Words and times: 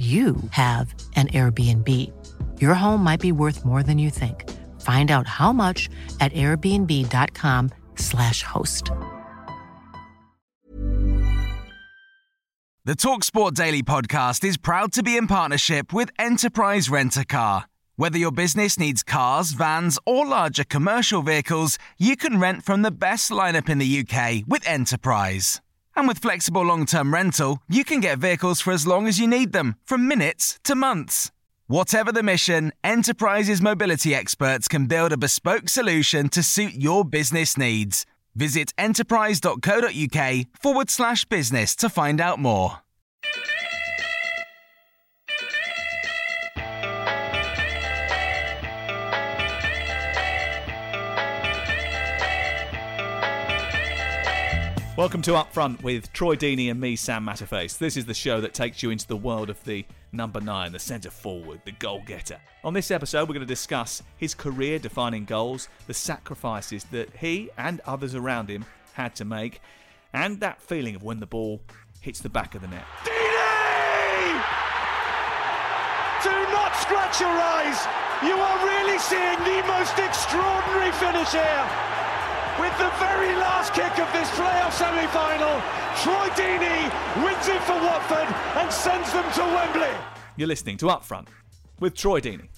you 0.00 0.36
have 0.52 0.94
an 1.16 1.28
Airbnb. 1.28 1.86
Your 2.58 2.72
home 2.72 3.04
might 3.04 3.20
be 3.20 3.32
worth 3.32 3.66
more 3.66 3.82
than 3.82 3.98
you 3.98 4.08
think. 4.08 4.48
Find 4.80 5.10
out 5.10 5.26
how 5.26 5.52
much 5.52 5.90
at 6.20 6.32
airbnb.com/slash 6.32 8.42
host. 8.42 8.90
The 12.86 12.96
Talksport 12.96 13.52
Daily 13.52 13.82
podcast 13.82 14.42
is 14.42 14.56
proud 14.56 14.92
to 14.92 15.02
be 15.02 15.18
in 15.18 15.26
partnership 15.26 15.92
with 15.92 16.08
Enterprise 16.18 16.88
Rent 16.88 17.18
a 17.18 17.26
Car. 17.26 17.66
Whether 17.96 18.16
your 18.16 18.32
business 18.32 18.78
needs 18.78 19.02
cars, 19.02 19.50
vans, 19.50 19.98
or 20.06 20.26
larger 20.26 20.64
commercial 20.64 21.20
vehicles, 21.20 21.76
you 21.98 22.16
can 22.16 22.40
rent 22.40 22.64
from 22.64 22.80
the 22.80 22.90
best 22.90 23.30
lineup 23.30 23.68
in 23.68 23.76
the 23.76 24.00
UK 24.00 24.44
with 24.48 24.66
Enterprise. 24.66 25.60
And 26.00 26.08
with 26.08 26.20
flexible 26.20 26.62
long 26.62 26.86
term 26.86 27.12
rental, 27.12 27.58
you 27.68 27.84
can 27.84 28.00
get 28.00 28.18
vehicles 28.18 28.62
for 28.62 28.72
as 28.72 28.86
long 28.86 29.06
as 29.06 29.18
you 29.18 29.26
need 29.26 29.52
them, 29.52 29.76
from 29.84 30.08
minutes 30.08 30.58
to 30.64 30.74
months. 30.74 31.30
Whatever 31.66 32.10
the 32.10 32.22
mission, 32.22 32.72
Enterprise's 32.82 33.60
mobility 33.60 34.14
experts 34.14 34.66
can 34.66 34.86
build 34.86 35.12
a 35.12 35.18
bespoke 35.18 35.68
solution 35.68 36.30
to 36.30 36.42
suit 36.42 36.72
your 36.72 37.04
business 37.04 37.58
needs. 37.58 38.06
Visit 38.34 38.72
enterprise.co.uk 38.78 40.46
forward 40.58 40.88
slash 40.88 41.26
business 41.26 41.76
to 41.76 41.90
find 41.90 42.18
out 42.18 42.38
more. 42.38 42.78
Welcome 55.00 55.22
to 55.22 55.30
Upfront 55.30 55.82
with 55.82 56.12
Troy 56.12 56.36
Deeney 56.36 56.70
and 56.70 56.78
me, 56.78 56.94
Sam 56.94 57.24
Matterface. 57.24 57.78
This 57.78 57.96
is 57.96 58.04
the 58.04 58.12
show 58.12 58.42
that 58.42 58.52
takes 58.52 58.82
you 58.82 58.90
into 58.90 59.06
the 59.06 59.16
world 59.16 59.48
of 59.48 59.64
the 59.64 59.86
number 60.12 60.42
nine, 60.42 60.72
the 60.72 60.78
centre 60.78 61.08
forward, 61.08 61.62
the 61.64 61.72
goal 61.72 62.02
getter. 62.04 62.38
On 62.64 62.74
this 62.74 62.90
episode, 62.90 63.20
we're 63.20 63.32
going 63.32 63.40
to 63.40 63.46
discuss 63.46 64.02
his 64.18 64.34
career 64.34 64.78
defining 64.78 65.24
goals, 65.24 65.70
the 65.86 65.94
sacrifices 65.94 66.84
that 66.90 67.08
he 67.16 67.48
and 67.56 67.80
others 67.86 68.14
around 68.14 68.50
him 68.50 68.66
had 68.92 69.16
to 69.16 69.24
make, 69.24 69.62
and 70.12 70.38
that 70.40 70.60
feeling 70.60 70.96
of 70.96 71.02
when 71.02 71.18
the 71.18 71.24
ball 71.24 71.62
hits 72.02 72.20
the 72.20 72.28
back 72.28 72.54
of 72.54 72.60
the 72.60 72.68
net. 72.68 72.84
Deeney! 73.04 74.36
Do 76.22 76.52
not 76.52 76.76
scratch 76.76 77.20
your 77.20 77.30
eyes! 77.30 77.88
You 78.22 78.34
are 78.34 78.66
really 78.66 78.98
seeing 78.98 79.38
the 79.48 79.66
most 79.66 79.98
extraordinary 79.98 80.92
finish 80.92 81.32
here! 81.32 81.99
With 82.58 82.76
the 82.78 82.90
very 82.98 83.34
last 83.36 83.72
kick 83.74 83.98
of 83.98 84.12
this 84.12 84.28
playoff 84.30 84.72
semi-final, 84.72 85.60
Troy 86.02 86.28
Deeney 86.34 87.24
wins 87.24 87.48
it 87.48 87.62
for 87.62 87.74
Watford 87.74 88.26
and 88.56 88.72
sends 88.72 89.12
them 89.12 89.30
to 89.34 89.40
Wembley. 89.40 89.96
You're 90.36 90.48
listening 90.48 90.76
to 90.78 90.86
Upfront 90.86 91.28
with 91.78 91.94
Troy 91.94 92.20
Deeney. 92.20 92.48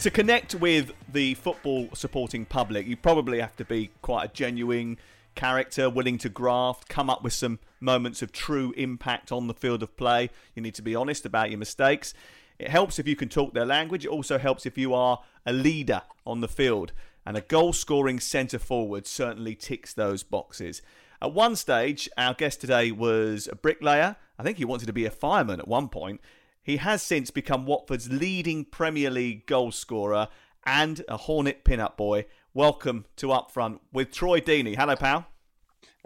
To 0.00 0.10
connect 0.10 0.54
with 0.54 0.92
the 1.12 1.34
football 1.34 1.88
supporting 1.94 2.44
public, 2.44 2.86
you 2.86 2.96
probably 2.96 3.40
have 3.40 3.56
to 3.56 3.64
be 3.64 3.90
quite 4.02 4.24
a 4.24 4.32
genuine 4.32 4.98
character, 5.34 5.88
willing 5.88 6.18
to 6.18 6.28
graft, 6.28 6.88
come 6.88 7.08
up 7.10 7.22
with 7.22 7.32
some 7.32 7.58
moments 7.80 8.22
of 8.22 8.32
true 8.32 8.72
impact 8.76 9.30
on 9.30 9.46
the 9.46 9.54
field 9.54 9.82
of 9.82 9.96
play. 9.96 10.30
You 10.54 10.62
need 10.62 10.74
to 10.74 10.82
be 10.82 10.94
honest 10.94 11.24
about 11.24 11.50
your 11.50 11.58
mistakes. 11.58 12.14
It 12.58 12.68
helps 12.68 12.98
if 12.98 13.08
you 13.08 13.16
can 13.16 13.28
talk 13.28 13.54
their 13.54 13.66
language. 13.66 14.04
It 14.04 14.08
also 14.10 14.38
helps 14.38 14.66
if 14.66 14.76
you 14.76 14.92
are 14.94 15.20
a 15.44 15.52
leader 15.52 16.02
on 16.26 16.40
the 16.40 16.48
field. 16.48 16.92
And 17.26 17.36
a 17.36 17.42
goal 17.42 17.72
scoring 17.72 18.18
centre 18.18 18.58
forward 18.58 19.06
certainly 19.06 19.54
ticks 19.54 19.92
those 19.92 20.22
boxes. 20.22 20.80
At 21.22 21.34
one 21.34 21.54
stage, 21.54 22.08
our 22.16 22.32
guest 22.32 22.62
today 22.62 22.90
was 22.90 23.46
a 23.46 23.54
bricklayer. 23.54 24.16
I 24.38 24.42
think 24.42 24.56
he 24.56 24.64
wanted 24.64 24.86
to 24.86 24.92
be 24.92 25.04
a 25.04 25.10
fireman 25.10 25.60
at 25.60 25.68
one 25.68 25.88
point. 25.88 26.20
He 26.62 26.78
has 26.78 27.02
since 27.02 27.30
become 27.30 27.66
Watford's 27.66 28.10
leading 28.10 28.64
Premier 28.64 29.10
League 29.10 29.46
goal 29.46 29.70
scorer 29.70 30.28
and 30.64 31.04
a 31.08 31.18
Hornet 31.18 31.62
pin-up 31.62 31.96
boy. 31.96 32.24
Welcome 32.54 33.04
to 33.16 33.28
Upfront 33.28 33.80
with 33.92 34.10
Troy 34.10 34.40
Deeney. 34.40 34.76
Hello, 34.76 34.96
pal. 34.96 35.26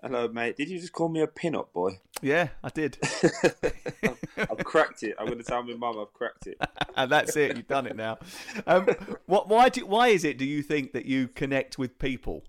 Hello, 0.02 0.28
mate. 0.28 0.56
Did 0.56 0.68
you 0.68 0.78
just 0.78 0.92
call 0.92 1.08
me 1.08 1.20
a 1.20 1.26
pin-up 1.26 1.72
boy? 1.72 2.00
Yeah, 2.24 2.48
I 2.62 2.70
did. 2.70 2.96
I've, 3.02 4.18
I've 4.38 4.64
cracked 4.64 5.02
it. 5.02 5.14
I'm 5.18 5.26
going 5.26 5.36
to 5.36 5.44
tell 5.44 5.62
my 5.62 5.74
mum 5.74 5.98
I've 6.00 6.14
cracked 6.14 6.46
it. 6.46 6.56
and 6.96 7.12
that's 7.12 7.36
it. 7.36 7.54
You've 7.54 7.68
done 7.68 7.86
it 7.86 7.96
now. 7.96 8.16
Um, 8.66 8.88
what? 9.26 9.46
Why? 9.50 9.68
Do, 9.68 9.84
why 9.84 10.08
is 10.08 10.24
it? 10.24 10.38
Do 10.38 10.46
you 10.46 10.62
think 10.62 10.94
that 10.94 11.04
you 11.04 11.28
connect 11.28 11.76
with 11.76 11.98
people? 11.98 12.44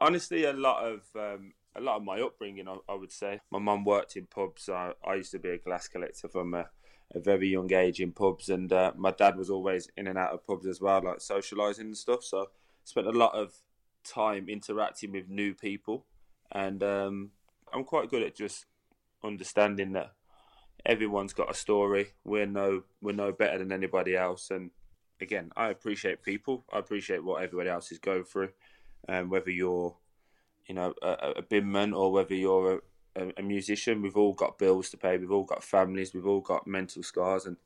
Honestly, 0.00 0.42
a 0.42 0.52
lot 0.52 0.84
of 0.84 1.02
um, 1.14 1.52
a 1.76 1.80
lot 1.80 1.96
of 1.98 2.02
my 2.02 2.20
upbringing, 2.20 2.66
I, 2.66 2.78
I 2.88 2.96
would 2.96 3.12
say. 3.12 3.40
My 3.52 3.60
mum 3.60 3.84
worked 3.84 4.16
in 4.16 4.26
pubs. 4.26 4.68
I, 4.68 4.94
I 5.06 5.14
used 5.14 5.30
to 5.30 5.38
be 5.38 5.50
a 5.50 5.58
glass 5.58 5.86
collector 5.86 6.26
from 6.26 6.52
a, 6.54 6.66
a 7.14 7.20
very 7.20 7.46
young 7.50 7.72
age 7.72 8.00
in 8.00 8.10
pubs, 8.10 8.48
and 8.48 8.72
uh, 8.72 8.90
my 8.96 9.12
dad 9.12 9.36
was 9.36 9.48
always 9.48 9.88
in 9.96 10.08
and 10.08 10.18
out 10.18 10.32
of 10.32 10.44
pubs 10.44 10.66
as 10.66 10.80
well, 10.80 11.02
like 11.04 11.18
socialising 11.18 11.80
and 11.82 11.96
stuff. 11.96 12.24
So, 12.24 12.40
I 12.40 12.44
spent 12.82 13.06
a 13.06 13.12
lot 13.12 13.36
of 13.36 13.54
time 14.02 14.48
interacting 14.48 15.12
with 15.12 15.28
new 15.28 15.54
people, 15.54 16.04
and 16.50 16.82
um, 16.82 17.30
I'm 17.72 17.84
quite 17.84 18.10
good 18.10 18.24
at 18.24 18.34
just 18.34 18.66
understanding 19.24 19.92
that 19.92 20.12
everyone's 20.84 21.32
got 21.32 21.50
a 21.50 21.54
story. 21.54 22.08
We're 22.24 22.46
no 22.46 22.82
we're 23.00 23.12
no 23.14 23.32
better 23.32 23.58
than 23.58 23.72
anybody 23.72 24.16
else. 24.16 24.50
And 24.50 24.70
again, 25.20 25.50
I 25.56 25.68
appreciate 25.68 26.22
people. 26.22 26.64
I 26.72 26.78
appreciate 26.78 27.24
what 27.24 27.42
everybody 27.42 27.70
else 27.70 27.92
is 27.92 27.98
going 27.98 28.24
through. 28.24 28.50
And 29.08 29.24
um, 29.24 29.30
whether 29.30 29.50
you're, 29.50 29.96
you 30.66 30.74
know, 30.74 30.94
a, 31.02 31.32
a 31.36 31.42
binman 31.42 31.96
or 31.96 32.12
whether 32.12 32.34
you're 32.34 32.82
a, 33.16 33.22
a, 33.22 33.32
a, 33.38 33.42
musician, 33.42 34.02
we've 34.02 34.16
all 34.16 34.34
got 34.34 34.58
bills 34.58 34.90
to 34.90 34.98
pay. 34.98 35.16
We've 35.16 35.30
all 35.30 35.44
got 35.44 35.64
families. 35.64 36.12
We've 36.12 36.26
all 36.26 36.42
got 36.42 36.66
mental 36.66 37.02
scars. 37.02 37.46
And 37.46 37.56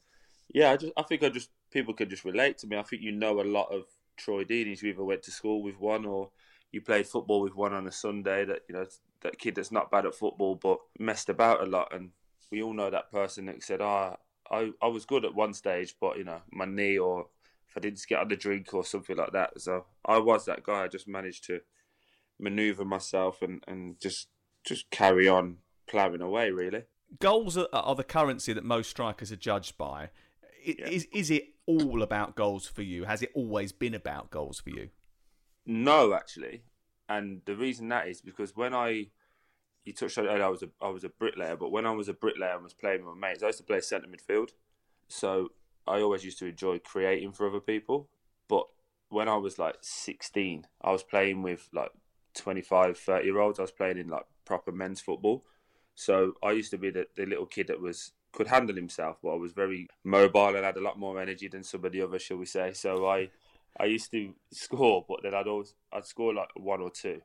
yeah, 0.53 0.71
I 0.71 0.77
just 0.77 0.93
I 0.97 1.03
think 1.03 1.23
I 1.23 1.29
just 1.29 1.51
people 1.71 1.95
could 1.95 2.11
just 2.11 2.25
relate 2.25 2.59
to 2.59 2.67
me. 2.67 2.77
I 2.77 2.83
think 2.83 3.03
you 3.03 3.13
know 3.13 3.41
a 3.41 3.43
lot 3.43 3.73
of 3.73 3.85
Troy 4.17 4.45
Deeney's. 4.45 4.83
You 4.83 4.91
either 4.91 5.05
went 5.05 5.23
to 5.25 5.31
school 5.31 5.63
with 5.63 5.79
one 5.79 6.05
or 6.05 6.31
you 6.71 6.81
played 6.81 7.07
football 7.07 7.41
with 7.41 7.55
one 7.55 7.73
on 7.73 7.87
a 7.87 7.93
Sunday. 7.93 8.45
That 8.45 8.61
you 8.69 8.75
know 8.75 8.87
that 9.25 9.39
kid 9.39 9.57
that's 9.57 9.73
not 9.73 9.91
bad 9.91 10.07
at 10.07 10.15
football 10.15 10.55
but 10.55 10.79
messed 10.99 11.29
about 11.29 11.63
a 11.63 11.67
lot 11.67 11.93
and 11.93 12.11
we 12.55 12.63
all 12.63 12.73
know 12.73 12.91
that 12.91 13.11
person 13.11 13.47
that 13.47 13.63
said, 13.63 13.81
"Ah, 13.81 14.17
oh, 14.51 14.57
I 14.57 14.87
I 14.87 14.89
was 14.89 15.05
good 15.05 15.25
at 15.25 15.35
one 15.35 15.55
stage, 15.55 15.97
but 16.01 16.17
you 16.17 16.25
know 16.25 16.43
my 16.53 16.65
knee 16.65 16.99
or 16.99 17.27
if 17.69 17.77
I 17.77 17.81
didn't 17.81 18.07
get 18.09 18.21
on 18.21 18.29
the 18.29 18.37
drink 18.37 18.73
or 18.73 18.85
something 18.85 19.17
like 19.17 19.33
that." 19.33 19.61
So 19.61 19.87
I 20.05 20.19
was 20.19 20.45
that 20.45 20.63
guy. 20.63 20.85
I 20.85 20.89
just 20.89 21.09
managed 21.09 21.45
to 21.47 21.61
maneuver 22.39 22.85
myself 22.85 23.43
and 23.43 23.63
and 23.67 24.01
just 24.01 24.29
just 24.65 24.91
carry 24.91 25.29
on 25.29 25.59
ploughing 25.89 26.21
away. 26.21 26.51
Really, 26.51 26.85
goals 27.19 27.57
are, 27.57 27.69
are 27.73 27.95
the 27.97 28.05
currency 28.05 28.53
that 28.53 28.65
most 28.65 28.91
strikers 28.91 29.33
are 29.33 29.37
judged 29.37 29.77
by. 29.77 30.11
Yeah. 30.65 30.89
Is 30.89 31.09
is 31.13 31.31
it 31.31 31.49
all 31.67 32.03
about 32.03 32.37
goals 32.37 32.67
for 32.67 32.83
you? 32.83 33.05
Has 33.05 33.23
it 33.23 33.33
always 33.35 33.73
been 33.73 33.95
about 33.95 34.31
goals 34.31 34.61
for 34.61 34.71
you? 34.71 34.91
No, 35.67 36.15
actually, 36.15 36.63
and 37.09 37.43
the 37.45 37.57
reason 37.57 37.89
that 37.89 38.09
is 38.09 38.21
because 38.21 38.57
when 38.57 38.75
I 38.75 39.07
you 39.85 39.93
touched 39.93 40.17
on 40.19 40.25
it 40.25 40.29
earlier, 40.29 40.45
I 40.45 40.49
was 40.49 40.63
a 40.63 40.71
I 40.81 40.89
was 40.89 41.05
a 41.05 41.09
bricklayer, 41.09 41.57
but 41.57 41.71
when 41.71 41.87
I 41.87 41.91
was 41.91 42.09
a 42.09 42.15
bricklayer 42.15 42.55
and 42.55 42.65
was 42.65 42.75
playing 42.75 43.05
with 43.05 43.17
my 43.17 43.29
mates, 43.29 43.43
I 43.43 43.47
used 43.47 43.59
to 43.59 43.65
play 43.65 43.81
centre 43.81 44.09
midfield. 44.09 44.51
So 45.09 45.51
I 45.87 46.01
always 46.01 46.25
used 46.25 46.39
to 46.39 46.47
enjoy 46.47 46.79
creating 46.79 47.33
for 47.33 47.47
other 47.47 47.61
people. 47.61 48.09
But 48.49 48.67
when 49.11 49.29
I 49.29 49.37
was 49.37 49.59
like 49.59 49.77
16, 49.83 50.67
I 50.81 50.91
was 50.91 51.03
playing 51.03 51.43
with 51.43 51.69
like 51.73 51.91
25, 52.35 52.99
30 52.99 53.25
year 53.25 53.39
olds. 53.39 53.59
I 53.59 53.63
was 53.63 53.71
playing 53.71 53.99
in 53.99 54.09
like 54.09 54.25
proper 54.45 54.73
men's 54.73 55.01
football. 55.01 55.45
So 55.95 56.33
I 56.43 56.53
used 56.53 56.71
to 56.71 56.79
be 56.79 56.91
the, 56.91 57.07
the 57.15 57.27
little 57.27 57.47
kid 57.47 57.69
that 57.69 57.81
was 57.81 58.13
could 58.33 58.49
handle 58.49 58.75
himself, 58.75 59.19
but 59.23 59.31
I 59.31 59.37
was 59.37 59.53
very 59.53 59.87
mobile 60.03 60.57
and 60.57 60.65
had 60.65 60.77
a 60.77 60.83
lot 60.83 60.99
more 60.99 61.21
energy 61.21 61.47
than 61.47 61.63
some 61.63 61.85
of 61.85 61.93
the 61.93 62.03
others, 62.03 62.23
shall 62.23 62.37
we 62.37 62.47
say. 62.47 62.73
So 62.73 63.07
I 63.07 63.31
I 63.79 63.87
used 63.87 64.11
to 64.13 64.35
score, 64.53 65.05
but 65.09 65.21
then 65.23 65.35
I'd 65.35 65.49
always 65.49 65.75
I'd 65.93 66.07
score 66.07 66.35
like 66.35 66.51
one 66.55 66.81
or 66.81 66.91
two, 66.91 67.21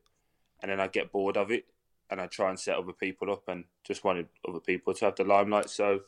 and 0.61 0.71
then 0.71 0.79
I'd 0.79 0.91
get 0.91 1.11
bored 1.11 1.37
of 1.37 1.51
it, 1.51 1.65
and 2.09 2.19
I'd 2.19 2.31
try 2.31 2.49
and 2.49 2.59
set 2.59 2.77
other 2.77 2.93
people 2.93 3.31
up 3.31 3.43
and 3.47 3.65
just 3.83 4.03
wanted 4.03 4.27
other 4.47 4.59
people 4.59 4.93
to 4.93 5.05
have 5.05 5.15
the 5.15 5.23
limelight. 5.23 5.69
So 5.69 6.01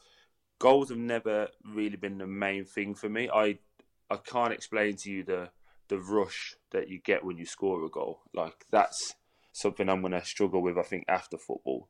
goals 0.59 0.89
have 0.89 0.97
never 0.97 1.49
really 1.65 1.97
been 1.97 2.17
the 2.17 2.27
main 2.27 2.65
thing 2.65 2.95
for 2.95 3.09
me. 3.09 3.29
I 3.33 3.59
I 4.09 4.17
can't 4.17 4.53
explain 4.53 4.95
to 4.97 5.11
you 5.11 5.23
the 5.23 5.49
the 5.87 5.99
rush 5.99 6.55
that 6.71 6.89
you 6.89 6.99
get 6.99 7.23
when 7.23 7.37
you 7.37 7.45
score 7.45 7.83
a 7.85 7.89
goal. 7.89 8.21
Like 8.33 8.65
that's 8.71 9.15
something 9.51 9.89
I'm 9.89 10.01
going 10.01 10.13
to 10.13 10.23
struggle 10.23 10.61
with. 10.61 10.77
I 10.77 10.83
think 10.83 11.05
after 11.07 11.37
football, 11.37 11.89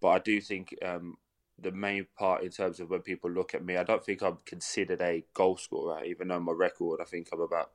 but 0.00 0.08
I 0.08 0.18
do 0.20 0.40
think 0.40 0.74
um, 0.82 1.16
the 1.58 1.72
main 1.72 2.06
part 2.16 2.42
in 2.42 2.50
terms 2.50 2.80
of 2.80 2.90
when 2.90 3.02
people 3.02 3.30
look 3.30 3.54
at 3.54 3.64
me. 3.64 3.76
I 3.76 3.84
don't 3.84 4.04
think 4.04 4.22
I'm 4.22 4.38
considered 4.46 5.00
a 5.00 5.24
goal 5.34 5.56
scorer, 5.56 6.04
even 6.04 6.28
though 6.28 6.40
my 6.40 6.52
record. 6.52 7.00
I 7.00 7.04
think 7.04 7.28
I'm 7.32 7.40
about, 7.40 7.70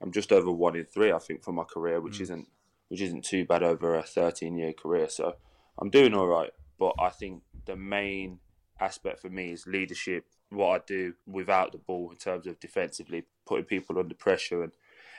I'm 0.00 0.12
just 0.12 0.32
over 0.32 0.50
one 0.50 0.76
in 0.76 0.84
three. 0.84 1.12
I 1.12 1.18
think 1.18 1.42
for 1.42 1.52
my 1.52 1.64
career, 1.64 2.00
which 2.00 2.18
mm. 2.18 2.22
isn't, 2.22 2.48
which 2.88 3.00
isn't 3.00 3.24
too 3.24 3.44
bad 3.44 3.62
over 3.62 3.94
a 3.94 4.02
13 4.02 4.56
year 4.56 4.72
career. 4.72 5.08
So 5.08 5.36
I'm 5.78 5.90
doing 5.90 6.14
all 6.14 6.26
right. 6.26 6.50
But 6.78 6.94
I 6.98 7.08
think 7.08 7.42
the 7.64 7.76
main 7.76 8.40
aspect 8.80 9.20
for 9.20 9.30
me 9.30 9.52
is 9.52 9.66
leadership. 9.66 10.26
What 10.50 10.80
I 10.80 10.84
do 10.86 11.14
without 11.26 11.72
the 11.72 11.78
ball 11.78 12.10
in 12.10 12.16
terms 12.16 12.46
of 12.46 12.60
defensively 12.60 13.24
putting 13.46 13.64
people 13.64 13.98
under 13.98 14.14
pressure 14.14 14.62
and 14.62 14.72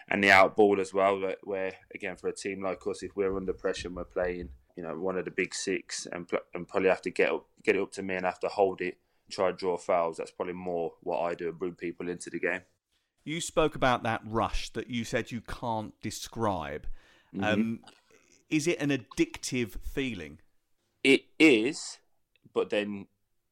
and 0.09 0.23
the 0.23 0.31
out 0.31 0.55
ball 0.55 0.79
as 0.79 0.93
well. 0.93 1.21
Where, 1.43 1.73
again 1.93 2.15
for 2.15 2.27
a 2.29 2.33
team 2.33 2.63
like 2.63 2.85
us, 2.87 3.03
if 3.03 3.15
we're 3.15 3.35
under 3.35 3.53
pressure 3.53 3.87
and 3.87 3.97
we're 3.97 4.05
playing 4.05 4.49
you 4.75 4.83
know 4.83 4.97
one 4.97 5.17
of 5.17 5.25
the 5.25 5.31
big 5.31 5.53
six 5.53 6.07
and 6.11 6.29
and 6.53 6.67
probably 6.67 6.89
have 6.89 7.01
to 7.01 7.11
get 7.11 7.31
up, 7.31 7.45
get 7.63 7.75
it 7.75 7.81
up 7.81 7.91
to 7.93 8.03
me 8.03 8.15
and 8.15 8.25
have 8.25 8.39
to 8.39 8.47
hold 8.47 8.81
it, 8.81 8.97
try 9.29 9.51
to 9.51 9.57
draw 9.57 9.77
fouls. 9.77 10.17
That's 10.17 10.31
probably 10.31 10.53
more 10.53 10.93
what 11.01 11.21
I 11.21 11.33
do 11.33 11.49
and 11.49 11.59
bring 11.59 11.73
people 11.73 12.07
into 12.09 12.29
the 12.29 12.39
game. 12.39 12.61
You 13.27 13.41
spoke 13.41 13.75
about 13.75 14.03
that 14.03 14.21
rush 14.25 14.69
that 14.69 14.89
you 14.89 15.03
said 15.03 15.31
you 15.31 15.41
can't 15.41 15.93
describe. 16.01 16.87
Mm-hmm. 17.35 17.43
Um, 17.43 17.79
is 18.49 18.67
it 18.67 18.79
an 18.79 18.89
addictive 18.89 19.75
feeling? 19.83 20.39
It 21.03 21.25
is, 21.37 21.97
but 22.53 22.69
then 22.69 23.07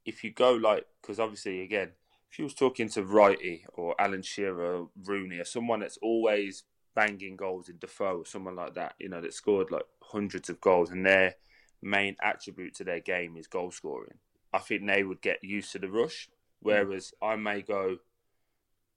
if 0.05 0.23
you 0.23 0.31
go 0.31 0.53
like, 0.53 0.85
because 1.01 1.19
obviously 1.19 1.61
again, 1.61 1.89
if 2.31 2.39
you 2.39 2.45
was 2.45 2.53
talking 2.53 2.87
to 2.87 3.03
Wrighty 3.03 3.63
or 3.73 3.95
Alan 3.99 4.21
Shearer, 4.21 4.77
or 4.77 4.89
Rooney, 5.03 5.39
or 5.39 5.43
someone 5.43 5.81
that's 5.81 5.97
always 6.01 6.63
banging 6.95 7.35
goals 7.35 7.67
in 7.67 7.77
Defoe 7.77 8.19
or 8.19 8.25
someone 8.25 8.55
like 8.55 8.75
that, 8.75 8.93
you 8.97 9.09
know, 9.09 9.19
that 9.19 9.33
scored 9.33 9.71
like 9.71 9.85
hundreds 10.01 10.49
of 10.49 10.61
goals 10.61 10.89
and 10.89 11.05
their 11.05 11.35
main 11.81 12.15
attribute 12.23 12.75
to 12.75 12.85
their 12.85 13.01
game 13.01 13.35
is 13.35 13.47
goal 13.47 13.71
scoring. 13.71 14.19
I 14.53 14.59
think 14.59 14.87
they 14.87 15.03
would 15.03 15.21
get 15.21 15.43
used 15.43 15.73
to 15.73 15.79
the 15.79 15.89
rush, 15.89 16.29
whereas 16.61 17.11
I 17.21 17.35
may 17.35 17.61
go 17.61 17.97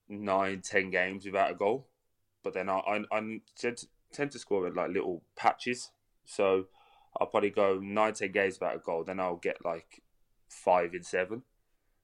nine, 0.09 0.61
ten 0.63 0.91
games 0.91 1.27
without 1.27 1.51
a 1.51 1.55
goal, 1.55 1.87
but 2.43 2.55
then 2.55 2.69
I, 2.69 2.79
I, 2.79 2.97
I 3.11 3.41
tend, 3.57 3.79
to, 3.79 3.87
tend 4.13 4.31
to 4.33 4.39
score 4.39 4.67
in 4.67 4.75
like 4.75 4.91
little 4.91 5.23
patches. 5.37 5.91
So 6.25 6.67
I'll 7.19 7.27
probably 7.27 7.51
go 7.51 7.79
nine, 7.83 8.15
ten 8.15 8.33
games 8.33 8.59
without 8.59 8.77
a 8.77 8.81
goal, 8.81 9.05
then 9.05 9.21
I'll 9.21 9.37
get 9.37 9.65
like 9.65 10.03
five 10.49 10.95
in 10.95 11.03
seven. 11.03 11.43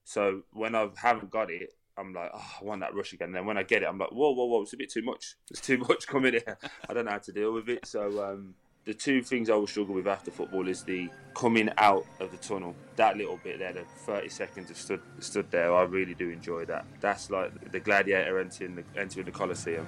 So 0.03 0.43
when 0.51 0.75
I 0.75 0.89
haven't 0.97 1.31
got 1.31 1.49
it, 1.49 1.71
I'm 1.97 2.13
like, 2.13 2.29
oh, 2.33 2.51
I 2.61 2.63
want 2.63 2.81
that 2.81 2.93
rush 2.93 3.13
again. 3.13 3.27
And 3.27 3.35
then 3.35 3.45
when 3.45 3.57
I 3.57 3.63
get 3.63 3.81
it, 3.81 3.87
I'm 3.87 3.97
like, 3.97 4.11
whoa, 4.11 4.31
whoa, 4.33 4.45
whoa, 4.45 4.61
it's 4.63 4.73
a 4.73 4.77
bit 4.77 4.91
too 4.91 5.01
much. 5.01 5.35
It's 5.49 5.61
too 5.61 5.77
much 5.77 6.07
coming 6.07 6.33
here. 6.33 6.57
I 6.89 6.93
don't 6.93 7.05
know 7.05 7.11
how 7.11 7.19
to 7.19 7.31
deal 7.31 7.53
with 7.53 7.69
it. 7.69 7.85
So 7.85 8.23
um, 8.23 8.55
the 8.85 8.93
two 8.93 9.23
things 9.23 9.49
I 9.49 9.55
will 9.55 9.67
struggle 9.67 9.95
with 9.95 10.07
after 10.07 10.29
football 10.29 10.67
is 10.67 10.83
the 10.83 11.09
coming 11.33 11.71
out 11.77 12.05
of 12.19 12.29
the 12.29 12.37
tunnel. 12.37 12.75
That 12.97 13.17
little 13.17 13.39
bit 13.43 13.57
there, 13.57 13.73
the 13.73 13.83
30 14.05 14.29
seconds 14.29 14.69
of 14.69 14.77
stood 14.77 15.01
stood 15.19 15.49
there. 15.49 15.73
I 15.73 15.83
really 15.83 16.13
do 16.13 16.29
enjoy 16.29 16.65
that. 16.65 16.85
That's 17.01 17.31
like 17.31 17.71
the 17.71 17.79
gladiator 17.79 18.39
entering 18.39 18.75
the, 18.75 18.83
entering 18.95 19.25
the 19.25 19.31
Colosseum. 19.31 19.87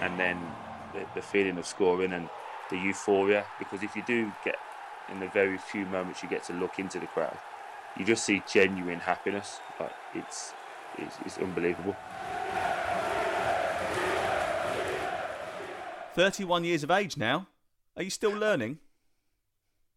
And 0.00 0.18
then 0.18 0.40
the, 0.92 1.06
the 1.14 1.22
feeling 1.22 1.56
of 1.56 1.66
scoring 1.66 2.12
and 2.12 2.28
the 2.68 2.78
euphoria. 2.78 3.44
Because 3.60 3.84
if 3.84 3.94
you 3.94 4.02
do 4.04 4.32
get 4.44 4.56
in 5.08 5.20
the 5.20 5.28
very 5.28 5.56
few 5.56 5.86
moments 5.86 6.22
you 6.22 6.28
get 6.28 6.42
to 6.44 6.52
look 6.52 6.80
into 6.80 6.98
the 6.98 7.06
crowd, 7.06 7.38
you 7.96 8.04
just 8.04 8.24
see 8.24 8.42
genuine 8.52 8.98
happiness. 8.98 9.60
Like 9.78 9.92
it's, 10.14 10.52
it's, 10.98 11.16
it's 11.24 11.38
unbelievable. 11.38 11.94
31 16.14 16.64
years 16.64 16.82
of 16.82 16.90
age 16.90 17.16
now. 17.16 17.48
Are 17.96 18.02
you 18.02 18.10
still 18.10 18.32
learning? 18.32 18.78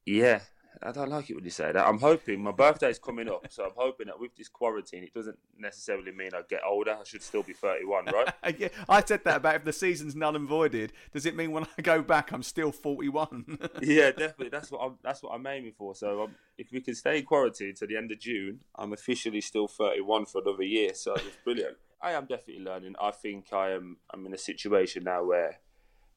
Yeah, 0.05 0.41
I 0.81 0.91
don't 0.91 1.09
like 1.09 1.29
it 1.29 1.35
when 1.35 1.45
you 1.45 1.49
say 1.49 1.71
that. 1.71 1.87
I'm 1.87 1.99
hoping 1.99 2.41
my 2.41 2.51
birthday's 2.51 2.99
coming 2.99 3.29
up, 3.29 3.47
so 3.49 3.63
I'm 3.63 3.71
hoping 3.75 4.07
that 4.07 4.19
with 4.19 4.35
this 4.35 4.49
quarantine, 4.49 5.03
it 5.03 5.13
doesn't 5.13 5.37
necessarily 5.57 6.11
mean 6.11 6.31
I 6.33 6.41
get 6.49 6.61
older. 6.67 6.97
I 6.99 7.03
should 7.03 7.23
still 7.23 7.43
be 7.43 7.53
31, 7.53 8.05
right? 8.05 8.33
yeah, 8.59 8.67
I 8.89 9.03
said 9.03 9.23
that 9.23 9.37
about 9.37 9.55
if 9.55 9.63
the 9.63 9.73
season's 9.73 10.15
null 10.15 10.35
and 10.35 10.47
voided. 10.47 10.91
Does 11.13 11.25
it 11.25 11.35
mean 11.35 11.51
when 11.51 11.65
I 11.77 11.81
go 11.81 12.01
back, 12.01 12.31
I'm 12.33 12.43
still 12.43 12.71
41? 12.71 13.59
yeah, 13.81 14.11
definitely. 14.11 14.49
That's 14.49 14.71
what 14.71 14.79
I'm. 14.79 14.97
That's 15.01 15.23
what 15.23 15.33
I'm 15.33 15.47
aiming 15.47 15.73
for. 15.77 15.95
So 15.95 16.23
um, 16.23 16.35
if 16.57 16.71
we 16.71 16.81
can 16.81 16.95
stay 16.95 17.19
in 17.19 17.25
quarantine 17.25 17.75
to 17.75 17.87
the 17.87 17.95
end 17.95 18.11
of 18.11 18.19
June, 18.19 18.59
I'm 18.75 18.93
officially 18.93 19.41
still 19.41 19.67
31 19.67 20.25
for 20.25 20.41
another 20.41 20.63
year. 20.63 20.93
So 20.93 21.13
it's 21.13 21.37
brilliant. 21.43 21.77
I 22.01 22.11
am 22.11 22.25
definitely 22.25 22.63
learning. 22.63 22.95
I 23.01 23.11
think 23.11 23.53
I 23.53 23.71
am. 23.71 23.97
I'm 24.13 24.25
in 24.25 24.33
a 24.33 24.37
situation 24.37 25.05
now 25.05 25.23
where, 25.23 25.59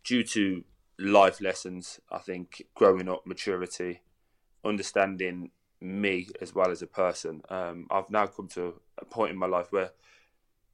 due 0.07 0.23
to 0.23 0.63
life 0.99 1.41
lessons, 1.41 2.01
I 2.11 2.19
think 2.19 2.63
growing 2.75 3.09
up, 3.09 3.27
maturity 3.27 4.01
understanding 4.65 5.51
me 5.81 6.29
as 6.41 6.55
well 6.55 6.71
as 6.71 6.81
a 6.81 6.87
person. 6.87 7.43
Um, 7.51 7.87
I've 7.91 8.09
now 8.09 8.27
come 8.27 8.49
to 8.49 8.81
a 8.99 9.05
point 9.05 9.33
in 9.33 9.37
my 9.37 9.47
life 9.47 9.73
where 9.73 9.91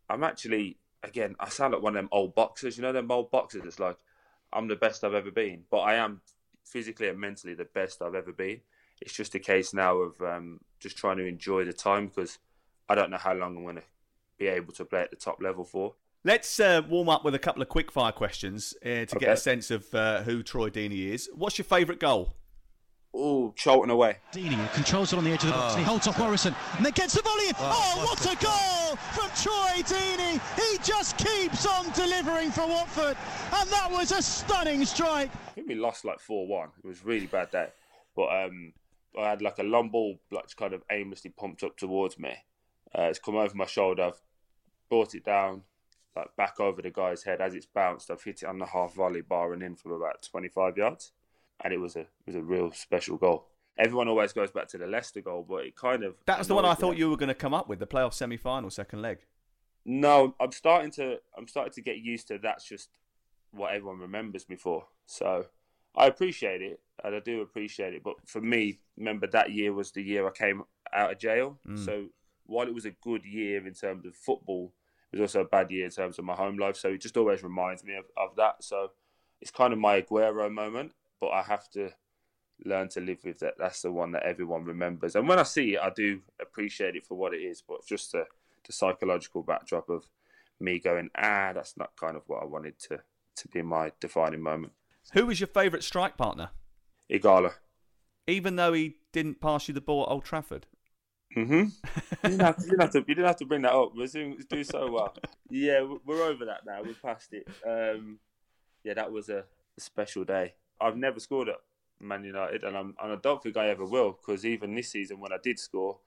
I'm 0.08 0.22
actually, 0.22 0.76
again, 1.02 1.34
I 1.40 1.48
sound 1.48 1.72
like 1.72 1.82
one 1.82 1.96
of 1.96 2.02
them 2.02 2.08
old 2.12 2.34
boxers. 2.34 2.76
You 2.76 2.82
know, 2.82 2.92
them 2.92 3.10
old 3.10 3.30
boxers. 3.30 3.62
It's 3.64 3.80
like 3.80 3.96
I'm 4.52 4.68
the 4.68 4.76
best 4.76 5.02
I've 5.02 5.14
ever 5.14 5.30
been, 5.30 5.64
but 5.70 5.78
I 5.78 5.94
am 5.94 6.20
physically 6.64 7.08
and 7.08 7.18
mentally 7.18 7.54
the 7.54 7.64
best 7.64 8.02
I've 8.02 8.14
ever 8.14 8.32
been. 8.32 8.60
It's 9.00 9.14
just 9.14 9.34
a 9.34 9.40
case 9.40 9.72
now 9.72 9.96
of 9.96 10.20
um, 10.20 10.60
just 10.78 10.98
trying 10.98 11.16
to 11.16 11.26
enjoy 11.26 11.64
the 11.64 11.72
time 11.72 12.06
because 12.06 12.38
I 12.88 12.94
don't 12.94 13.10
know 13.10 13.16
how 13.16 13.32
long 13.32 13.56
I'm 13.56 13.64
going 13.64 13.76
to 13.76 13.82
be 14.38 14.46
able 14.46 14.74
to 14.74 14.84
play 14.84 15.00
at 15.00 15.10
the 15.10 15.16
top 15.16 15.42
level 15.42 15.64
for. 15.64 15.94
Let's 16.24 16.60
uh, 16.60 16.82
warm 16.88 17.08
up 17.08 17.24
with 17.24 17.34
a 17.34 17.38
couple 17.40 17.62
of 17.62 17.68
quickfire 17.68 18.14
questions 18.14 18.74
uh, 18.82 18.86
to 18.86 19.16
okay. 19.16 19.18
get 19.18 19.30
a 19.30 19.36
sense 19.36 19.72
of 19.72 19.92
uh, 19.92 20.22
who 20.22 20.44
Troy 20.44 20.70
Deeney 20.70 21.08
is. 21.08 21.28
What's 21.34 21.58
your 21.58 21.64
favourite 21.64 21.98
goal? 21.98 22.36
Oh, 23.12 23.52
Charlton 23.56 23.90
away. 23.90 24.18
Deeney 24.32 24.72
controls 24.72 25.12
it 25.12 25.16
on 25.16 25.24
the 25.24 25.32
edge 25.32 25.42
of 25.42 25.48
the 25.48 25.52
box. 25.54 25.74
Oh. 25.74 25.78
He 25.78 25.82
holds 25.82 26.06
off 26.06 26.18
Morrison 26.20 26.54
and 26.76 26.86
then 26.86 26.92
gets 26.92 27.14
the 27.14 27.22
volley. 27.22 27.50
Oh, 27.58 27.58
oh 27.58 28.06
what, 28.06 28.20
what 28.20 28.32
a 28.32 28.44
goal 28.44 28.96
from 29.10 29.30
Troy 29.42 29.82
Deeney. 29.82 30.40
He 30.54 30.78
just 30.84 31.18
keeps 31.18 31.66
on 31.66 31.90
delivering 31.90 32.52
for 32.52 32.68
Watford. 32.68 33.16
And 33.52 33.68
that 33.70 33.88
was 33.90 34.12
a 34.12 34.22
stunning 34.22 34.84
strike. 34.84 35.30
I 35.48 35.50
think 35.50 35.66
we 35.66 35.74
lost 35.74 36.04
like 36.04 36.20
4 36.20 36.46
1. 36.46 36.68
It 36.84 36.86
was 36.86 37.04
really 37.04 37.26
bad 37.26 37.50
day. 37.50 37.66
But 38.14 38.44
um, 38.44 38.72
I 39.18 39.28
had 39.28 39.42
like 39.42 39.58
a 39.58 39.64
long 39.64 39.88
ball, 39.88 40.20
like 40.30 40.54
kind 40.56 40.72
of 40.72 40.84
aimlessly 40.88 41.32
pumped 41.36 41.64
up 41.64 41.76
towards 41.76 42.16
me. 42.16 42.32
Uh, 42.96 43.02
it's 43.02 43.18
come 43.18 43.34
over 43.34 43.56
my 43.56 43.66
shoulder. 43.66 44.04
I've 44.04 44.22
brought 44.88 45.16
it 45.16 45.24
down, 45.24 45.64
like 46.14 46.36
back 46.36 46.60
over 46.60 46.82
the 46.82 46.90
guy's 46.90 47.24
head 47.24 47.40
as 47.40 47.54
it's 47.54 47.66
bounced. 47.66 48.10
I've 48.10 48.22
hit 48.22 48.42
it 48.42 48.46
on 48.48 48.58
the 48.58 48.66
half 48.66 48.94
volley 48.94 49.22
bar 49.22 49.52
and 49.52 49.62
in 49.62 49.76
from 49.76 49.92
about 49.92 50.22
25 50.22 50.76
yards 50.76 51.12
and 51.62 51.72
it 51.72 51.78
was 51.78 51.96
a 51.96 52.00
it 52.00 52.08
was 52.26 52.36
a 52.36 52.42
real 52.42 52.72
special 52.72 53.16
goal. 53.16 53.48
Everyone 53.78 54.08
always 54.08 54.32
goes 54.32 54.50
back 54.50 54.68
to 54.68 54.78
the 54.78 54.86
Leicester 54.86 55.22
goal, 55.22 55.46
but 55.48 55.64
it 55.64 55.76
kind 55.76 56.04
of 56.04 56.14
that 56.26 56.38
was 56.38 56.48
the 56.48 56.54
one 56.54 56.64
I 56.64 56.74
thought 56.74 56.96
you 56.96 57.10
were 57.10 57.16
going 57.16 57.28
to 57.28 57.34
come 57.34 57.54
up 57.54 57.68
with 57.68 57.78
the 57.78 57.86
playoff 57.86 58.12
semi 58.14 58.36
final 58.36 58.70
second 58.70 59.02
leg. 59.02 59.18
No, 59.84 60.34
I'm 60.38 60.52
starting 60.52 60.90
to 60.92 61.18
I'm 61.36 61.48
starting 61.48 61.72
to 61.72 61.82
get 61.82 61.98
used 61.98 62.28
to 62.28 62.38
that's 62.38 62.64
just 62.64 62.90
what 63.50 63.72
everyone 63.72 63.98
remembers 63.98 64.48
me 64.48 64.56
for. 64.56 64.86
So 65.06 65.46
I 65.96 66.06
appreciate 66.06 66.62
it, 66.62 66.80
and 67.02 67.14
I 67.14 67.20
do 67.20 67.40
appreciate 67.40 67.94
it. 67.94 68.02
But 68.02 68.16
for 68.26 68.40
me, 68.40 68.78
remember 68.96 69.26
that 69.28 69.52
year 69.52 69.72
was 69.72 69.92
the 69.92 70.02
year 70.02 70.26
I 70.26 70.30
came 70.30 70.62
out 70.92 71.12
of 71.12 71.18
jail. 71.18 71.58
Mm. 71.66 71.84
So 71.84 72.06
while 72.44 72.66
it 72.66 72.74
was 72.74 72.84
a 72.84 72.90
good 72.90 73.24
year 73.24 73.66
in 73.66 73.74
terms 73.74 74.04
of 74.06 74.14
football, 74.14 74.72
was 75.12 75.20
also 75.20 75.40
a 75.42 75.48
bad 75.48 75.70
year 75.70 75.84
in 75.84 75.90
terms 75.90 76.18
of 76.18 76.24
my 76.24 76.34
home 76.34 76.58
life. 76.58 76.76
So 76.76 76.88
it 76.90 77.00
just 77.00 77.16
always 77.16 77.42
reminds 77.42 77.84
me 77.84 77.94
of, 77.96 78.04
of 78.16 78.36
that. 78.36 78.64
So 78.64 78.92
it's 79.40 79.50
kind 79.50 79.72
of 79.72 79.78
my 79.78 80.00
Aguero 80.00 80.50
moment 80.52 80.92
but 81.22 81.30
I 81.30 81.42
have 81.42 81.70
to 81.70 81.90
learn 82.64 82.88
to 82.90 83.00
live 83.00 83.18
with 83.24 83.38
that. 83.38 83.54
That's 83.56 83.80
the 83.80 83.92
one 83.92 84.10
that 84.10 84.24
everyone 84.24 84.64
remembers. 84.64 85.14
And 85.14 85.28
when 85.28 85.38
I 85.38 85.44
see 85.44 85.74
it, 85.74 85.80
I 85.80 85.90
do 85.90 86.20
appreciate 86.40 86.96
it 86.96 87.06
for 87.06 87.16
what 87.16 87.32
it 87.32 87.38
is. 87.38 87.62
But 87.66 87.86
just 87.86 88.10
the, 88.10 88.24
the 88.66 88.72
psychological 88.72 89.44
backdrop 89.44 89.88
of 89.88 90.04
me 90.58 90.80
going, 90.80 91.10
ah, 91.16 91.52
that's 91.54 91.76
not 91.76 91.94
kind 91.96 92.16
of 92.16 92.24
what 92.26 92.42
I 92.42 92.46
wanted 92.46 92.78
to 92.90 92.98
to 93.34 93.48
be 93.48 93.62
my 93.62 93.92
defining 94.00 94.42
moment. 94.42 94.72
Who 95.14 95.26
was 95.26 95.40
your 95.40 95.46
favourite 95.46 95.84
strike 95.84 96.18
partner? 96.18 96.50
Ighalo. 97.10 97.52
Even 98.26 98.56
though 98.56 98.72
he 98.72 98.96
didn't 99.12 99.40
pass 99.40 99.68
you 99.68 99.74
the 99.74 99.80
ball 99.80 100.02
at 100.02 100.10
Old 100.10 100.24
Trafford. 100.24 100.66
Mm-hmm. 101.36 101.52
you, 101.62 101.70
didn't 102.22 102.40
have, 102.40 102.56
you, 102.58 102.70
didn't 102.70 102.80
have 102.80 102.90
to, 102.90 102.98
you 102.98 103.14
didn't 103.14 103.26
have 103.26 103.36
to 103.36 103.46
bring 103.46 103.62
that 103.62 103.72
up. 103.72 103.92
We're 103.96 104.06
doing, 104.06 104.38
do 104.48 104.64
so 104.64 104.90
well. 104.90 105.14
Yeah, 105.50 105.86
we're 106.04 106.22
over 106.22 106.44
that 106.46 106.66
now. 106.66 106.82
We're 106.82 106.94
past 106.94 107.32
it. 107.32 107.48
Um, 107.66 108.18
yeah, 108.84 108.94
that 108.94 109.10
was 109.10 109.28
a 109.28 109.44
special 109.78 110.24
day. 110.24 110.54
I've 110.80 110.96
never 110.96 111.20
scored 111.20 111.48
at 111.48 111.56
Man 112.00 112.24
United, 112.24 112.64
and, 112.64 112.76
I'm, 112.76 112.94
and 113.02 113.12
I 113.12 113.16
don't 113.16 113.42
think 113.42 113.56
I 113.56 113.68
ever 113.68 113.84
will 113.84 114.12
because 114.12 114.44
even 114.44 114.74
this 114.74 114.90
season 114.90 115.20
when 115.20 115.32
I 115.32 115.38
did 115.42 115.58
score, 115.58 115.98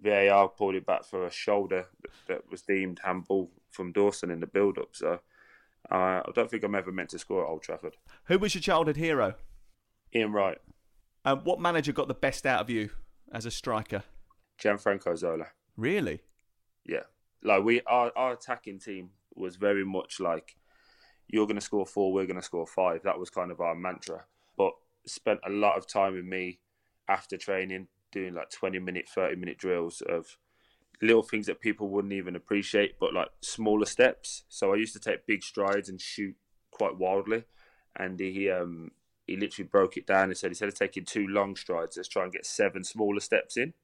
VAR 0.00 0.48
pulled 0.48 0.76
it 0.76 0.86
back 0.86 1.04
for 1.04 1.26
a 1.26 1.30
shoulder 1.30 1.86
that, 2.02 2.10
that 2.28 2.50
was 2.50 2.62
deemed 2.62 3.00
handball 3.02 3.50
from 3.70 3.92
Dawson 3.92 4.30
in 4.30 4.40
the 4.40 4.46
build-up. 4.46 4.90
So 4.92 5.20
uh, 5.90 5.94
I 5.94 6.30
don't 6.34 6.50
think 6.50 6.62
I'm 6.62 6.74
ever 6.74 6.92
meant 6.92 7.10
to 7.10 7.18
score 7.18 7.44
at 7.44 7.48
Old 7.48 7.62
Trafford. 7.62 7.96
Who 8.24 8.38
was 8.38 8.54
your 8.54 8.62
childhood 8.62 8.96
hero? 8.96 9.34
Ian 10.14 10.32
Wright. 10.32 10.58
Um, 11.24 11.40
what 11.40 11.60
manager 11.60 11.92
got 11.92 12.08
the 12.08 12.14
best 12.14 12.46
out 12.46 12.60
of 12.60 12.70
you 12.70 12.90
as 13.32 13.46
a 13.46 13.50
striker? 13.50 14.02
Gianfranco 14.62 15.16
Zola. 15.16 15.46
Really? 15.76 16.20
Yeah. 16.84 17.04
Like 17.42 17.64
we, 17.64 17.80
our, 17.86 18.12
our 18.16 18.32
attacking 18.32 18.78
team 18.78 19.10
was 19.34 19.56
very 19.56 19.84
much 19.84 20.20
like 20.20 20.56
you're 21.28 21.46
going 21.46 21.56
to 21.56 21.62
score 21.62 21.86
four, 21.86 22.12
we're 22.12 22.26
going 22.26 22.36
to 22.36 22.42
score 22.42 22.66
five. 22.66 23.02
That 23.04 23.18
was 23.18 23.30
kind 23.30 23.50
of 23.50 23.60
our 23.60 23.74
mantra. 23.74 24.24
But 24.56 24.72
spent 25.06 25.40
a 25.46 25.50
lot 25.50 25.78
of 25.78 25.86
time 25.86 26.14
with 26.14 26.24
me 26.24 26.60
after 27.08 27.36
training, 27.36 27.88
doing 28.12 28.34
like 28.34 28.50
20 28.50 28.78
minute, 28.78 29.08
30 29.08 29.36
minute 29.36 29.58
drills 29.58 30.02
of 30.02 30.36
little 31.02 31.22
things 31.22 31.46
that 31.46 31.60
people 31.60 31.88
wouldn't 31.88 32.12
even 32.12 32.36
appreciate, 32.36 32.98
but 32.98 33.14
like 33.14 33.28
smaller 33.40 33.86
steps. 33.86 34.44
So 34.48 34.72
I 34.72 34.76
used 34.76 34.92
to 34.94 35.00
take 35.00 35.26
big 35.26 35.42
strides 35.42 35.88
and 35.88 36.00
shoot 36.00 36.36
quite 36.70 36.98
wildly. 36.98 37.44
And 37.96 38.20
he 38.20 38.50
um, 38.50 38.92
he 39.26 39.36
literally 39.36 39.68
broke 39.68 39.96
it 39.96 40.06
down 40.06 40.24
and 40.24 40.36
said 40.36 40.50
instead 40.50 40.68
of 40.68 40.74
taking 40.74 41.04
two 41.04 41.26
long 41.26 41.56
strides, 41.56 41.96
let's 41.96 42.08
try 42.08 42.24
and 42.24 42.32
get 42.32 42.46
seven 42.46 42.84
smaller 42.84 43.20
steps 43.20 43.56
in. 43.56 43.74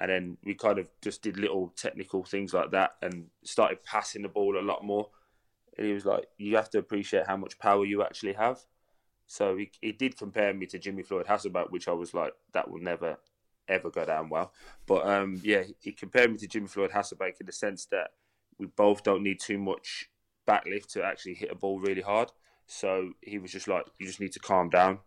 And 0.00 0.10
then 0.10 0.36
we 0.44 0.54
kind 0.54 0.78
of 0.78 0.88
just 1.00 1.22
did 1.22 1.36
little 1.36 1.72
technical 1.76 2.24
things 2.24 2.52
like 2.52 2.72
that 2.72 2.96
and 3.00 3.26
started 3.44 3.84
passing 3.84 4.22
the 4.22 4.28
ball 4.28 4.58
a 4.58 4.60
lot 4.60 4.84
more. 4.84 5.08
And 5.76 5.86
he 5.86 5.92
was 5.92 6.04
like, 6.04 6.26
you 6.36 6.56
have 6.56 6.70
to 6.70 6.78
appreciate 6.78 7.26
how 7.26 7.36
much 7.36 7.58
power 7.58 7.84
you 7.84 8.02
actually 8.02 8.32
have. 8.32 8.60
So 9.26 9.56
he, 9.56 9.70
he 9.80 9.92
did 9.92 10.18
compare 10.18 10.52
me 10.52 10.66
to 10.66 10.78
Jimmy 10.78 11.02
Floyd 11.02 11.26
Hasselbaink, 11.26 11.70
which 11.70 11.88
I 11.88 11.92
was 11.92 12.12
like, 12.12 12.32
that 12.52 12.70
will 12.70 12.80
never, 12.80 13.18
ever 13.68 13.90
go 13.90 14.04
down 14.04 14.28
well. 14.28 14.52
But 14.86 15.06
um, 15.06 15.40
yeah, 15.42 15.62
he 15.80 15.92
compared 15.92 16.30
me 16.30 16.38
to 16.38 16.46
Jimmy 16.48 16.68
Floyd 16.68 16.90
Hasselbaink 16.90 17.40
in 17.40 17.46
the 17.46 17.52
sense 17.52 17.86
that 17.86 18.10
we 18.58 18.66
both 18.66 19.02
don't 19.02 19.22
need 19.22 19.40
too 19.40 19.58
much 19.58 20.10
backlift 20.46 20.88
to 20.92 21.04
actually 21.04 21.34
hit 21.34 21.50
a 21.50 21.54
ball 21.54 21.80
really 21.80 22.02
hard. 22.02 22.30
So 22.66 23.12
he 23.20 23.38
was 23.38 23.52
just 23.52 23.68
like, 23.68 23.86
you 23.98 24.06
just 24.06 24.20
need 24.20 24.32
to 24.32 24.40
calm 24.40 24.70
down 24.70 24.98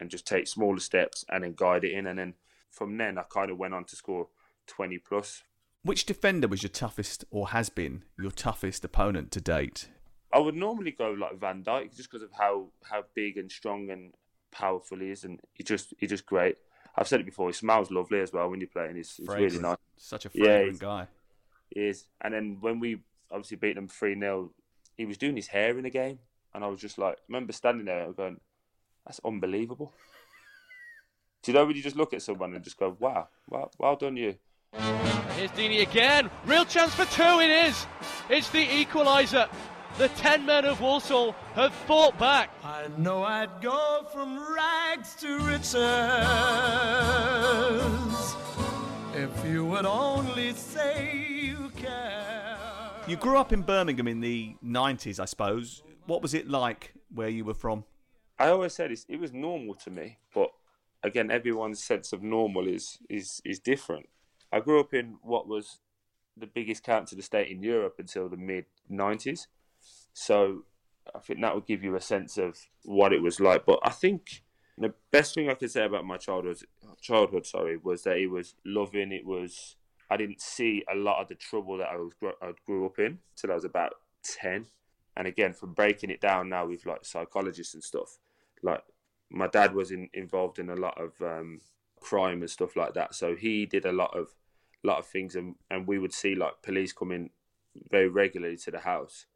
and 0.00 0.10
just 0.10 0.26
take 0.26 0.46
smaller 0.46 0.80
steps 0.80 1.24
and 1.28 1.44
then 1.44 1.54
guide 1.56 1.84
it 1.84 1.92
in. 1.92 2.06
And 2.06 2.18
then 2.18 2.34
from 2.70 2.96
then, 2.96 3.18
I 3.18 3.22
kind 3.22 3.50
of 3.50 3.58
went 3.58 3.74
on 3.74 3.84
to 3.84 3.96
score 3.96 4.28
20 4.66 4.98
plus. 4.98 5.42
Which 5.82 6.06
defender 6.06 6.48
was 6.48 6.62
your 6.62 6.70
toughest 6.70 7.24
or 7.30 7.48
has 7.48 7.68
been 7.68 8.04
your 8.18 8.30
toughest 8.30 8.84
opponent 8.84 9.30
to 9.32 9.40
date? 9.40 9.88
I 10.32 10.38
would 10.38 10.54
normally 10.54 10.90
go 10.90 11.10
like 11.10 11.38
Van 11.38 11.62
Dijk 11.62 11.96
just 11.96 12.10
because 12.10 12.22
of 12.22 12.32
how, 12.32 12.68
how 12.84 13.04
big 13.14 13.38
and 13.38 13.50
strong 13.50 13.90
and 13.90 14.12
powerful 14.50 14.98
he 14.98 15.10
is, 15.10 15.24
and 15.24 15.40
he 15.52 15.62
just 15.62 15.94
he's 15.98 16.10
just 16.10 16.26
great. 16.26 16.56
I've 16.96 17.08
said 17.08 17.20
it 17.20 17.26
before. 17.26 17.48
He 17.48 17.52
smells 17.52 17.90
lovely 17.90 18.20
as 18.20 18.32
well 18.32 18.50
when 18.50 18.60
you're 18.60 18.68
playing. 18.68 18.96
He's, 18.96 19.14
he's 19.16 19.28
really 19.28 19.58
nice. 19.58 19.76
Such 19.96 20.26
a 20.26 20.30
fragrant 20.30 20.72
yeah, 20.74 20.86
guy. 20.86 21.06
He 21.70 21.80
is. 21.80 22.08
And 22.20 22.34
then 22.34 22.58
when 22.60 22.80
we 22.80 22.98
obviously 23.30 23.56
beat 23.56 23.76
them 23.76 23.88
three 23.88 24.18
0 24.18 24.50
he 24.96 25.06
was 25.06 25.16
doing 25.16 25.36
his 25.36 25.46
hair 25.46 25.78
in 25.78 25.84
the 25.84 25.90
game, 25.90 26.18
and 26.52 26.64
I 26.64 26.66
was 26.66 26.80
just 26.80 26.98
like, 26.98 27.14
I 27.14 27.20
remember 27.28 27.52
standing 27.52 27.86
there 27.86 28.02
and 28.02 28.16
going, 28.16 28.40
"That's 29.06 29.20
unbelievable." 29.24 29.94
Do 31.42 31.52
you 31.52 31.58
know 31.58 31.64
when 31.66 31.76
you 31.76 31.82
just 31.82 31.96
look 31.96 32.12
at 32.12 32.22
someone 32.22 32.54
and 32.54 32.64
just 32.64 32.78
go, 32.78 32.96
"Wow, 32.98 33.28
well, 33.48 33.70
well 33.78 33.96
done 33.96 34.16
you." 34.16 34.36
Here's 35.36 35.50
Deeney 35.52 35.82
again. 35.82 36.30
Real 36.44 36.64
chance 36.64 36.94
for 36.94 37.04
two. 37.04 37.40
It 37.40 37.50
is. 37.68 37.86
It's 38.28 38.50
the 38.50 38.66
equaliser. 38.66 39.48
The 39.96 40.08
ten 40.10 40.44
men 40.46 40.64
of 40.64 40.80
Walsall 40.80 41.32
have 41.54 41.72
fought 41.72 42.18
back. 42.18 42.50
I 42.64 42.88
know 42.98 43.22
I'd 43.22 43.60
go 43.60 44.06
from 44.12 44.38
rags 44.54 45.14
to 45.16 45.38
riches 45.40 45.78
if 49.18 49.44
you 49.44 49.64
would 49.64 49.86
only 49.86 50.52
say 50.52 51.26
you 51.28 51.70
care. 51.76 52.56
You 53.08 53.16
grew 53.16 53.36
up 53.36 53.52
in 53.52 53.62
Birmingham 53.62 54.06
in 54.06 54.20
the 54.20 54.54
90s, 54.64 55.18
I 55.18 55.24
suppose. 55.24 55.82
What 56.06 56.22
was 56.22 56.34
it 56.34 56.48
like 56.48 56.94
where 57.12 57.28
you 57.28 57.44
were 57.44 57.54
from? 57.54 57.84
I 58.38 58.50
always 58.50 58.74
said 58.74 58.92
it 58.92 59.18
was 59.18 59.32
normal 59.32 59.74
to 59.74 59.90
me, 59.90 60.18
but 60.32 60.52
again, 61.02 61.30
everyone's 61.30 61.82
sense 61.82 62.12
of 62.12 62.22
normal 62.22 62.66
is, 62.66 62.98
is, 63.08 63.40
is 63.44 63.58
different. 63.58 64.08
I 64.52 64.60
grew 64.60 64.80
up 64.80 64.94
in 64.94 65.16
what 65.22 65.46
was 65.46 65.80
the 66.36 66.46
biggest 66.46 66.82
council 66.82 67.18
estate 67.18 67.50
in 67.50 67.62
Europe 67.62 67.96
until 67.98 68.28
the 68.28 68.36
mid 68.36 68.64
90s. 68.90 69.46
So 70.12 70.64
I 71.14 71.18
think 71.20 71.40
that 71.40 71.54
would 71.54 71.66
give 71.66 71.82
you 71.82 71.96
a 71.96 72.00
sense 72.00 72.38
of 72.38 72.56
what 72.84 73.12
it 73.12 73.22
was 73.22 73.40
like. 73.40 73.66
But 73.66 73.80
I 73.82 73.90
think 73.90 74.42
the 74.76 74.94
best 75.10 75.34
thing 75.34 75.48
I 75.48 75.54
could 75.54 75.70
say 75.70 75.84
about 75.84 76.04
my 76.04 76.16
childhood, 76.16 76.58
childhood, 77.00 77.46
sorry, 77.46 77.76
was 77.76 78.02
that 78.04 78.16
it 78.16 78.28
was 78.28 78.54
loving. 78.64 79.12
It 79.12 79.26
was 79.26 79.76
I 80.10 80.16
didn't 80.16 80.40
see 80.40 80.84
a 80.90 80.96
lot 80.96 81.20
of 81.20 81.28
the 81.28 81.34
trouble 81.34 81.76
that 81.78 81.88
I 81.88 81.96
was 81.96 82.12
I 82.40 82.52
grew 82.66 82.86
up 82.86 82.98
in 82.98 83.18
till 83.36 83.50
I 83.50 83.54
was 83.54 83.64
about 83.64 83.94
ten. 84.22 84.66
And 85.16 85.26
again, 85.26 85.52
from 85.52 85.74
breaking 85.74 86.10
it 86.10 86.20
down 86.20 86.48
now 86.48 86.66
with 86.66 86.86
like 86.86 87.04
psychologists 87.04 87.74
and 87.74 87.82
stuff, 87.82 88.18
like 88.62 88.82
my 89.30 89.46
dad 89.46 89.74
was 89.74 89.90
in, 89.90 90.08
involved 90.14 90.58
in 90.58 90.70
a 90.70 90.76
lot 90.76 91.00
of 91.00 91.20
um, 91.22 91.60
crime 92.00 92.40
and 92.40 92.50
stuff 92.50 92.76
like 92.76 92.94
that. 92.94 93.14
So 93.14 93.34
he 93.34 93.66
did 93.66 93.84
a 93.84 93.92
lot 93.92 94.16
of 94.16 94.34
lot 94.84 94.98
of 94.98 95.06
things, 95.06 95.34
and, 95.34 95.56
and 95.70 95.86
we 95.86 95.98
would 95.98 96.12
see 96.12 96.34
like 96.34 96.62
police 96.62 96.92
coming 96.92 97.30
very 97.90 98.08
regularly 98.08 98.56
to 98.56 98.70
the 98.70 98.80
house, 98.80 99.26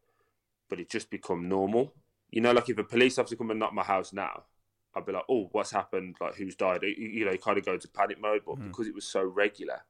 but 0.69 0.81
it 0.81 0.91
just 0.91 1.11
become 1.11 1.49
normal. 1.49 1.95
You 2.31 2.41
know, 2.41 2.53
like 2.53 2.69
if 2.69 2.79
a 2.79 2.85
police 2.85 3.19
officer 3.19 3.37
come 3.37 3.51
and 3.51 3.61
knock 3.61 3.75
my 3.75 3.83
house 3.83 4.13
now, 4.13 4.45
I'd 4.95 5.07
be 5.07 5.13
like, 5.13 5.25
oh, 5.29 5.49
what's 5.53 5.73
happened? 5.73 6.17
Like 6.21 6.37
who's 6.37 6.55
died? 6.55 6.83
You, 6.83 6.95
you 6.97 7.25
know, 7.25 7.33
you 7.33 7.39
kind 7.39 7.59
of 7.59 7.65
go 7.65 7.75
into 7.75 7.89
panic 7.89 8.21
mode. 8.21 8.43
But 8.47 8.57
mm. 8.57 8.69
because 8.69 8.87
it 8.87 8.95
was 8.95 9.07
so 9.07 9.23
regular, 9.23 9.83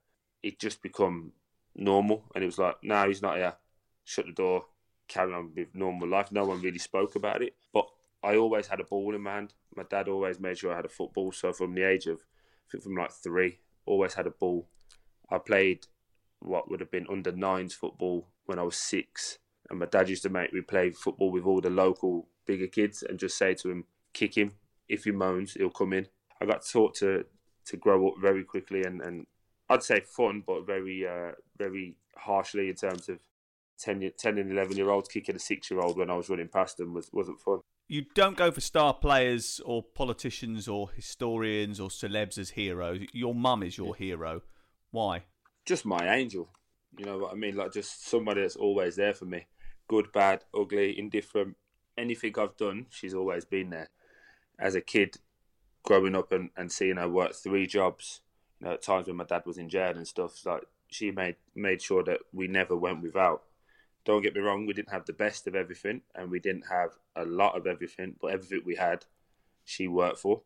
it 0.42 0.58
just 0.58 0.82
become 0.82 1.32
normal, 1.74 2.24
and 2.34 2.42
it 2.42 2.46
was 2.46 2.58
like, 2.58 2.76
no, 2.82 3.06
he's 3.06 3.22
not 3.22 3.36
here. 3.36 3.54
Shut 4.04 4.26
the 4.26 4.32
door, 4.32 4.64
carry 5.06 5.32
on 5.32 5.52
with 5.54 5.74
normal 5.74 6.08
life. 6.08 6.32
No 6.32 6.44
one 6.44 6.60
really 6.60 6.78
spoke 6.78 7.14
about 7.14 7.42
it, 7.42 7.54
but 7.72 7.86
I 8.22 8.36
always 8.36 8.66
had 8.66 8.80
a 8.80 8.84
ball 8.84 9.14
in 9.14 9.22
my 9.22 9.34
hand. 9.34 9.54
My 9.76 9.84
dad 9.84 10.08
always 10.08 10.40
made 10.40 10.58
sure 10.58 10.72
I 10.72 10.76
had 10.76 10.84
a 10.84 10.90
football. 10.90 11.32
So 11.32 11.52
from 11.52 11.74
the 11.74 11.88
age 11.88 12.06
of, 12.06 12.18
I 12.18 12.70
think 12.70 12.84
from 12.84 12.96
like 12.96 13.12
three, 13.12 13.58
always 13.86 14.14
had 14.14 14.26
a 14.26 14.30
ball. 14.30 14.68
I 15.30 15.38
played 15.38 15.86
what 16.40 16.70
would 16.70 16.80
have 16.80 16.90
been 16.90 17.06
under 17.10 17.32
nines 17.32 17.74
football 17.74 18.28
when 18.46 18.58
I 18.58 18.62
was 18.62 18.76
six, 18.76 19.38
and 19.70 19.78
my 19.78 19.86
dad 19.86 20.08
used 20.08 20.24
to 20.24 20.28
make 20.28 20.52
me 20.52 20.60
play 20.60 20.90
football 20.90 21.30
with 21.30 21.44
all 21.44 21.60
the 21.60 21.70
local 21.70 22.28
bigger 22.46 22.66
kids 22.66 23.02
and 23.02 23.18
just 23.18 23.38
say 23.38 23.54
to 23.54 23.70
him, 23.70 23.84
"Kick 24.12 24.36
him. 24.36 24.52
If 24.88 25.04
he 25.04 25.12
moans, 25.12 25.54
he'll 25.54 25.70
come 25.70 25.92
in." 25.92 26.08
I 26.40 26.46
got 26.46 26.66
taught 26.66 26.94
to 26.96 27.24
to 27.64 27.76
grow 27.76 28.08
up 28.08 28.14
very 28.20 28.42
quickly 28.42 28.82
and, 28.82 29.00
and 29.00 29.26
I'd 29.68 29.82
say 29.82 30.00
fun, 30.00 30.42
but 30.46 30.66
very 30.66 31.06
uh, 31.06 31.32
very 31.56 31.96
harshly 32.16 32.68
in 32.68 32.74
terms 32.74 33.08
of 33.08 33.20
10, 33.78 34.10
10 34.18 34.38
and 34.38 34.52
eleven 34.52 34.76
year 34.76 34.90
olds 34.90 35.08
kicking 35.08 35.36
a 35.36 35.38
six 35.38 35.70
year 35.70 35.80
old 35.80 35.96
when 35.96 36.10
I 36.10 36.14
was 36.14 36.28
running 36.28 36.48
past 36.48 36.76
them 36.76 36.92
was 36.94 37.10
wasn't 37.12 37.40
fun. 37.40 37.60
You 37.92 38.06
don't 38.14 38.38
go 38.38 38.50
for 38.50 38.62
star 38.62 38.94
players 38.94 39.60
or 39.66 39.82
politicians 39.82 40.66
or 40.66 40.88
historians 40.92 41.78
or 41.78 41.90
celebs 41.90 42.38
as 42.38 42.48
heroes. 42.48 43.00
Your 43.12 43.34
mum 43.34 43.62
is 43.62 43.76
your 43.76 43.94
hero. 43.94 44.40
Why? 44.92 45.24
Just 45.66 45.84
my 45.84 46.14
angel. 46.14 46.48
You 46.96 47.04
know 47.04 47.18
what 47.18 47.32
I 47.32 47.34
mean? 47.34 47.54
Like 47.54 47.74
just 47.74 48.08
somebody 48.08 48.40
that's 48.40 48.56
always 48.56 48.96
there 48.96 49.12
for 49.12 49.26
me. 49.26 49.44
Good, 49.88 50.10
bad, 50.10 50.42
ugly, 50.58 50.98
indifferent. 50.98 51.58
Anything 51.98 52.32
I've 52.38 52.56
done, 52.56 52.86
she's 52.88 53.12
always 53.12 53.44
been 53.44 53.68
there. 53.68 53.90
As 54.58 54.74
a 54.74 54.80
kid, 54.80 55.18
growing 55.82 56.14
up 56.14 56.32
and, 56.32 56.48
and 56.56 56.72
seeing 56.72 56.96
her 56.96 57.10
work 57.10 57.34
three 57.34 57.66
jobs, 57.66 58.22
you 58.58 58.68
know, 58.68 58.72
at 58.72 58.80
times 58.80 59.06
when 59.06 59.16
my 59.16 59.24
dad 59.24 59.42
was 59.44 59.58
in 59.58 59.68
jail 59.68 59.92
and 59.94 60.08
stuff, 60.08 60.46
like 60.46 60.62
she 60.88 61.10
made 61.10 61.36
made 61.54 61.82
sure 61.82 62.02
that 62.04 62.20
we 62.32 62.48
never 62.48 62.74
went 62.74 63.02
without. 63.02 63.42
Don't 64.04 64.22
get 64.22 64.34
me 64.34 64.40
wrong, 64.40 64.66
we 64.66 64.72
didn't 64.72 64.92
have 64.92 65.06
the 65.06 65.12
best 65.12 65.46
of 65.46 65.54
everything 65.54 66.02
and 66.14 66.30
we 66.30 66.40
didn't 66.40 66.64
have 66.68 66.90
a 67.14 67.24
lot 67.24 67.56
of 67.56 67.66
everything, 67.66 68.16
but 68.20 68.32
everything 68.32 68.62
we 68.64 68.74
had, 68.74 69.04
she 69.64 69.86
worked 69.86 70.18
for, 70.18 70.42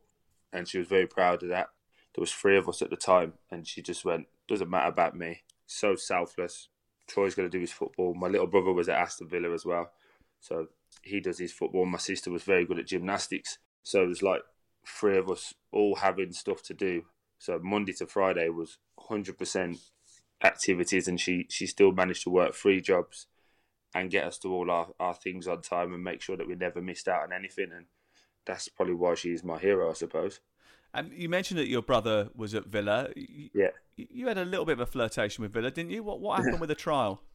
and 0.52 0.68
she 0.68 0.78
was 0.78 0.88
very 0.88 1.06
proud 1.06 1.42
of 1.42 1.48
that. 1.48 1.68
There 2.14 2.22
was 2.22 2.32
three 2.32 2.56
of 2.56 2.68
us 2.68 2.82
at 2.82 2.90
the 2.90 2.96
time, 2.96 3.34
and 3.50 3.66
she 3.66 3.82
just 3.82 4.04
went, 4.04 4.26
"Doesn't 4.48 4.70
matter 4.70 4.88
about 4.88 5.16
me." 5.16 5.42
So 5.66 5.96
selfless. 5.96 6.68
Troy's 7.06 7.34
going 7.34 7.48
to 7.48 7.56
do 7.56 7.60
his 7.60 7.72
football. 7.72 8.14
My 8.14 8.26
little 8.26 8.46
brother 8.46 8.72
was 8.72 8.88
at 8.88 8.98
Aston 8.98 9.28
Villa 9.28 9.52
as 9.52 9.64
well, 9.64 9.92
so 10.40 10.68
he 11.02 11.20
does 11.20 11.38
his 11.38 11.52
football. 11.52 11.86
My 11.86 11.98
sister 11.98 12.30
was 12.30 12.42
very 12.42 12.64
good 12.64 12.78
at 12.78 12.86
gymnastics, 12.86 13.58
so 13.82 14.02
it 14.02 14.08
was 14.08 14.22
like 14.22 14.42
three 14.86 15.18
of 15.18 15.30
us 15.30 15.54
all 15.72 15.96
having 15.96 16.32
stuff 16.32 16.62
to 16.62 16.74
do. 16.74 17.04
So 17.38 17.58
Monday 17.58 17.92
to 17.94 18.06
Friday 18.06 18.48
was 18.48 18.78
100% 18.98 19.78
activities, 20.42 21.08
and 21.08 21.20
she 21.20 21.46
she 21.50 21.66
still 21.66 21.92
managed 21.92 22.22
to 22.24 22.30
work 22.30 22.54
three 22.54 22.80
jobs 22.80 23.26
and 23.96 24.10
get 24.10 24.24
us 24.24 24.36
to 24.38 24.52
all 24.52 24.70
our, 24.70 24.88
our 25.00 25.14
things 25.14 25.48
on 25.48 25.62
time 25.62 25.94
and 25.94 26.04
make 26.04 26.20
sure 26.20 26.36
that 26.36 26.46
we 26.46 26.54
never 26.54 26.82
missed 26.82 27.08
out 27.08 27.22
on 27.22 27.32
anything. 27.32 27.70
And 27.74 27.86
that's 28.44 28.68
probably 28.68 28.94
why 28.94 29.14
she's 29.14 29.42
my 29.42 29.58
hero, 29.58 29.88
I 29.90 29.94
suppose. 29.94 30.40
And 30.92 31.12
you 31.14 31.30
mentioned 31.30 31.58
that 31.58 31.68
your 31.68 31.80
brother 31.80 32.28
was 32.34 32.54
at 32.54 32.66
Villa. 32.66 33.08
Yeah. 33.16 33.70
You 33.96 34.28
had 34.28 34.36
a 34.36 34.44
little 34.44 34.66
bit 34.66 34.74
of 34.74 34.80
a 34.80 34.86
flirtation 34.86 35.42
with 35.42 35.52
Villa, 35.52 35.70
didn't 35.70 35.92
you? 35.92 36.02
What 36.02 36.20
what 36.20 36.36
happened 36.38 36.60
with 36.60 36.68
the 36.68 36.74
trial? 36.74 37.22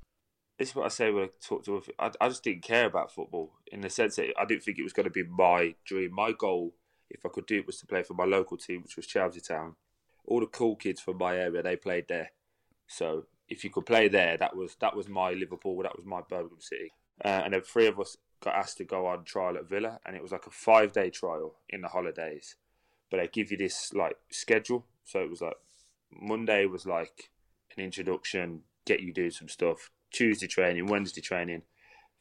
This 0.59 0.69
is 0.69 0.75
what 0.75 0.85
I 0.85 0.89
say 0.89 1.09
when 1.09 1.23
I 1.23 1.29
talk 1.43 1.65
to. 1.65 1.81
I, 1.97 2.11
I 2.21 2.27
just 2.27 2.43
didn't 2.43 2.61
care 2.61 2.85
about 2.85 3.11
football 3.11 3.53
in 3.71 3.81
the 3.81 3.89
sense 3.89 4.17
that 4.17 4.31
I 4.39 4.45
didn't 4.45 4.61
think 4.61 4.77
it 4.77 4.83
was 4.83 4.93
going 4.93 5.05
to 5.05 5.09
be 5.09 5.23
my 5.23 5.73
dream. 5.85 6.13
My 6.13 6.33
goal, 6.33 6.75
if 7.09 7.25
I 7.25 7.29
could 7.29 7.47
do 7.47 7.57
it, 7.57 7.65
was 7.65 7.79
to 7.79 7.87
play 7.87 8.03
for 8.03 8.13
my 8.13 8.25
local 8.25 8.57
team, 8.57 8.83
which 8.83 8.95
was 8.95 9.07
Chelmsley 9.07 9.41
Town. 9.41 9.75
All 10.23 10.39
the 10.39 10.45
cool 10.45 10.75
kids 10.75 11.01
from 11.01 11.17
my 11.17 11.35
area, 11.35 11.63
they 11.63 11.77
played 11.77 12.09
there. 12.09 12.33
So 12.85 13.25
if 13.51 13.65
you 13.65 13.69
could 13.69 13.85
play 13.85 14.07
there, 14.07 14.37
that 14.37 14.55
was 14.55 14.75
that 14.79 14.95
was 14.95 15.09
my 15.09 15.31
Liverpool, 15.31 15.83
that 15.83 15.97
was 15.97 16.05
my 16.05 16.21
Birmingham 16.21 16.61
City. 16.61 16.93
Uh, 17.23 17.41
and 17.43 17.53
then 17.53 17.61
three 17.61 17.85
of 17.85 17.99
us 17.99 18.17
got 18.41 18.55
asked 18.55 18.77
to 18.77 18.85
go 18.85 19.05
on 19.05 19.25
trial 19.25 19.57
at 19.57 19.69
Villa, 19.69 19.99
and 20.05 20.15
it 20.15 20.21
was 20.23 20.31
like 20.31 20.47
a 20.47 20.51
five 20.51 20.93
day 20.93 21.09
trial 21.09 21.55
in 21.69 21.81
the 21.81 21.89
holidays. 21.89 22.55
But 23.09 23.17
they 23.17 23.27
give 23.27 23.51
you 23.51 23.57
this 23.57 23.93
like 23.93 24.15
schedule, 24.31 24.85
so 25.03 25.19
it 25.19 25.29
was 25.29 25.41
like 25.41 25.57
Monday 26.11 26.65
was 26.65 26.85
like 26.85 27.29
an 27.77 27.83
introduction, 27.83 28.61
get 28.85 29.01
you 29.01 29.13
do 29.13 29.29
some 29.29 29.49
stuff. 29.49 29.91
Tuesday 30.11 30.47
training, 30.47 30.87
Wednesday 30.87 31.21
training, 31.21 31.63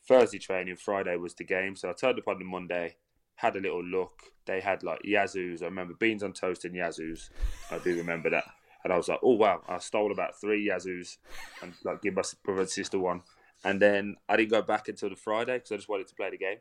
Thursday 0.06 0.38
training, 0.38 0.76
Friday 0.76 1.16
was 1.16 1.34
the 1.34 1.44
game. 1.44 1.76
So 1.76 1.90
I 1.90 1.92
turned 1.92 2.18
up 2.18 2.28
on 2.28 2.40
the 2.40 2.44
Monday, 2.44 2.96
had 3.36 3.56
a 3.56 3.60
little 3.60 3.84
look. 3.84 4.20
They 4.46 4.60
had 4.60 4.82
like 4.82 5.00
Yazoo's. 5.04 5.62
I 5.62 5.66
remember 5.66 5.94
beans 5.94 6.24
on 6.24 6.32
toast 6.32 6.64
and 6.64 6.74
Yazoo's. 6.74 7.30
I 7.70 7.78
do 7.78 7.96
remember 7.96 8.30
that. 8.30 8.44
And 8.84 8.92
I 8.92 8.96
was 8.96 9.08
like, 9.08 9.20
oh 9.22 9.34
wow, 9.34 9.62
I 9.68 9.78
stole 9.78 10.12
about 10.12 10.40
three 10.40 10.68
Yazoo's 10.68 11.18
and 11.62 11.74
like 11.84 12.02
give 12.02 12.14
my 12.14 12.22
brother 12.44 12.62
and 12.62 12.70
sister 12.70 12.98
one. 12.98 13.22
And 13.64 13.80
then 13.80 14.16
I 14.28 14.36
didn't 14.36 14.50
go 14.50 14.62
back 14.62 14.88
until 14.88 15.10
the 15.10 15.16
Friday 15.16 15.54
because 15.54 15.72
I 15.72 15.76
just 15.76 15.88
wanted 15.88 16.08
to 16.08 16.14
play 16.14 16.30
the 16.30 16.38
game. 16.38 16.58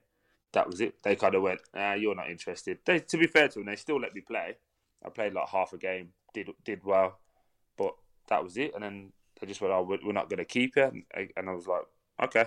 That 0.51 0.67
was 0.67 0.81
it. 0.81 1.01
They 1.03 1.15
kind 1.15 1.35
of 1.35 1.43
went, 1.43 1.61
ah, 1.75 1.93
you're 1.93 2.15
not 2.15 2.29
interested. 2.29 2.79
They, 2.85 2.99
to 2.99 3.17
be 3.17 3.27
fair 3.27 3.47
to 3.47 3.59
them, 3.59 3.67
they 3.67 3.75
still 3.75 3.99
let 3.99 4.13
me 4.13 4.21
play. 4.21 4.57
I 5.05 5.09
played 5.09 5.33
like 5.33 5.47
half 5.47 5.73
a 5.73 5.77
game, 5.77 6.09
did 6.33 6.49
did 6.65 6.83
well, 6.83 7.19
but 7.77 7.95
that 8.27 8.43
was 8.43 8.57
it. 8.57 8.73
And 8.73 8.83
then 8.83 9.13
they 9.39 9.47
just 9.47 9.61
went, 9.61 9.73
oh, 9.73 9.83
we're 9.83 10.11
not 10.11 10.29
going 10.29 10.39
to 10.39 10.45
keep 10.45 10.75
it. 10.75 10.91
And, 10.91 11.29
and 11.37 11.49
I 11.49 11.53
was 11.53 11.67
like, 11.67 11.83
okay, 12.21 12.45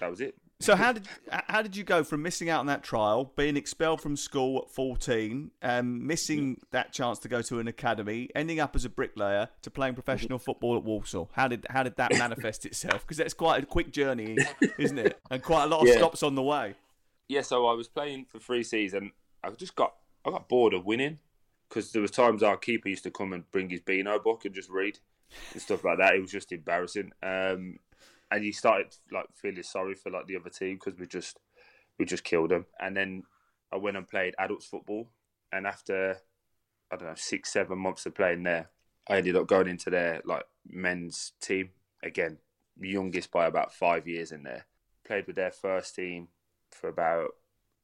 that 0.00 0.10
was 0.10 0.20
it. 0.20 0.34
So 0.60 0.76
how 0.76 0.92
did 0.92 1.08
how 1.30 1.62
did 1.62 1.76
you 1.76 1.84
go 1.84 2.04
from 2.04 2.22
missing 2.22 2.48
out 2.48 2.60
on 2.60 2.66
that 2.66 2.82
trial, 2.82 3.32
being 3.36 3.56
expelled 3.56 4.00
from 4.00 4.16
school 4.16 4.62
at 4.64 4.70
fourteen, 4.70 5.50
um, 5.62 6.06
missing 6.06 6.60
that 6.70 6.92
chance 6.92 7.18
to 7.20 7.28
go 7.28 7.42
to 7.42 7.58
an 7.58 7.68
academy, 7.68 8.30
ending 8.34 8.60
up 8.60 8.76
as 8.76 8.84
a 8.84 8.88
bricklayer, 8.88 9.48
to 9.62 9.70
playing 9.70 9.94
professional 9.94 10.38
football 10.38 10.76
at 10.76 10.84
Walsall? 10.84 11.30
How 11.32 11.48
did 11.48 11.66
how 11.68 11.82
did 11.82 11.96
that 11.96 12.12
manifest 12.18 12.64
itself? 12.66 13.02
Because 13.02 13.16
that's 13.16 13.34
quite 13.34 13.62
a 13.62 13.66
quick 13.66 13.92
journey, 13.92 14.38
isn't 14.78 14.98
it? 14.98 15.20
And 15.30 15.42
quite 15.42 15.64
a 15.64 15.66
lot 15.66 15.82
of 15.82 15.88
yeah. 15.88 15.96
stops 15.96 16.22
on 16.22 16.34
the 16.34 16.42
way. 16.42 16.74
Yeah, 17.28 17.42
so 17.42 17.66
I 17.66 17.74
was 17.74 17.88
playing 17.88 18.26
for 18.28 18.38
three 18.38 18.62
seasons. 18.62 19.12
I 19.42 19.50
just 19.50 19.74
got 19.74 19.94
I 20.24 20.30
got 20.30 20.48
bored 20.48 20.72
of 20.72 20.86
winning 20.86 21.18
because 21.68 21.92
there 21.92 22.02
was 22.02 22.10
times 22.10 22.42
our 22.42 22.56
keeper 22.56 22.88
used 22.88 23.04
to 23.04 23.10
come 23.10 23.32
and 23.32 23.50
bring 23.50 23.70
his 23.70 23.80
Beano 23.80 24.18
book 24.18 24.44
and 24.44 24.54
just 24.54 24.70
read 24.70 24.98
and 25.52 25.60
stuff 25.60 25.84
like 25.84 25.98
that. 25.98 26.14
It 26.14 26.20
was 26.20 26.30
just 26.30 26.52
embarrassing. 26.52 27.12
Um, 27.22 27.78
and 28.30 28.44
you 28.44 28.52
started 28.52 28.94
like 29.12 29.26
feeling 29.34 29.62
sorry 29.62 29.94
for 29.94 30.10
like 30.10 30.26
the 30.26 30.36
other 30.36 30.50
team 30.50 30.74
because 30.74 30.98
we 30.98 31.06
just 31.06 31.38
we 31.98 32.04
just 32.04 32.24
killed 32.24 32.50
them. 32.50 32.66
And 32.80 32.96
then 32.96 33.22
I 33.72 33.76
went 33.76 33.96
and 33.96 34.08
played 34.08 34.34
adults 34.38 34.66
football, 34.66 35.10
and 35.52 35.66
after 35.66 36.18
I 36.92 36.96
don't 36.96 37.08
know 37.08 37.14
six 37.16 37.52
seven 37.52 37.78
months 37.78 38.06
of 38.06 38.14
playing 38.14 38.42
there, 38.42 38.70
I 39.08 39.16
ended 39.18 39.36
up 39.36 39.46
going 39.46 39.68
into 39.68 39.90
their 39.90 40.22
like 40.24 40.44
men's 40.66 41.32
team 41.40 41.70
again, 42.02 42.38
youngest 42.80 43.30
by 43.30 43.46
about 43.46 43.74
five 43.74 44.06
years 44.06 44.32
in 44.32 44.42
there. 44.42 44.66
Played 45.06 45.26
with 45.26 45.36
their 45.36 45.50
first 45.50 45.94
team 45.94 46.28
for 46.70 46.88
about 46.88 47.30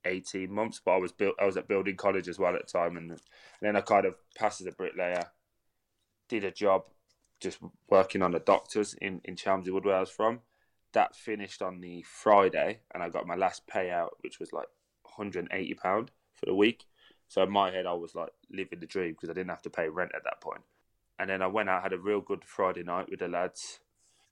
18 0.04 0.50
months, 0.50 0.80
but 0.84 0.92
I 0.92 0.96
was 0.98 1.12
built. 1.12 1.34
I 1.40 1.44
was 1.44 1.56
at 1.56 1.68
building 1.68 1.96
college 1.96 2.28
as 2.28 2.38
well 2.38 2.54
at 2.54 2.66
the 2.66 2.78
time, 2.78 2.96
and, 2.96 3.10
and 3.10 3.20
then 3.60 3.76
I 3.76 3.80
kind 3.80 4.06
of 4.06 4.14
passed 4.36 4.60
as 4.60 4.66
a 4.66 4.72
bricklayer, 4.72 5.26
did 6.28 6.44
a 6.44 6.50
job 6.50 6.84
just 7.40 7.58
working 7.88 8.22
on 8.22 8.32
the 8.32 8.38
doctors 8.38 8.94
in, 9.00 9.20
in 9.24 9.36
Chelmsley 9.36 9.72
Wood 9.72 9.84
where 9.84 9.96
I 9.96 10.00
was 10.00 10.10
from. 10.10 10.40
That 10.92 11.14
finished 11.14 11.62
on 11.62 11.80
the 11.80 12.02
Friday, 12.02 12.80
and 12.92 13.02
I 13.02 13.08
got 13.08 13.26
my 13.26 13.36
last 13.36 13.66
payout, 13.66 14.10
which 14.20 14.40
was 14.40 14.52
like 14.52 14.66
£180 15.18 15.78
for 16.34 16.46
the 16.46 16.54
week. 16.54 16.84
So 17.28 17.42
in 17.42 17.50
my 17.50 17.70
head, 17.70 17.86
I 17.86 17.92
was 17.92 18.14
like 18.14 18.30
living 18.50 18.80
the 18.80 18.86
dream 18.86 19.12
because 19.12 19.30
I 19.30 19.34
didn't 19.34 19.50
have 19.50 19.62
to 19.62 19.70
pay 19.70 19.88
rent 19.88 20.12
at 20.16 20.24
that 20.24 20.40
point. 20.40 20.62
And 21.18 21.30
then 21.30 21.42
I 21.42 21.46
went 21.46 21.68
out, 21.68 21.82
had 21.82 21.92
a 21.92 21.98
real 21.98 22.20
good 22.20 22.44
Friday 22.44 22.82
night 22.82 23.08
with 23.08 23.20
the 23.20 23.28
lads, 23.28 23.80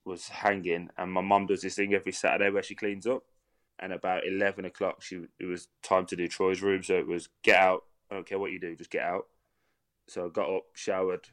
was 0.05 0.29
hanging, 0.29 0.89
and 0.97 1.13
my 1.13 1.21
mum 1.21 1.47
does 1.47 1.63
this 1.63 1.77
thing 1.77 1.95
every 1.95 2.13
Saturday 2.13 2.51
where 2.51 2.63
she 2.63 2.75
cleans 2.75 3.07
up. 3.07 3.25
And 3.79 3.93
about 3.93 4.27
eleven 4.27 4.65
o'clock, 4.65 5.03
she 5.03 5.21
it 5.39 5.45
was 5.45 5.69
time 5.83 6.07
to 6.07 6.17
do 6.17 6.27
Troy's 6.27 6.63
room, 6.63 6.83
so 6.83 6.95
it 6.95 7.07
was 7.07 7.29
get 7.45 7.61
out. 7.61 7.85
I 8.11 8.15
don't 8.15 8.27
care 8.27 8.39
what 8.39 8.51
you 8.51 8.59
do, 8.59 8.75
just 8.75 8.91
get 8.91 9.03
out. 9.03 9.27
So 10.09 10.27
I 10.27 10.29
got 10.31 10.51
up, 10.51 10.65
showered, 10.75 11.29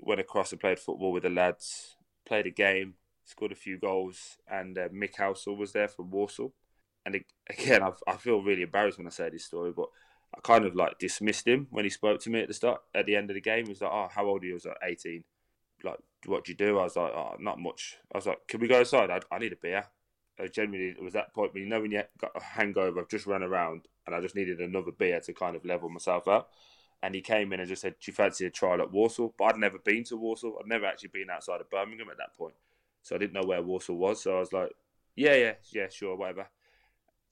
went 0.00 0.20
across 0.20 0.52
and 0.52 0.60
played 0.60 0.78
football 0.78 1.12
with 1.12 1.22
the 1.22 1.30
lads, 1.30 1.96
played 2.26 2.46
a 2.46 2.50
game, 2.50 2.94
scored 3.24 3.52
a 3.52 3.56
few 3.56 3.78
goals, 3.78 4.38
and 4.48 4.76
uh, 4.78 4.88
Mick 4.88 5.14
Halsall 5.14 5.56
was 5.56 5.72
there 5.72 5.88
from 5.88 6.10
Walsall. 6.10 6.52
And 7.04 7.20
again, 7.50 7.82
I, 7.82 7.92
I 8.06 8.16
feel 8.16 8.42
really 8.42 8.62
embarrassed 8.62 8.98
when 8.98 9.06
I 9.06 9.10
say 9.10 9.30
this 9.30 9.44
story, 9.44 9.72
but 9.74 9.88
I 10.34 10.40
kind 10.40 10.64
of 10.64 10.74
like 10.74 10.98
dismissed 10.98 11.46
him 11.46 11.66
when 11.70 11.84
he 11.84 11.90
spoke 11.90 12.20
to 12.20 12.30
me 12.30 12.40
at 12.40 12.48
the 12.48 12.54
start, 12.54 12.80
at 12.94 13.06
the 13.06 13.16
end 13.16 13.30
of 13.30 13.34
the 13.34 13.40
game. 13.40 13.64
He 13.66 13.70
was 13.70 13.80
like, 13.80 13.92
"Oh, 13.92 14.08
how 14.10 14.26
old 14.26 14.42
are 14.42 14.46
you?" 14.46 14.52
I 14.52 14.54
was 14.54 14.66
like, 14.66 14.76
18. 14.82 15.24
Like, 15.84 15.98
what 16.24 16.44
do 16.44 16.52
you 16.52 16.58
do? 16.58 16.78
I 16.78 16.84
was 16.84 16.96
like, 16.96 17.12
"Oh, 17.12 17.36
not 17.38 17.60
much." 17.60 17.96
I 18.12 18.18
was 18.18 18.26
like, 18.26 18.46
"Can 18.48 18.60
we 18.60 18.68
go 18.68 18.80
outside? 18.80 19.10
I, 19.10 19.20
I 19.30 19.38
need 19.38 19.52
a 19.52 19.56
beer." 19.56 19.84
I 20.38 20.48
genuinely, 20.48 20.90
it 20.90 21.02
was 21.02 21.14
that 21.14 21.32
point 21.32 21.54
when 21.54 21.62
you 21.62 21.68
know 21.68 21.80
when 21.80 21.92
you 21.92 22.02
got 22.20 22.32
a 22.34 22.42
hangover, 22.42 23.00
I've 23.00 23.08
just 23.08 23.26
run 23.26 23.42
around 23.42 23.88
and 24.06 24.14
I 24.14 24.20
just 24.20 24.34
needed 24.34 24.60
another 24.60 24.92
beer 24.92 25.18
to 25.20 25.32
kind 25.32 25.56
of 25.56 25.64
level 25.64 25.88
myself 25.88 26.28
out 26.28 26.48
and 27.02 27.14
he 27.14 27.20
came 27.20 27.52
in 27.52 27.60
and 27.60 27.68
just 27.68 27.82
said, 27.82 27.96
"Do 28.00 28.10
you 28.10 28.14
fancy 28.14 28.46
a 28.46 28.50
trial 28.50 28.80
at 28.80 28.90
Walsall?" 28.90 29.34
But 29.36 29.44
I'd 29.44 29.58
never 29.58 29.78
been 29.78 30.04
to 30.04 30.16
Walsall. 30.16 30.58
I'd 30.58 30.66
never 30.66 30.86
actually 30.86 31.10
been 31.10 31.30
outside 31.30 31.60
of 31.60 31.70
Birmingham 31.70 32.10
at 32.10 32.18
that 32.18 32.36
point, 32.36 32.54
so 33.02 33.14
I 33.14 33.18
didn't 33.18 33.34
know 33.34 33.46
where 33.46 33.62
Walsall 33.62 33.96
was. 33.96 34.22
So 34.22 34.36
I 34.36 34.40
was 34.40 34.52
like, 34.52 34.72
"Yeah, 35.14 35.34
yeah, 35.34 35.54
yeah, 35.70 35.88
sure, 35.88 36.16
whatever." 36.16 36.48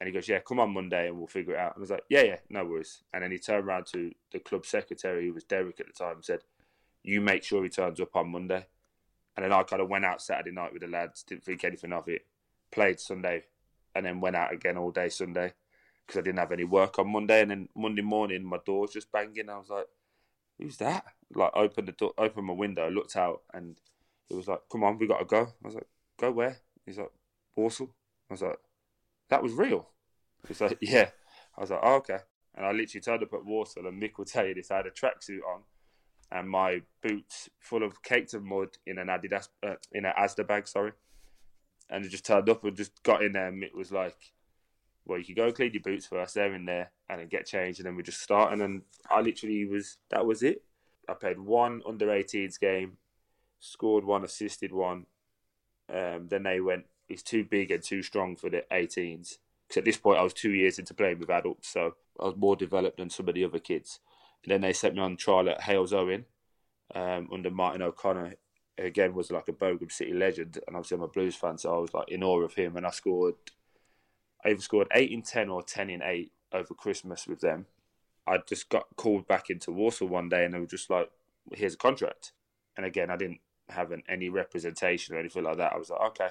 And 0.00 0.08
he 0.08 0.12
goes, 0.12 0.28
"Yeah, 0.28 0.40
come 0.40 0.60
on 0.60 0.72
Monday 0.74 1.08
and 1.08 1.18
we'll 1.18 1.26
figure 1.26 1.54
it 1.54 1.58
out." 1.58 1.74
And 1.74 1.80
I 1.80 1.84
was 1.84 1.90
like, 1.90 2.04
"Yeah, 2.08 2.22
yeah, 2.22 2.38
no 2.50 2.64
worries." 2.64 3.02
And 3.12 3.22
then 3.22 3.30
he 3.30 3.38
turned 3.38 3.66
around 3.66 3.86
to 3.86 4.12
the 4.32 4.38
club 4.38 4.66
secretary, 4.66 5.26
who 5.26 5.34
was 5.34 5.44
Derek 5.44 5.80
at 5.80 5.86
the 5.86 5.92
time, 5.92 6.16
and 6.16 6.24
said, 6.24 6.44
"You 7.02 7.20
make 7.20 7.42
sure 7.42 7.62
he 7.62 7.70
turns 7.70 8.00
up 8.00 8.14
on 8.16 8.30
Monday." 8.30 8.66
And 9.36 9.44
then 9.44 9.52
I 9.52 9.62
kind 9.64 9.82
of 9.82 9.88
went 9.88 10.04
out 10.04 10.22
Saturday 10.22 10.52
night 10.52 10.72
with 10.72 10.82
the 10.82 10.88
lads, 10.88 11.24
didn't 11.24 11.42
think 11.44 11.64
anything 11.64 11.92
of 11.92 12.08
it, 12.08 12.26
played 12.70 13.00
Sunday, 13.00 13.46
and 13.94 14.06
then 14.06 14.20
went 14.20 14.36
out 14.36 14.52
again 14.52 14.76
all 14.76 14.92
day 14.92 15.08
Sunday 15.08 15.54
because 16.06 16.18
I 16.18 16.22
didn't 16.22 16.38
have 16.38 16.52
any 16.52 16.64
work 16.64 16.98
on 16.98 17.10
Monday. 17.10 17.42
And 17.42 17.50
then 17.50 17.68
Monday 17.74 18.02
morning, 18.02 18.44
my 18.44 18.58
door's 18.64 18.92
just 18.92 19.10
banging. 19.10 19.48
I 19.48 19.58
was 19.58 19.70
like, 19.70 19.86
"Who's 20.58 20.76
that?" 20.78 21.04
Like, 21.34 21.52
opened 21.54 21.88
the 21.88 21.92
door, 21.92 22.12
opened 22.18 22.46
my 22.46 22.52
window, 22.52 22.90
looked 22.90 23.16
out, 23.16 23.42
and 23.52 23.78
it 24.30 24.34
was 24.34 24.48
like, 24.48 24.60
"Come 24.70 24.84
on, 24.84 24.98
we 24.98 25.06
got 25.06 25.18
to 25.18 25.24
go." 25.24 25.42
I 25.42 25.66
was 25.66 25.74
like, 25.74 25.88
"Go 26.18 26.30
where?" 26.32 26.58
He's 26.84 26.98
like, 26.98 27.12
"Walsall." 27.56 27.94
I 28.30 28.34
was 28.34 28.42
like, 28.42 28.58
"That 29.30 29.42
was 29.42 29.52
real." 29.52 29.90
He's 30.46 30.60
like, 30.60 30.78
"Yeah." 30.82 31.10
I 31.56 31.60
was 31.60 31.70
like, 31.70 31.80
oh, 31.82 31.96
"Okay." 31.96 32.18
And 32.54 32.66
I 32.66 32.70
literally 32.70 33.00
turned 33.00 33.22
up 33.22 33.32
at 33.32 33.44
Walsall, 33.44 33.86
and 33.86 34.00
Mick 34.00 34.18
will 34.18 34.24
tell 34.24 34.46
you 34.46 34.54
this: 34.54 34.70
I 34.70 34.76
had 34.76 34.86
a 34.86 34.90
tracksuit 34.90 35.40
on, 35.48 35.62
and 36.30 36.48
my 36.48 36.82
boots 37.02 37.48
full 37.58 37.82
of 37.82 38.02
caked 38.02 38.34
of 38.34 38.44
mud 38.44 38.68
in 38.86 38.98
an 38.98 39.08
Adidas, 39.08 39.48
uh, 39.66 39.74
in 39.92 40.04
an 40.04 40.12
Asda 40.18 40.46
bag, 40.46 40.68
sorry. 40.68 40.92
And 41.90 42.04
I 42.04 42.08
just 42.08 42.24
turned 42.24 42.48
up 42.48 42.64
and 42.64 42.76
just 42.76 43.02
got 43.02 43.22
in 43.22 43.32
there, 43.32 43.48
and 43.48 43.62
it 43.62 43.74
was 43.74 43.90
like 43.90 44.34
well, 45.06 45.18
you 45.18 45.24
could 45.24 45.36
go 45.36 45.52
clean 45.52 45.72
your 45.72 45.82
boots 45.82 46.06
first, 46.06 46.34
they're 46.34 46.54
in 46.54 46.64
there, 46.64 46.90
and 47.08 47.20
then 47.20 47.28
get 47.28 47.46
changed, 47.46 47.78
and 47.80 47.86
then 47.86 47.96
we 47.96 48.02
just 48.02 48.22
start. 48.22 48.52
And 48.52 48.60
then 48.60 48.82
I 49.10 49.20
literally 49.20 49.66
was 49.66 49.98
that 50.10 50.24
was 50.24 50.42
it. 50.42 50.62
I 51.08 51.14
played 51.14 51.38
one 51.38 51.82
under 51.86 52.06
18s 52.06 52.58
game, 52.58 52.96
scored 53.60 54.04
one, 54.04 54.24
assisted 54.24 54.72
one. 54.72 55.06
Um, 55.92 56.28
then 56.28 56.44
they 56.44 56.60
went, 56.60 56.84
he's 57.08 57.22
too 57.22 57.44
big 57.44 57.70
and 57.70 57.82
too 57.82 58.02
strong 58.02 58.36
for 58.36 58.48
the 58.48 58.64
18s. 58.72 59.38
Because 59.68 59.78
at 59.78 59.84
this 59.84 59.98
point, 59.98 60.18
I 60.18 60.22
was 60.22 60.32
two 60.32 60.52
years 60.52 60.78
into 60.78 60.94
playing 60.94 61.18
with 61.18 61.30
adults, 61.30 61.68
so 61.68 61.94
I 62.20 62.24
was 62.24 62.36
more 62.36 62.56
developed 62.56 62.98
than 62.98 63.10
some 63.10 63.28
of 63.28 63.34
the 63.34 63.44
other 63.44 63.58
kids. 63.58 64.00
And 64.42 64.52
then 64.52 64.60
they 64.60 64.72
sent 64.72 64.94
me 64.94 65.00
on 65.00 65.16
trial 65.16 65.48
at 65.48 65.60
Halesowen 65.60 66.24
um, 66.94 67.28
under 67.32 67.50
Martin 67.50 67.82
O'Connor. 67.82 68.34
Again, 68.76 69.14
was 69.14 69.30
like 69.30 69.48
a 69.48 69.52
Bogan 69.52 69.92
City 69.92 70.12
legend, 70.12 70.58
and 70.66 70.76
obviously 70.76 70.96
I'm 70.96 71.02
a 71.02 71.08
Blues 71.08 71.36
fan, 71.36 71.58
so 71.58 71.74
I 71.74 71.78
was 71.78 71.94
like 71.94 72.08
in 72.08 72.24
awe 72.24 72.40
of 72.40 72.54
him. 72.54 72.76
And 72.76 72.86
I 72.86 72.90
scored 72.90 73.34
I 74.44 74.50
either 74.50 74.60
scored 74.60 74.88
eight 74.92 75.10
in 75.10 75.22
ten 75.22 75.48
or 75.48 75.62
ten 75.62 75.90
in 75.90 76.02
eight 76.02 76.32
over 76.52 76.74
Christmas 76.74 77.26
with 77.26 77.40
them. 77.40 77.66
I 78.26 78.38
just 78.46 78.68
got 78.68 78.86
called 78.96 79.26
back 79.26 79.50
into 79.50 79.70
Walsall 79.70 80.08
one 80.08 80.28
day, 80.28 80.44
and 80.44 80.54
they 80.54 80.58
were 80.58 80.66
just 80.66 80.90
like, 80.90 81.10
"Here's 81.52 81.74
a 81.74 81.78
contract." 81.78 82.32
And 82.76 82.84
again, 82.86 83.10
I 83.10 83.16
didn't 83.16 83.40
have 83.68 83.92
an, 83.92 84.02
any 84.08 84.28
representation 84.28 85.14
or 85.14 85.18
anything 85.18 85.44
like 85.44 85.56
that. 85.58 85.72
I 85.72 85.78
was 85.78 85.90
like, 85.90 86.00
"Okay." 86.00 86.30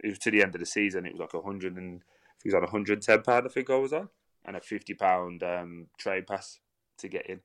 It 0.00 0.08
was 0.08 0.18
to 0.20 0.30
the 0.30 0.42
end 0.42 0.54
of 0.54 0.60
the 0.60 0.66
season. 0.66 1.06
It 1.06 1.12
was 1.12 1.20
like 1.20 1.34
a 1.34 1.40
hundred 1.40 1.76
and 1.76 2.02
he 2.44 2.48
was 2.48 2.54
on 2.54 2.60
110 2.60 3.22
pound. 3.22 3.46
I 3.46 3.48
think 3.48 3.70
I 3.70 3.76
was 3.76 3.92
on, 3.92 4.10
and 4.44 4.54
a 4.54 4.60
50 4.60 4.94
pound 4.94 5.42
um, 5.42 5.86
trade 5.98 6.26
pass 6.26 6.60
to 6.98 7.08
get 7.08 7.26
in, 7.26 7.40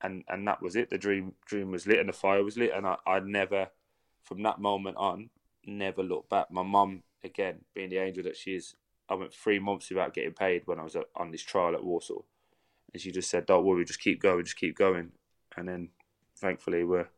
and 0.00 0.24
and 0.28 0.46
that 0.46 0.62
was 0.62 0.76
it. 0.76 0.88
The 0.88 0.98
dream 0.98 1.34
dream 1.44 1.72
was 1.72 1.86
lit, 1.86 1.98
and 1.98 2.08
the 2.08 2.14
fire 2.14 2.44
was 2.44 2.56
lit, 2.56 2.72
and 2.74 2.86
I 2.86 2.96
I 3.06 3.20
never, 3.20 3.68
from 4.22 4.42
that 4.44 4.60
moment 4.60 4.96
on, 4.96 5.30
never 5.66 6.02
looked 6.02 6.30
back. 6.30 6.50
My 6.50 6.62
mum, 6.62 7.02
again, 7.24 7.64
being 7.74 7.90
the 7.90 7.98
angel 7.98 8.22
that 8.24 8.36
she 8.36 8.54
is, 8.54 8.76
I 9.08 9.14
went 9.14 9.32
three 9.32 9.58
months 9.58 9.88
without 9.90 10.14
getting 10.14 10.32
paid 10.32 10.62
when 10.66 10.80
I 10.80 10.82
was 10.82 10.96
uh, 10.96 11.02
on 11.14 11.30
this 11.30 11.42
trial 11.42 11.74
at 11.74 11.84
Walsall. 11.84 12.26
and 12.92 13.00
she 13.00 13.12
just 13.12 13.30
said, 13.30 13.46
"Don't 13.46 13.64
worry, 13.64 13.84
just 13.84 14.00
keep 14.00 14.20
going, 14.20 14.44
just 14.44 14.56
keep 14.56 14.76
going." 14.76 15.12
And 15.56 15.68
then, 15.68 15.90
thankfully, 16.36 16.84
we're 16.84 17.08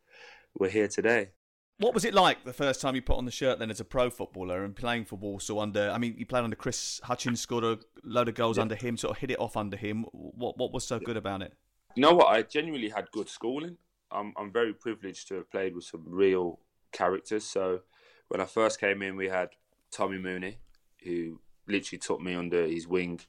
we're 0.59 0.71
here 0.71 0.89
today. 0.89 1.31
What 1.79 1.95
was 1.95 2.05
it 2.05 2.13
like 2.13 2.45
the 2.45 2.53
first 2.53 2.81
time 2.81 2.97
you 2.97 3.03
put 3.03 3.19
on 3.19 3.25
the 3.25 3.31
shirt 3.31 3.61
then 3.61 3.71
as 3.71 3.79
a 3.79 3.85
pro 3.85 4.11
footballer 4.11 4.65
and 4.65 4.75
playing 4.75 5.05
for 5.05 5.15
Walsall 5.17 5.61
under? 5.61 5.91
I 5.91 5.99
mean, 5.99 6.17
you 6.19 6.27
played 6.27 6.43
under 6.43 6.57
Chris 6.57 7.01
Hutchings, 7.05 7.41
scored 7.41 7.63
a 7.63 7.79
load 8.03 8.29
of 8.29 8.35
goals 8.35 8.57
yeah. 8.57 8.63
under 8.63 8.75
him, 8.75 8.97
sort 8.97 9.13
of 9.13 9.19
hit 9.19 9.31
it 9.31 9.39
off 9.39 9.57
under 9.57 9.77
him. 9.77 10.05
What 10.13 10.59
what 10.59 10.73
was 10.73 10.87
so 10.87 10.99
good 10.99 11.17
about 11.17 11.43
it? 11.43 11.55
You 11.95 12.03
know 12.03 12.15
what? 12.15 12.27
I 12.27 12.43
genuinely 12.43 12.91
had 12.91 13.11
good 13.13 13.29
schooling. 13.29 13.77
I'm 14.11 14.35
I'm 14.37 14.53
very 14.53 14.75
privileged 14.75 15.29
to 15.29 15.37
have 15.37 15.51
played 15.51 15.75
with 15.75 15.85
some 15.85 16.05
real 16.07 16.59
characters. 16.93 17.45
So 17.45 17.81
when 18.29 18.41
I 18.41 18.45
first 18.45 18.81
came 18.81 19.01
in, 19.03 19.17
we 19.17 19.29
had 19.29 19.51
Tommy 19.91 20.19
Mooney, 20.19 20.59
who 21.05 21.41
literally 21.69 21.99
took 21.99 22.21
me 22.21 22.35
under 22.35 22.67
his 22.67 22.87
wing. 22.87 23.21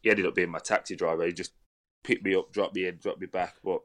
He 0.00 0.10
ended 0.10 0.26
up 0.26 0.34
being 0.34 0.50
my 0.50 0.58
taxi 0.58 0.96
driver. 0.96 1.24
He 1.26 1.32
just 1.32 1.52
picked 2.02 2.24
me 2.24 2.34
up, 2.34 2.52
dropped 2.52 2.74
me 2.74 2.86
in, 2.86 2.98
dropped 2.98 3.20
me 3.20 3.26
back, 3.26 3.56
but 3.64 3.80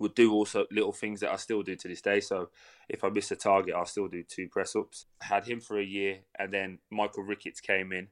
would 0.00 0.14
do 0.14 0.32
also 0.32 0.66
little 0.72 0.92
things 0.92 1.20
that 1.20 1.32
I 1.32 1.36
still 1.36 1.62
do 1.62 1.76
to 1.76 1.88
this 1.88 2.00
day. 2.02 2.20
So 2.20 2.48
if 2.88 3.04
I 3.04 3.10
miss 3.10 3.30
a 3.30 3.36
target, 3.36 3.74
I'll 3.74 3.86
still 3.86 4.08
do 4.08 4.22
two 4.22 4.48
press 4.48 4.74
ups. 4.74 5.06
Had 5.20 5.46
him 5.46 5.60
for 5.60 5.78
a 5.78 5.84
year, 5.84 6.20
and 6.38 6.52
then 6.52 6.78
Michael 6.90 7.22
Ricketts 7.22 7.60
came 7.60 7.92
in, 7.92 8.08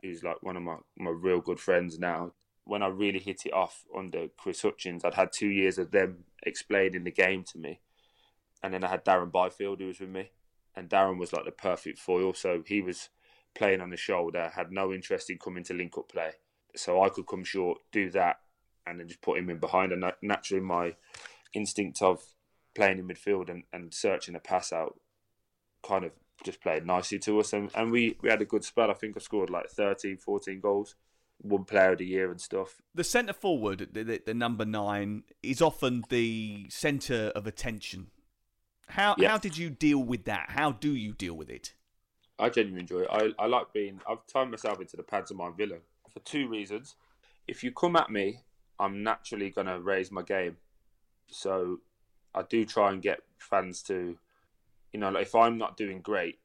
who's 0.00 0.22
like 0.22 0.42
one 0.42 0.56
of 0.56 0.62
my, 0.62 0.76
my 0.96 1.10
real 1.10 1.40
good 1.40 1.58
friends 1.58 1.98
now. 1.98 2.32
when 2.68 2.82
I 2.82 2.88
really 2.88 3.18
hit 3.18 3.46
it 3.46 3.54
off 3.54 3.84
under 3.96 4.28
Chris 4.36 4.60
Hutchings, 4.60 5.02
I'd 5.02 5.14
had 5.14 5.30
two 5.32 5.48
years 5.48 5.78
of 5.78 5.90
them 5.90 6.24
explaining 6.42 7.04
the 7.04 7.10
game 7.10 7.42
to 7.44 7.58
me, 7.58 7.80
and 8.62 8.74
then 8.74 8.84
I 8.84 8.88
had 8.88 9.06
Darren 9.06 9.32
Byfield 9.32 9.80
who 9.80 9.86
was 9.86 10.00
with 10.00 10.10
me, 10.10 10.30
and 10.76 10.90
Darren 10.90 11.18
was 11.18 11.32
like 11.32 11.46
the 11.46 11.50
perfect 11.50 11.98
foil. 11.98 12.34
So 12.34 12.62
he 12.66 12.82
was 12.82 13.08
playing 13.58 13.80
on 13.80 13.90
the 13.90 13.96
shoulder, 13.96 14.52
had 14.54 14.70
no 14.70 14.92
interest 14.92 15.28
in 15.28 15.38
coming 15.38 15.64
to 15.64 15.74
link 15.74 15.98
up 15.98 16.08
play, 16.08 16.30
so 16.76 17.02
I 17.02 17.08
could 17.08 17.26
come 17.26 17.44
short, 17.44 17.78
do 17.92 18.08
that, 18.10 18.36
and 18.86 19.00
then 19.00 19.08
just 19.08 19.20
put 19.20 19.38
him 19.38 19.50
in 19.50 19.58
behind. 19.58 19.92
And 19.92 20.04
naturally, 20.22 20.62
my 20.62 20.94
instinct 21.52 22.00
of 22.00 22.22
playing 22.74 22.98
in 22.98 23.08
midfield 23.08 23.50
and, 23.50 23.64
and 23.72 23.92
searching 23.92 24.36
a 24.36 24.40
pass 24.40 24.72
out 24.72 25.00
kind 25.82 26.04
of 26.04 26.12
just 26.44 26.60
played 26.60 26.86
nicely 26.86 27.18
to 27.18 27.40
us. 27.40 27.52
And, 27.52 27.70
and 27.74 27.90
we, 27.90 28.16
we 28.22 28.30
had 28.30 28.40
a 28.40 28.46
good 28.46 28.64
spell. 28.64 28.90
I 28.90 28.94
think 28.94 29.16
I 29.16 29.20
scored 29.20 29.50
like 29.50 29.68
13, 29.68 30.18
14 30.18 30.60
goals, 30.60 30.94
one 31.38 31.64
player 31.64 31.92
of 31.92 31.98
the 31.98 32.06
year 32.06 32.30
and 32.30 32.40
stuff. 32.40 32.80
The 32.94 33.04
centre 33.04 33.32
forward, 33.32 33.88
the, 33.92 34.04
the, 34.04 34.22
the, 34.24 34.34
number 34.34 34.64
nine, 34.64 35.24
is 35.42 35.60
often 35.60 36.04
the 36.08 36.66
centre 36.70 37.32
of 37.34 37.46
attention. 37.46 38.08
How, 38.88 39.16
yeah. 39.18 39.30
how 39.30 39.38
did 39.38 39.58
you 39.58 39.68
deal 39.68 40.02
with 40.02 40.24
that? 40.24 40.50
How 40.50 40.72
do 40.72 40.94
you 40.94 41.12
deal 41.12 41.34
with 41.34 41.50
it? 41.50 41.74
I 42.38 42.48
genuinely 42.48 42.80
enjoy 42.82 43.00
it. 43.00 43.08
I, 43.10 43.42
I 43.42 43.46
like 43.46 43.72
being, 43.72 44.00
I've 44.08 44.26
turned 44.26 44.50
myself 44.50 44.80
into 44.80 44.96
the 44.96 45.02
pantomime 45.02 45.54
villain 45.56 45.80
for 46.12 46.20
two 46.20 46.48
reasons. 46.48 46.94
If 47.46 47.64
you 47.64 47.72
come 47.72 47.96
at 47.96 48.10
me, 48.10 48.40
I'm 48.78 49.02
naturally 49.02 49.50
going 49.50 49.66
to 49.66 49.80
raise 49.80 50.10
my 50.10 50.22
game. 50.22 50.56
So 51.28 51.80
I 52.34 52.42
do 52.42 52.64
try 52.64 52.92
and 52.92 53.02
get 53.02 53.20
fans 53.38 53.82
to, 53.84 54.16
you 54.92 55.00
know, 55.00 55.10
like 55.10 55.26
if 55.26 55.34
I'm 55.34 55.58
not 55.58 55.76
doing 55.76 56.00
great 56.00 56.38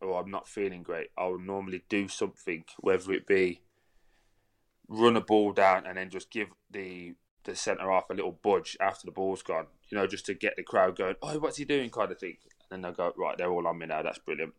or 0.00 0.20
I'm 0.20 0.30
not 0.30 0.48
feeling 0.48 0.82
great, 0.82 1.10
I'll 1.16 1.38
normally 1.38 1.84
do 1.88 2.08
something, 2.08 2.64
whether 2.78 3.12
it 3.12 3.26
be 3.26 3.60
run 4.88 5.16
a 5.16 5.20
ball 5.20 5.52
down 5.52 5.86
and 5.86 5.96
then 5.96 6.10
just 6.10 6.30
give 6.30 6.48
the 6.70 7.14
the 7.44 7.56
centre 7.56 7.90
half 7.90 8.10
a 8.10 8.14
little 8.14 8.38
budge 8.42 8.76
after 8.80 9.06
the 9.06 9.12
ball's 9.12 9.42
gone, 9.42 9.66
you 9.88 9.96
know, 9.96 10.06
just 10.06 10.26
to 10.26 10.34
get 10.34 10.56
the 10.56 10.62
crowd 10.62 10.94
going, 10.96 11.14
oh, 11.22 11.38
what's 11.38 11.56
he 11.56 11.64
doing, 11.64 11.88
kind 11.88 12.12
of 12.12 12.18
thing. 12.18 12.36
And 12.70 12.70
then 12.70 12.82
they'll 12.82 12.92
go, 12.92 13.14
right, 13.16 13.38
they're 13.38 13.50
all 13.50 13.66
on 13.66 13.78
me 13.78 13.86
now, 13.86 14.02
that's 14.02 14.18
brilliant. 14.18 14.52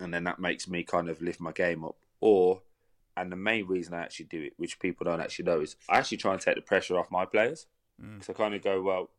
And 0.00 0.12
then 0.12 0.24
that 0.24 0.38
makes 0.40 0.66
me 0.66 0.82
kind 0.82 1.08
of 1.08 1.20
lift 1.20 1.40
my 1.40 1.52
game 1.52 1.84
up. 1.84 1.96
Or, 2.20 2.62
and 3.16 3.30
the 3.30 3.36
main 3.36 3.66
reason 3.66 3.94
I 3.94 4.02
actually 4.02 4.26
do 4.26 4.42
it, 4.42 4.54
which 4.56 4.80
people 4.80 5.04
don't 5.04 5.20
actually 5.20 5.44
know, 5.44 5.60
is 5.60 5.76
I 5.88 5.98
actually 5.98 6.18
try 6.18 6.32
and 6.32 6.40
take 6.40 6.56
the 6.56 6.62
pressure 6.62 6.98
off 6.98 7.10
my 7.10 7.24
players. 7.24 7.66
Mm. 8.02 8.28
I 8.28 8.32
kind 8.32 8.54
of 8.54 8.62
go, 8.62 8.82
well, 8.82 9.10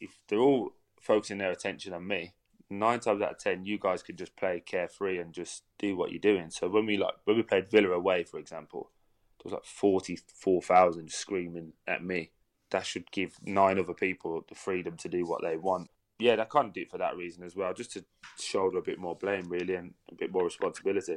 if 0.00 0.10
they're 0.28 0.38
all 0.38 0.72
focusing 1.00 1.38
their 1.38 1.52
attention 1.52 1.92
on 1.92 2.06
me, 2.06 2.34
nine 2.70 3.00
times 3.00 3.22
out 3.22 3.32
of 3.32 3.38
ten, 3.38 3.64
you 3.64 3.78
guys 3.78 4.02
could 4.02 4.18
just 4.18 4.36
play 4.36 4.62
carefree 4.64 5.18
and 5.18 5.32
just 5.32 5.62
do 5.78 5.96
what 5.96 6.10
you're 6.10 6.20
doing. 6.20 6.50
So 6.50 6.68
when 6.68 6.86
we 6.86 6.96
like 6.96 7.14
when 7.24 7.36
we 7.36 7.42
played 7.42 7.70
Villa 7.70 7.90
away, 7.90 8.24
for 8.24 8.38
example, 8.38 8.90
there 9.38 9.50
was 9.50 9.52
like 9.52 9.64
forty 9.64 10.18
four 10.34 10.62
thousand 10.62 11.10
screaming 11.10 11.74
at 11.86 12.04
me. 12.04 12.30
That 12.70 12.86
should 12.86 13.10
give 13.12 13.36
nine 13.42 13.78
other 13.78 13.94
people 13.94 14.44
the 14.48 14.54
freedom 14.54 14.96
to 14.98 15.08
do 15.08 15.24
what 15.24 15.42
they 15.42 15.56
want. 15.56 15.90
Yeah, 16.18 16.40
I 16.40 16.44
can't 16.44 16.72
do 16.72 16.82
it 16.82 16.90
for 16.90 16.98
that 16.98 17.16
reason 17.16 17.42
as 17.42 17.56
well, 17.56 17.74
just 17.74 17.92
to 17.92 18.04
shoulder 18.38 18.78
a 18.78 18.82
bit 18.82 18.98
more 18.98 19.16
blame, 19.16 19.48
really, 19.48 19.74
and 19.74 19.94
a 20.10 20.14
bit 20.14 20.32
more 20.32 20.44
responsibility. 20.44 21.16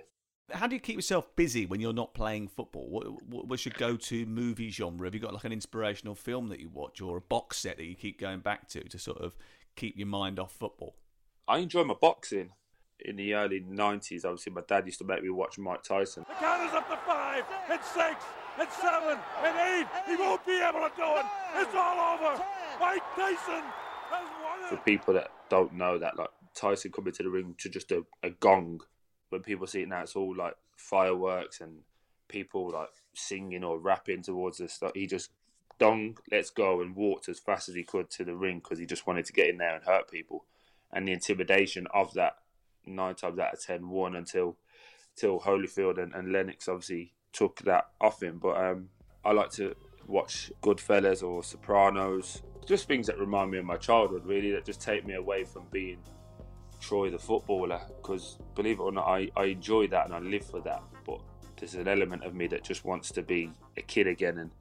How 0.52 0.66
do 0.66 0.76
you 0.76 0.80
keep 0.80 0.96
yourself 0.96 1.36
busy 1.36 1.66
when 1.66 1.82
you're 1.82 1.94
not 1.94 2.14
playing 2.14 2.48
football? 2.48 2.88
What, 2.90 3.48
what's 3.48 3.66
your 3.66 3.74
go-to 3.78 4.26
movie 4.26 4.70
genre? 4.72 5.06
Have 5.06 5.14
you 5.14 5.20
got 5.20 5.34
like 5.34 5.44
an 5.44 5.52
inspirational 5.52 6.16
film 6.16 6.48
that 6.50 6.60
you 6.60 6.70
watch, 6.70 7.02
or 7.02 7.18
a 7.18 7.22
box 7.22 7.58
set 7.58 7.78
that 7.78 7.86
you 7.86 7.96
keep 7.96 8.20
going 8.20 8.40
back 8.40 8.70
to 8.70 8.84
to 8.84 8.98
sort 8.98 9.18
of 9.20 9.36
keep 9.76 9.98
your 9.98 10.08
mind 10.08 10.40
off 10.40 10.54
football? 10.54 10.96
I 11.48 11.60
enjoy 11.60 11.84
my 11.84 11.96
boxing. 12.00 12.52
In 13.02 13.18
the 13.18 13.36
early 13.36 13.62
'90s, 13.62 14.26
obviously, 14.26 14.54
my 14.54 14.62
dad 14.68 14.86
used 14.86 15.00
to 15.00 15.06
make 15.06 15.22
me 15.22 15.30
watch 15.30 15.60
Mike 15.60 15.84
Tyson. 15.84 16.26
The 16.28 16.34
count 16.36 16.68
is 16.68 16.74
up 16.74 16.90
to 16.90 16.98
five, 17.06 17.44
and 17.70 17.80
six, 17.84 18.26
and 18.58 18.70
seven, 18.72 19.20
and 19.44 19.58
eight. 19.70 19.88
He 20.08 20.16
won't 20.16 20.44
be 20.46 20.60
able 20.60 20.80
to 20.80 20.92
do 20.96 21.04
it. 21.04 21.26
It's 21.58 21.76
all 21.76 22.16
over. 22.16 22.42
Mike 22.80 23.04
Tyson 23.16 23.62
has 23.62 23.62
won 23.62 23.64
it. 23.64 23.87
For 24.70 24.78
people 24.78 25.14
that 25.14 25.32
don't 25.50 25.74
know 25.74 25.98
that, 25.98 26.18
like 26.18 26.30
Tyson 26.54 26.92
coming 26.92 27.14
to 27.14 27.24
the 27.24 27.30
ring 27.30 27.56
to 27.60 27.70
just 27.70 27.92
a, 27.92 28.04
a 28.24 28.30
gong 28.30 28.82
when 29.30 29.42
people 29.42 29.68
see 29.68 29.82
it 29.82 29.90
now, 29.90 30.02
it's 30.02 30.16
all 30.16 30.36
like 30.36 30.56
fireworks 30.76 31.62
and 31.62 31.80
people 32.28 32.72
like 32.72 32.90
singing 33.14 33.64
or 33.64 33.80
rapping 33.80 34.22
towards 34.22 34.62
us. 34.62 34.80
Like 34.82 34.96
he 34.96 35.08
just 35.08 35.32
dong, 35.80 36.18
let's 36.32 36.50
go, 36.50 36.82
and 36.82 36.96
walked 36.96 37.30
as 37.30 37.40
fast 37.40 37.70
as 37.70 37.76
he 37.76 37.84
could 37.84 38.10
to 38.12 38.24
the 38.24 38.36
ring 38.36 38.60
because 38.60 38.80
he 38.80 38.86
just 38.86 39.08
wanted 39.08 39.26
to 39.26 39.34
get 39.34 39.50
in 39.50 39.58
there 39.58 39.76
and 39.76 39.86
hurt 39.86 40.10
people. 40.10 40.46
And 40.92 41.08
the 41.08 41.14
intimidation 41.14 41.88
of 41.94 42.14
that 42.14 42.38
nine 42.86 43.16
times 43.16 43.40
out 43.40 43.54
of 43.54 43.62
ten 43.62 43.90
won 43.90 44.16
until 44.16 44.58
until 45.16 45.40
Holyfield 45.40 46.02
and, 46.02 46.14
and 46.14 46.32
Lennox 46.32 46.68
obviously 46.68 47.14
took 47.34 47.60
that 47.62 47.88
off 48.00 48.22
him. 48.22 48.40
But 48.40 48.58
um, 48.58 48.90
I 49.26 49.32
like 49.32 49.52
to 49.54 49.76
watch 50.06 50.52
Goodfellas 50.62 51.24
or 51.24 51.44
Sopranos, 51.44 52.44
just 52.66 52.88
things 52.88 53.08
that 53.08 53.20
remind 53.20 53.52
me 53.52 53.58
of 53.58 53.66
my 53.66 53.78
childhood, 53.78 54.26
really, 54.26 54.52
that 54.52 54.66
just 54.66 54.82
take 54.82 55.06
me 55.06 55.16
away 55.16 55.44
from 55.44 55.64
being 55.72 55.98
Troy 56.80 57.10
the 57.10 57.20
footballer 57.20 57.82
because 57.98 58.38
believe 58.56 58.80
it 58.80 58.84
or 58.84 58.92
not, 58.92 59.08
I, 59.08 59.30
I 59.36 59.46
enjoy 59.46 59.88
that 59.88 60.06
and 60.06 60.14
I 60.14 60.20
live 60.20 60.46
for 60.46 60.62
that. 60.62 60.84
But 61.06 61.20
there's 61.58 61.76
an 61.76 61.88
element 61.88 62.24
of 62.24 62.36
me 62.36 62.48
that 62.48 62.64
just 62.64 62.86
wants 62.86 63.12
to 63.12 63.22
be 63.22 63.52
a 63.78 63.82
kid 63.82 64.08
again 64.08 64.38
and 64.38 64.52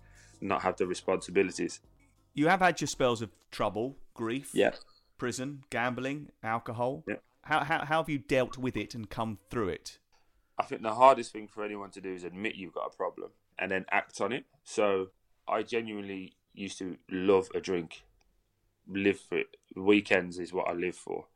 not 0.40 0.62
have 0.62 0.76
the 0.76 0.86
responsibilities. 0.86 1.80
You 2.34 2.48
have 2.48 2.60
had 2.60 2.80
your 2.80 2.88
spells 2.88 3.22
of 3.22 3.30
trouble, 3.50 3.96
grief, 4.14 4.50
yeah. 4.52 4.72
prison, 5.18 5.62
gambling, 5.70 6.30
alcohol. 6.42 7.04
Yeah. 7.06 7.16
How, 7.42 7.64
how, 7.64 7.84
how 7.84 7.98
have 7.98 8.08
you 8.08 8.18
dealt 8.18 8.58
with 8.58 8.76
it 8.76 8.94
and 8.94 9.08
come 9.08 9.38
through 9.50 9.68
it? 9.68 9.98
I 10.58 10.64
think 10.64 10.82
the 10.82 10.94
hardest 10.94 11.32
thing 11.32 11.48
for 11.48 11.64
anyone 11.64 11.90
to 11.90 12.00
do 12.00 12.12
is 12.12 12.24
admit 12.24 12.56
you've 12.56 12.74
got 12.74 12.90
a 12.92 12.96
problem 12.96 13.30
and 13.58 13.70
then 13.70 13.84
act 13.90 14.20
on 14.20 14.32
it. 14.32 14.44
So 14.64 15.08
I 15.46 15.62
genuinely 15.62 16.35
used 16.56 16.78
to 16.78 16.96
love 17.10 17.48
a 17.54 17.60
drink, 17.60 18.04
live 18.88 19.20
for 19.20 19.38
it. 19.38 19.56
Weekends 19.76 20.38
is 20.38 20.52
what 20.52 20.68
I 20.68 20.72
live 20.72 20.96
for. 20.96 21.26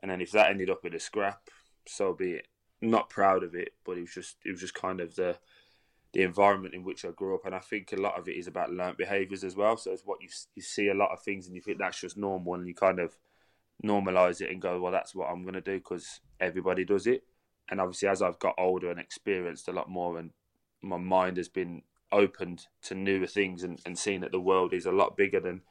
And 0.00 0.10
then 0.10 0.20
if 0.20 0.32
that 0.32 0.50
ended 0.50 0.70
up 0.70 0.82
with 0.82 0.94
a 0.94 1.00
scrap, 1.00 1.48
so 1.86 2.12
be 2.12 2.32
it. 2.32 2.48
Not 2.80 3.10
proud 3.10 3.44
of 3.44 3.54
it, 3.54 3.74
but 3.84 3.96
it 3.96 4.00
was 4.00 4.14
just 4.14 4.36
it 4.44 4.50
was 4.50 4.60
just 4.60 4.74
kind 4.74 5.00
of 5.00 5.14
the 5.14 5.38
the 6.12 6.22
environment 6.22 6.74
in 6.74 6.84
which 6.84 7.04
I 7.04 7.10
grew 7.10 7.34
up, 7.34 7.46
and 7.46 7.54
I 7.54 7.60
think 7.60 7.92
a 7.92 8.00
lot 8.00 8.18
of 8.18 8.28
it 8.28 8.36
is 8.36 8.46
about 8.46 8.72
learned 8.72 8.96
behaviours 8.96 9.44
as 9.44 9.56
well. 9.56 9.76
So 9.76 9.92
it's 9.92 10.04
what 10.04 10.20
you 10.20 10.28
you 10.56 10.62
see 10.62 10.88
a 10.88 10.94
lot 10.94 11.12
of 11.12 11.22
things, 11.22 11.46
and 11.46 11.54
you 11.54 11.62
think 11.62 11.78
that's 11.78 12.00
just 12.00 12.16
normal, 12.16 12.54
and 12.54 12.66
you 12.66 12.74
kind 12.74 12.98
of 12.98 13.16
normalize 13.84 14.40
it 14.40 14.50
and 14.50 14.60
go, 14.60 14.80
well, 14.80 14.92
that's 14.92 15.14
what 15.14 15.28
I'm 15.28 15.42
going 15.42 15.54
to 15.54 15.60
do 15.60 15.78
because 15.78 16.20
everybody 16.40 16.84
does 16.84 17.06
it. 17.06 17.24
And 17.70 17.80
obviously, 17.80 18.08
as 18.08 18.20
I've 18.20 18.38
got 18.38 18.54
older 18.58 18.90
and 18.90 19.00
experienced 19.00 19.68
a 19.68 19.72
lot 19.72 19.88
more, 19.88 20.18
and 20.18 20.30
my 20.82 20.98
mind 20.98 21.36
has 21.36 21.48
been 21.48 21.82
opened 22.12 22.66
to 22.82 22.94
newer 22.94 23.26
things 23.26 23.62
and, 23.62 23.80
and 23.84 23.98
seeing 23.98 24.20
that 24.20 24.32
the 24.32 24.40
world 24.40 24.72
is 24.72 24.86
a 24.86 24.92
lot 24.92 25.16
bigger 25.16 25.40
than 25.40 25.62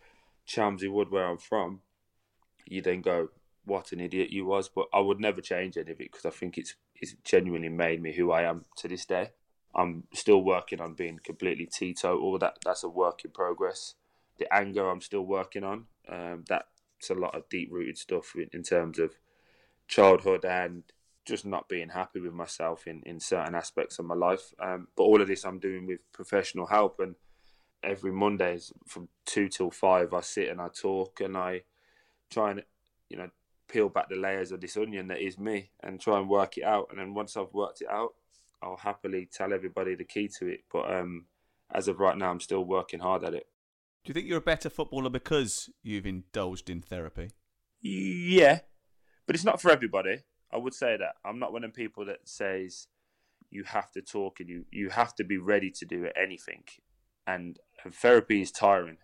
Chelmsley 0.46 0.88
Wood, 0.88 1.12
where 1.12 1.26
I'm 1.26 1.38
from, 1.38 1.82
you 2.66 2.82
then 2.82 3.02
go, 3.02 3.30
what 3.66 3.92
an 3.92 4.00
idiot 4.00 4.32
you 4.32 4.46
was. 4.46 4.68
But 4.70 4.88
I 4.94 5.00
would 5.00 5.20
never 5.20 5.42
change 5.42 5.78
any 5.78 5.92
of 5.92 6.02
it 6.02 6.12
because 6.12 6.26
I 6.26 6.32
think 6.32 6.58
it's 6.58 6.76
it's 6.96 7.16
genuinely 7.24 7.70
made 7.70 8.02
me 8.02 8.14
who 8.14 8.32
I 8.32 8.44
am 8.44 8.66
to 8.78 8.88
this 8.88 9.06
day. 9.06 9.32
I'm 9.74 10.04
still 10.14 10.44
working 10.44 10.82
on 10.82 10.94
being 10.94 11.20
completely 11.24 11.66
teetotal. 11.66 12.38
That 12.40 12.58
that's 12.66 12.84
a 12.84 12.90
work 12.90 13.24
in 13.24 13.32
progress. 13.32 13.96
The 14.38 14.54
anger 14.54 14.90
I'm 14.90 15.02
still 15.02 15.26
working 15.26 15.64
on. 15.64 15.86
Um, 16.10 16.44
that's 16.48 17.10
a 17.10 17.14
lot 17.14 17.36
of 17.36 17.50
deep 17.50 17.70
rooted 17.72 17.98
stuff 17.98 18.34
in, 18.36 18.50
in 18.54 18.64
terms 18.64 19.00
of 19.00 19.16
childhood 19.88 20.46
and 20.46 20.84
just 21.26 21.46
not 21.46 21.70
being 21.70 21.90
happy 21.90 22.20
with 22.20 22.34
myself 22.34 22.88
in, 22.88 23.02
in 23.06 23.20
certain 23.20 23.56
aspects 23.56 24.00
of 24.00 24.06
my 24.06 24.16
life. 24.16 24.54
Um, 24.60 24.88
but 24.96 25.04
all 25.04 25.22
of 25.22 25.28
this 25.28 25.46
I'm 25.46 25.60
doing 25.60 25.86
with 25.86 26.00
professional 26.12 26.66
help 26.66 27.00
and 27.00 27.16
every 27.84 28.12
Mondays 28.12 28.72
from 28.88 29.08
two 29.26 29.48
till 29.48 29.72
five 29.72 30.14
I 30.14 30.22
sit 30.22 30.50
and 30.50 30.62
I 30.62 30.68
talk 30.70 31.20
and 31.22 31.36
I 31.36 31.64
try 32.30 32.52
and 32.52 32.64
you 33.10 33.18
know 33.18 33.30
peel 33.68 33.90
back 33.90 34.10
the 34.10 34.16
layers 34.16 34.52
of 34.52 34.62
this 34.62 34.78
onion 34.78 35.08
that 35.08 35.20
is 35.20 35.38
me 35.38 35.72
and 35.82 36.00
try 36.00 36.20
and 36.20 36.30
work 36.30 36.58
it 36.58 36.64
out. 36.64 36.88
And 36.90 37.00
then 37.00 37.14
once 37.14 37.38
I've 37.38 37.54
worked 37.54 37.82
it 37.82 37.90
out, 37.90 38.14
I'll 38.62 38.78
happily 38.78 39.28
tell 39.32 39.54
everybody 39.54 39.96
the 39.96 40.04
key 40.04 40.30
to 40.40 40.48
it. 40.48 40.62
But 40.72 40.94
um, 40.94 41.26
as 41.74 41.88
of 41.88 42.00
right 42.00 42.18
now, 42.18 42.30
I'm 42.30 42.40
still 42.40 42.66
working 42.66 43.00
hard 43.00 43.24
at 43.24 43.34
it. 43.34 43.48
Do 44.04 44.10
you 44.10 44.14
think 44.14 44.28
you're 44.28 44.40
a 44.40 44.42
better 44.42 44.70
footballer 44.70 45.10
because 45.10 45.70
you've 45.84 46.06
indulged 46.06 46.70
in 46.70 46.82
therapy? 46.82 47.32
Yeah, 47.82 48.60
but 49.26 49.36
it's 49.36 49.46
not 49.46 49.62
for 49.62 49.72
everybody. 49.72 50.24
I 50.54 50.58
would 50.58 50.74
say 50.74 50.98
that 50.98 51.16
I'm 51.26 51.40
not 51.40 51.54
one 51.54 51.64
of 51.64 51.74
the 51.74 51.84
people 51.84 52.06
that 52.06 52.28
says 52.28 52.88
you 53.50 53.64
have 53.66 53.92
to 53.92 54.02
talk 54.02 54.40
and 54.40 54.50
you 54.50 54.66
you 54.72 54.90
have 54.90 55.14
to 55.16 55.24
be 55.24 55.38
ready 55.38 55.72
to 55.72 55.86
do 55.86 56.08
anything. 56.16 56.64
And, 57.28 57.60
and 57.84 57.94
therapy 57.94 58.42
is 58.42 58.52
tiring. 58.52 58.98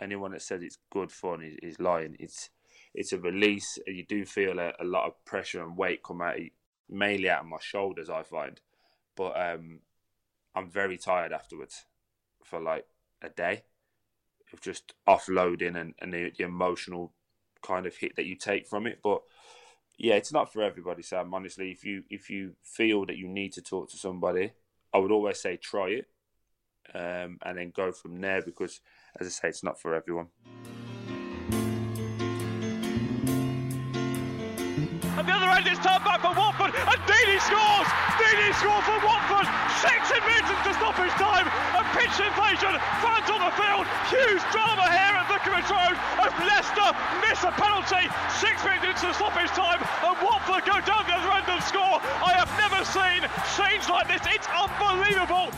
Anyone 0.00 0.32
that 0.32 0.42
says 0.42 0.62
it's 0.62 0.78
good 0.90 1.12
fun 1.12 1.42
is, 1.42 1.56
is 1.62 1.80
lying. 1.80 2.16
It's 2.18 2.50
it's 2.94 3.12
a 3.12 3.18
release. 3.18 3.78
and 3.86 3.96
You 3.96 4.04
do 4.04 4.24
feel 4.24 4.58
a, 4.58 4.72
a 4.80 4.84
lot 4.84 5.06
of 5.06 5.24
pressure 5.24 5.62
and 5.62 5.76
weight 5.76 6.02
come 6.02 6.20
out, 6.20 6.36
mainly 6.88 7.30
out 7.30 7.40
of 7.40 7.46
my 7.46 7.58
shoulders. 7.60 8.10
I 8.10 8.22
find, 8.22 8.60
but 9.16 9.40
um, 9.40 9.80
I'm 10.54 10.70
very 10.70 10.98
tired 10.98 11.32
afterwards 11.32 11.84
for 12.44 12.60
like 12.60 12.86
a 13.22 13.28
day 13.28 13.64
of 14.52 14.60
just 14.60 14.94
offloading 15.08 15.80
and, 15.80 15.94
and 16.00 16.12
the, 16.12 16.32
the 16.36 16.44
emotional 16.44 17.12
kind 17.62 17.86
of 17.86 17.96
hit 17.96 18.16
that 18.16 18.26
you 18.26 18.34
take 18.36 18.66
from 18.66 18.86
it. 18.86 19.00
But 19.02 19.22
yeah, 20.02 20.14
it's 20.14 20.32
not 20.32 20.50
for 20.50 20.62
everybody, 20.62 21.02
Sam. 21.02 21.34
Honestly, 21.34 21.70
if 21.70 21.84
you 21.84 22.04
if 22.08 22.30
you 22.30 22.54
feel 22.62 23.04
that 23.04 23.18
you 23.18 23.28
need 23.28 23.52
to 23.52 23.60
talk 23.60 23.90
to 23.90 23.98
somebody, 23.98 24.52
I 24.94 24.98
would 24.98 25.12
always 25.12 25.38
say 25.38 25.58
try 25.58 25.90
it 25.90 26.06
um, 26.94 27.38
and 27.44 27.58
then 27.58 27.70
go 27.76 27.92
from 27.92 28.18
there 28.18 28.40
because, 28.40 28.80
as 29.20 29.26
I 29.26 29.30
say, 29.30 29.48
it's 29.48 29.62
not 29.62 29.78
for 29.78 29.94
everyone. 29.94 30.28
The 35.16 35.32
other 35.32 35.50
end, 35.50 35.66
turned 35.66 35.84
back 35.84 36.22
for 36.22 36.34
Watford, 36.34 36.72
Deeney 37.30 37.46
scores! 37.46 37.86
Deeney 38.18 38.50
scores 38.58 38.84
for 38.90 38.98
Watford! 39.06 39.46
Six 39.78 40.02
minutes 40.26 40.50
to 40.66 40.74
stoppage 40.74 41.14
time, 41.14 41.46
a 41.78 41.86
pitch 41.94 42.18
invasion, 42.18 42.74
fans 42.98 43.30
on 43.30 43.38
the 43.38 43.54
field, 43.54 43.86
huge 44.10 44.42
drama 44.50 44.90
here 44.90 45.14
at 45.14 45.30
Vicarage 45.30 45.70
Road 45.70 45.94
as 46.26 46.34
Leicester 46.42 46.90
miss 47.22 47.38
a 47.46 47.52
penalty, 47.54 48.10
six 48.34 48.64
minutes 48.64 49.02
into 49.02 49.14
stoppage 49.14 49.50
time, 49.54 49.78
and 49.78 50.16
Watford 50.18 50.66
go 50.66 50.80
down 50.82 51.06
the 51.06 51.14
other 51.14 51.30
end 51.30 51.46
and 51.46 51.62
score. 51.62 52.02
I 52.02 52.34
have 52.34 52.50
never 52.58 52.82
seen 52.82 53.22
scenes 53.54 53.88
like 53.88 54.08
this, 54.10 54.26
it's 54.26 54.48
unbelievable! 54.50 55.54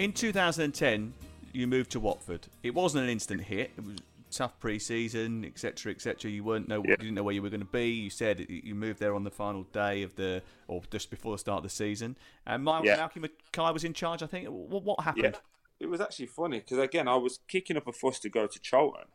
In 0.00 0.12
2010, 0.12 1.14
you 1.52 1.68
moved 1.68 1.92
to 1.92 2.00
Watford. 2.00 2.48
It 2.64 2.74
wasn't 2.74 3.04
an 3.04 3.10
instant 3.10 3.42
hit. 3.42 3.70
It 3.76 3.84
was 3.84 3.98
tough 4.32 4.58
pre-season, 4.58 5.44
etc., 5.44 5.92
etc. 5.92 6.30
You 6.30 6.42
weren't 6.44 6.68
know 6.68 6.82
Yeah. 6.84 6.90
you 6.92 6.96
didn't 6.96 7.14
know 7.14 7.22
where 7.22 7.34
you 7.34 7.42
were 7.42 7.50
going 7.50 7.60
to 7.60 7.66
be. 7.66 7.88
You 7.90 8.10
said 8.10 8.46
you 8.48 8.74
moved 8.74 8.98
there 8.98 9.14
on 9.14 9.24
the 9.24 9.30
final 9.30 9.62
day 9.64 10.02
of 10.02 10.16
the 10.16 10.42
or 10.68 10.82
just 10.90 11.10
before 11.10 11.32
the 11.32 11.38
start 11.38 11.58
of 11.58 11.62
the 11.64 11.68
season. 11.70 12.16
And 12.46 12.64
Mal- 12.64 12.84
Yeah. 12.84 12.96
Malky 12.98 13.20
Mackay 13.20 13.72
was 13.72 13.84
in 13.84 13.92
charge. 13.94 14.22
I 14.22 14.26
think. 14.26 14.48
What, 14.48 14.82
what 14.82 15.00
happened? 15.04 15.24
Yeah, 15.34 15.40
it 15.80 15.86
was 15.86 16.00
actually 16.00 16.26
funny 16.26 16.58
because 16.60 16.78
again, 16.78 17.06
I 17.08 17.16
was 17.16 17.38
kicking 17.48 17.76
up 17.76 17.86
a 17.86 17.92
fuss 17.92 18.18
to 18.20 18.28
go 18.28 18.46
to 18.46 18.58
Charlton 18.60 19.06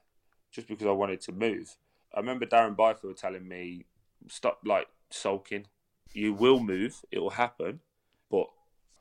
just 0.52 0.68
because 0.68 0.88
I 0.88 0.92
wanted 0.92 1.22
to 1.22 1.32
move. 1.32 1.76
I 2.16 2.20
remember 2.20 2.46
Darren 2.46 2.76
Byfield 2.76 3.18
telling 3.18 3.48
me, 3.48 3.86
"Stop 4.28 4.60
like 4.66 4.88
sulking. 5.10 5.68
You 6.14 6.34
will 6.34 6.60
move. 6.60 7.02
It 7.12 7.20
will 7.20 7.32
happen, 7.32 7.82
but 8.32 8.48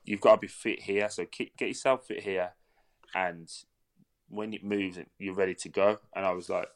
you've 0.04 0.20
got 0.20 0.36
to 0.36 0.40
be 0.40 0.48
fit 0.48 0.82
here. 0.82 1.08
So 1.08 1.24
get 1.24 1.60
yourself 1.60 2.06
fit 2.06 2.22
here, 2.24 2.52
and 3.14 3.48
when 4.28 4.54
it 4.54 4.64
moves, 4.64 4.98
you're 5.18 5.34
ready 5.34 5.54
to 5.54 5.68
go." 5.68 5.98
And 6.14 6.24
I 6.24 6.32
was 6.32 6.48
like, 6.48 6.68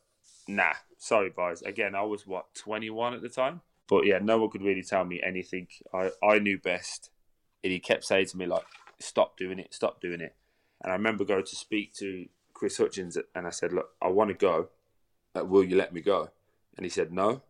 "Nah, 0.48 0.74
sorry, 0.98 1.30
guys." 1.34 1.62
Again, 1.62 1.94
I 1.94 2.02
was 2.02 2.26
what 2.26 2.54
21 2.54 3.14
at 3.14 3.22
the 3.22 3.28
time, 3.28 3.60
but 3.88 4.06
yeah, 4.06 4.18
no 4.18 4.38
one 4.38 4.50
could 4.50 4.62
really 4.62 4.82
tell 4.82 5.04
me 5.04 5.20
anything. 5.22 5.68
I 5.92 6.10
I 6.22 6.38
knew 6.38 6.58
best, 6.58 7.10
and 7.64 7.72
he 7.72 7.78
kept 7.80 8.04
saying 8.04 8.26
to 8.26 8.36
me 8.36 8.46
like, 8.46 8.64
"Stop 8.98 9.36
doing 9.36 9.58
it. 9.58 9.74
Stop 9.74 10.00
doing 10.00 10.20
it." 10.20 10.34
And 10.82 10.92
I 10.92 10.96
remember 10.96 11.24
going 11.24 11.44
to 11.44 11.56
speak 11.56 11.94
to 11.94 12.26
Chris 12.54 12.78
Hutchings 12.78 13.18
and 13.34 13.46
I 13.46 13.50
said, 13.50 13.72
Look, 13.72 13.90
I 14.02 14.08
want 14.08 14.28
to 14.28 14.34
go. 14.34 14.68
Will 15.34 15.64
you 15.64 15.76
let 15.76 15.92
me 15.92 16.00
go? 16.00 16.30
And 16.76 16.84
he 16.84 16.90
said, 16.90 17.12
No. 17.12 17.42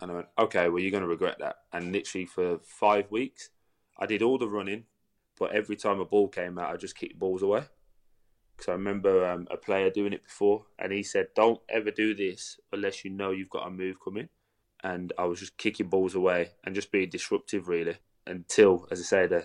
And 0.00 0.10
I 0.10 0.14
went, 0.14 0.26
Okay, 0.38 0.68
well, 0.68 0.80
you're 0.80 0.90
going 0.90 1.02
to 1.02 1.08
regret 1.08 1.38
that. 1.40 1.56
And 1.72 1.92
literally 1.92 2.26
for 2.26 2.58
five 2.62 3.10
weeks, 3.10 3.50
I 3.98 4.06
did 4.06 4.22
all 4.22 4.38
the 4.38 4.48
running, 4.48 4.84
but 5.38 5.52
every 5.52 5.76
time 5.76 6.00
a 6.00 6.04
ball 6.04 6.28
came 6.28 6.58
out, 6.58 6.72
I 6.72 6.76
just 6.76 6.96
kicked 6.96 7.18
balls 7.18 7.42
away. 7.42 7.64
Because 8.58 8.72
I 8.72 8.72
remember 8.72 9.24
um, 9.24 9.46
a 9.52 9.56
player 9.56 9.88
doing 9.88 10.12
it 10.12 10.24
before, 10.24 10.66
and 10.80 10.92
he 10.92 11.04
said, 11.04 11.28
Don't 11.36 11.60
ever 11.68 11.92
do 11.92 12.12
this 12.12 12.58
unless 12.72 13.04
you 13.04 13.10
know 13.12 13.30
you've 13.30 13.48
got 13.48 13.68
a 13.68 13.70
move 13.70 13.98
coming. 14.04 14.28
And 14.82 15.12
I 15.16 15.26
was 15.26 15.38
just 15.38 15.56
kicking 15.56 15.88
balls 15.88 16.16
away 16.16 16.50
and 16.64 16.74
just 16.74 16.90
being 16.90 17.08
disruptive, 17.08 17.68
really, 17.68 17.98
until, 18.26 18.88
as 18.90 18.98
I 18.98 19.04
say, 19.04 19.26
the 19.28 19.44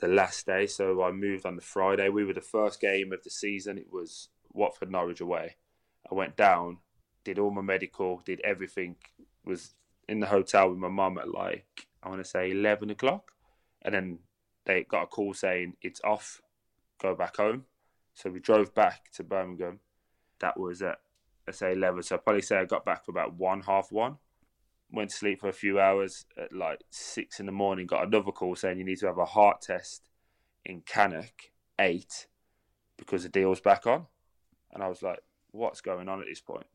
the 0.00 0.08
last 0.08 0.46
day. 0.46 0.66
So 0.66 1.04
I 1.04 1.12
moved 1.12 1.46
on 1.46 1.54
the 1.54 1.62
Friday. 1.62 2.08
We 2.08 2.24
were 2.24 2.32
the 2.32 2.40
first 2.40 2.80
game 2.80 3.12
of 3.12 3.22
the 3.22 3.30
season. 3.30 3.78
It 3.78 3.92
was 3.92 4.28
Watford 4.52 4.90
Norwich 4.90 5.20
away. 5.20 5.56
I 6.10 6.14
went 6.14 6.36
down, 6.36 6.78
did 7.22 7.38
all 7.38 7.52
my 7.52 7.62
medical, 7.62 8.22
did 8.24 8.40
everything. 8.40 8.96
Was 9.44 9.74
in 10.08 10.18
the 10.18 10.26
hotel 10.26 10.70
with 10.70 10.78
my 10.78 10.88
mum 10.88 11.16
at 11.16 11.30
like 11.30 11.86
I 12.02 12.08
want 12.08 12.24
to 12.24 12.28
say 12.28 12.50
eleven 12.50 12.90
o'clock, 12.90 13.30
and 13.82 13.94
then 13.94 14.18
they 14.64 14.82
got 14.82 15.04
a 15.04 15.06
call 15.06 15.32
saying 15.32 15.76
it's 15.80 16.00
off. 16.02 16.42
Go 17.00 17.14
back 17.14 17.36
home. 17.36 17.66
So 18.14 18.30
we 18.30 18.40
drove 18.40 18.74
back 18.74 19.10
to 19.12 19.24
Birmingham. 19.24 19.80
That 20.40 20.58
was 20.58 20.82
at 20.82 20.98
I 21.48 21.52
say 21.52 21.72
eleven. 21.72 22.02
So 22.02 22.16
I 22.16 22.18
probably 22.18 22.42
say 22.42 22.58
I 22.58 22.64
got 22.64 22.84
back 22.84 23.04
for 23.04 23.10
about 23.10 23.34
one 23.34 23.62
half 23.62 23.90
one 23.90 24.18
went 24.92 25.10
to 25.10 25.16
sleep 25.16 25.40
for 25.40 25.48
a 25.48 25.52
few 25.52 25.80
hours 25.80 26.24
at 26.36 26.52
like 26.52 26.82
six 26.90 27.40
in 27.40 27.46
the 27.46 27.52
morning, 27.52 27.86
got 27.86 28.06
another 28.06 28.32
call 28.32 28.56
saying 28.56 28.78
you 28.78 28.84
need 28.84 28.98
to 28.98 29.06
have 29.06 29.18
a 29.18 29.24
heart 29.24 29.62
test 29.62 30.08
in 30.64 30.82
Cannock, 30.82 31.50
eight, 31.78 32.26
because 32.96 33.22
the 33.22 33.28
deal's 33.28 33.60
back 33.60 33.86
on. 33.86 34.06
And 34.72 34.82
I 34.82 34.88
was 34.88 35.02
like, 35.02 35.20
what's 35.52 35.80
going 35.80 36.08
on 36.08 36.20
at 36.20 36.26
this 36.26 36.40
point? 36.40 36.66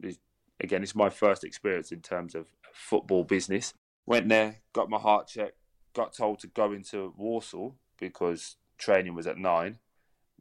Again, 0.59 0.83
it's 0.83 0.95
my 0.95 1.09
first 1.09 1.43
experience 1.43 1.91
in 1.91 2.01
terms 2.01 2.35
of 2.35 2.47
football 2.73 3.23
business. 3.23 3.73
Went 4.05 4.29
there, 4.29 4.57
got 4.73 4.89
my 4.89 4.99
heart 4.99 5.27
checked, 5.27 5.57
got 5.93 6.13
told 6.13 6.39
to 6.39 6.47
go 6.47 6.71
into 6.71 7.13
Walsall 7.17 7.75
because 7.99 8.57
training 8.77 9.15
was 9.15 9.27
at 9.27 9.37
nine. 9.37 9.79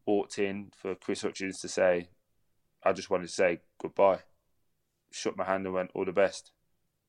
Walked 0.06 0.38
in 0.38 0.70
for 0.76 0.94
Chris 0.94 1.22
Hutchings 1.22 1.60
to 1.60 1.68
say, 1.68 2.08
I 2.82 2.92
just 2.92 3.10
wanted 3.10 3.26
to 3.28 3.32
say 3.32 3.60
goodbye. 3.80 4.20
Shook 5.10 5.36
my 5.36 5.44
hand 5.44 5.64
and 5.64 5.74
went, 5.74 5.90
all 5.94 6.04
the 6.04 6.12
best 6.12 6.52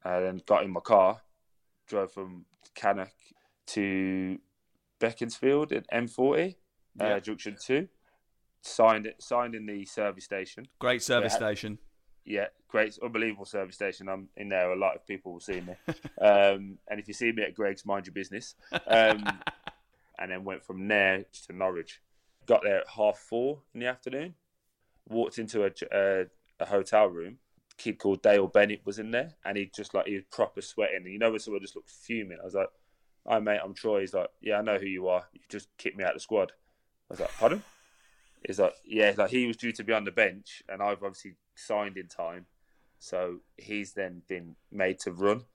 and 0.06 0.24
then 0.26 0.42
got 0.46 0.64
in 0.64 0.72
my 0.72 0.80
car, 0.80 1.22
drove 1.88 2.12
from 2.14 2.46
Cannock 2.76 3.12
to 3.68 4.40
Beaconsfield 5.00 5.74
at 5.74 5.90
M40, 5.92 6.56
Yeah. 7.00 7.16
uh, 7.16 7.20
Junction 7.20 7.58
Two. 7.60 7.90
Signed 8.62 9.06
it, 9.06 9.22
signed 9.22 9.54
in 9.54 9.66
the 9.66 9.86
service 9.86 10.24
station. 10.24 10.68
Great 10.80 11.04
service 11.04 11.34
station. 11.34 11.78
Yeah, 12.24 12.48
great, 12.68 12.98
unbelievable 13.04 13.46
service 13.46 13.76
station. 13.76 14.10
I'm 14.10 14.30
in 14.38 14.50
there. 14.50 14.72
A 14.72 14.76
lot 14.76 14.96
of 14.96 15.06
people 15.06 15.34
will 15.34 15.40
see 15.40 15.62
me. 15.62 15.76
um, 16.20 16.80
and 16.88 17.00
if 17.00 17.08
you 17.08 17.14
see 17.14 17.32
me 17.32 17.44
at 17.44 17.54
Greggs, 17.54 17.86
mind 17.86 18.08
your 18.08 18.14
business. 18.16 18.56
Um, 18.88 19.24
and 20.18 20.32
then 20.32 20.44
went 20.44 20.64
from 20.64 20.88
there 20.88 21.26
to 21.46 21.54
Norwich. 21.54 22.02
Got 22.46 22.62
there 22.64 22.82
at 22.82 22.88
half 22.88 23.18
four 23.18 23.62
in 23.74 23.80
the 23.80 23.88
afternoon. 23.88 24.36
Walked 25.10 25.40
into 25.40 25.66
a, 25.66 25.72
a, 25.92 26.26
a 26.60 26.66
hotel 26.66 27.08
room. 27.08 27.38
Kid 27.78 28.00
called 28.00 28.22
Dale 28.22 28.48
Bennett 28.48 28.86
was 28.86 29.00
in 29.00 29.12
there, 29.12 29.34
and 29.44 29.58
he 29.58 29.70
just 29.76 29.94
like 29.94 30.08
he 30.08 30.16
was 30.16 30.24
proper 30.32 30.62
sweating. 30.62 31.02
And 31.04 31.12
you 31.12 31.20
know 31.20 31.32
when 31.32 31.40
someone 31.40 31.62
just 31.62 31.76
looked 31.76 31.90
fuming. 31.90 32.38
I 32.42 32.46
was 32.46 32.54
like, 32.54 32.70
"Hi 33.28 33.40
mate, 33.40 33.60
I'm 33.64 33.74
Troy." 33.74 34.02
He's 34.02 34.14
like, 34.14 34.30
"Yeah, 34.42 34.60
I 34.60 34.62
know 34.62 34.78
who 34.78 34.86
you 34.86 35.08
are. 35.08 35.28
You 35.34 35.42
just 35.50 35.68
kicked 35.78 35.98
me 35.98 36.04
out 36.04 36.12
of 36.12 36.16
the 36.16 36.22
squad." 36.22 36.54
I 37.10 37.14
was 37.14 37.20
like, 37.20 37.34
"Pardon?" 37.38 37.64
He's 38.46 38.60
like, 38.60 38.74
"Yeah, 38.86 39.14
like 39.18 39.32
he 39.32 39.48
was 39.48 39.58
due 39.58 39.74
to 39.74 39.84
be 39.84 39.94
on 39.94 40.06
the 40.06 40.12
bench, 40.12 40.64
and 40.70 40.82
I've 40.82 41.04
obviously 41.04 41.36
signed 41.56 41.98
in 41.98 42.08
time, 42.08 42.46
so 43.00 43.40
he's 43.58 43.94
then 43.94 44.22
been 44.28 44.56
made 44.72 45.00
to 45.00 45.12
run." 45.12 45.46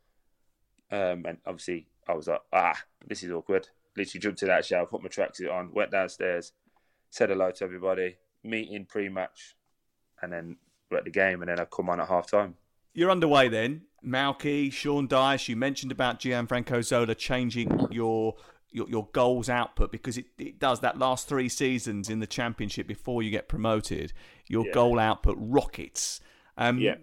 Um, 0.90 1.24
and 1.26 1.38
obviously, 1.46 1.86
I 2.06 2.14
was 2.14 2.28
like, 2.28 2.42
"Ah, 2.52 2.82
this 3.06 3.22
is 3.22 3.30
awkward." 3.30 3.68
Literally 3.96 4.20
jumped 4.20 4.42
in 4.42 4.48
that 4.48 4.64
shower, 4.64 4.86
put 4.86 5.02
my 5.02 5.08
tracksuit 5.08 5.52
on, 5.52 5.72
went 5.72 5.90
downstairs, 5.90 6.52
said 7.10 7.28
hello 7.30 7.50
to 7.50 7.64
everybody, 7.64 8.16
meeting 8.42 8.86
pre-match, 8.86 9.56
and 10.22 10.32
then 10.32 10.56
we're 10.90 10.98
at 10.98 11.04
the 11.04 11.10
game, 11.10 11.42
and 11.42 11.48
then 11.50 11.60
I 11.60 11.64
come 11.64 11.88
on 11.90 12.00
at 12.00 12.08
half 12.08 12.30
time. 12.30 12.54
You're 12.94 13.10
underway 13.10 13.48
then. 13.48 13.82
Malky, 14.04 14.72
Sean 14.72 15.06
Dyche, 15.06 15.48
you 15.48 15.56
mentioned 15.56 15.92
about 15.92 16.20
Gianfranco 16.20 16.82
Zola 16.84 17.14
changing 17.14 17.88
your 17.90 18.34
your, 18.72 18.88
your 18.88 19.08
goals 19.12 19.48
output 19.50 19.90
because 19.90 20.16
it, 20.16 20.26
it 20.38 20.60
does 20.60 20.78
that 20.78 20.96
last 20.96 21.28
three 21.28 21.48
seasons 21.48 22.08
in 22.08 22.20
the 22.20 22.26
championship 22.26 22.86
before 22.86 23.20
you 23.20 23.28
get 23.28 23.48
promoted. 23.48 24.12
Your 24.46 24.64
Yeah. 24.66 24.72
goal 24.72 25.00
output 25.00 25.36
rockets. 25.40 26.20
Um, 26.56 26.78
Yeah. 26.78 26.94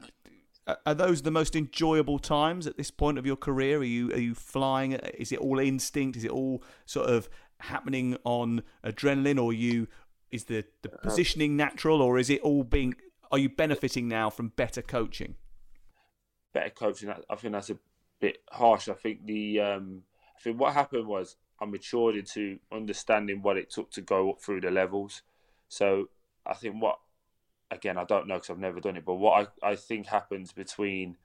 are- 0.66 0.80
Are 0.86 0.94
those 0.94 1.24
the 1.24 1.32
most 1.32 1.58
enjoyable 1.58 2.20
times 2.20 2.68
at 2.68 2.78
this 2.78 2.90
point 2.90 3.18
of 3.18 3.26
your 3.26 3.36
career? 3.36 3.80
Are 3.80 3.84
you 3.84 4.12
are 4.14 4.20
you 4.20 4.34
flying? 4.34 4.94
Is 4.94 5.32
it 5.34 5.40
all 5.40 5.60
instinct? 5.60 6.16
Is 6.18 6.24
it 6.24 6.32
all 6.32 6.64
sort 6.86 7.10
of 7.10 7.28
happening 7.60 8.18
on 8.24 8.64
adrenaline, 8.84 9.42
or 9.42 9.54
you 9.54 9.88
is 10.32 10.46
the, 10.46 10.66
the 10.82 10.90
positioning 10.90 11.56
natural, 11.56 12.02
or 12.02 12.18
is 12.18 12.30
it 12.30 12.42
all 12.42 12.64
being? 12.64 12.96
Are 13.32 13.38
you 13.38 13.50
benefiting 13.50 14.08
now 14.08 14.30
from 14.30 14.50
better 14.50 14.82
coaching? 14.82 15.36
better 16.58 16.70
coaching. 16.72 17.14
I 17.30 17.36
think 17.36 17.54
that's 17.54 17.70
a 17.70 17.78
bit 18.20 18.40
harsh. 18.50 18.90
I 18.90 18.94
think 18.94 19.26
the 19.26 19.62
um, 19.62 20.04
I 20.36 20.42
think 20.42 20.60
what 20.60 20.74
happened 20.74 21.08
was 21.08 21.36
I 21.60 21.66
matured 21.66 22.16
into 22.16 22.60
understanding 22.72 23.42
what 23.42 23.58
it 23.58 23.70
took 23.70 23.92
to 23.92 24.02
go 24.02 24.32
up 24.32 24.42
through 24.42 24.62
the 24.62 24.72
levels. 24.72 25.22
So 25.70 26.10
I 26.46 26.54
think 26.54 26.82
what 26.82 27.00
again 27.70 27.98
I 27.98 28.06
don't 28.06 28.28
know 28.28 28.36
because 28.36 28.50
I've 28.50 28.60
never 28.60 28.80
done 28.80 28.98
it, 28.98 29.06
but 29.06 29.16
what 29.16 29.52
I, 29.64 29.72
I 29.72 29.76
think 29.76 30.08
happens 30.08 30.52
between 30.52 31.18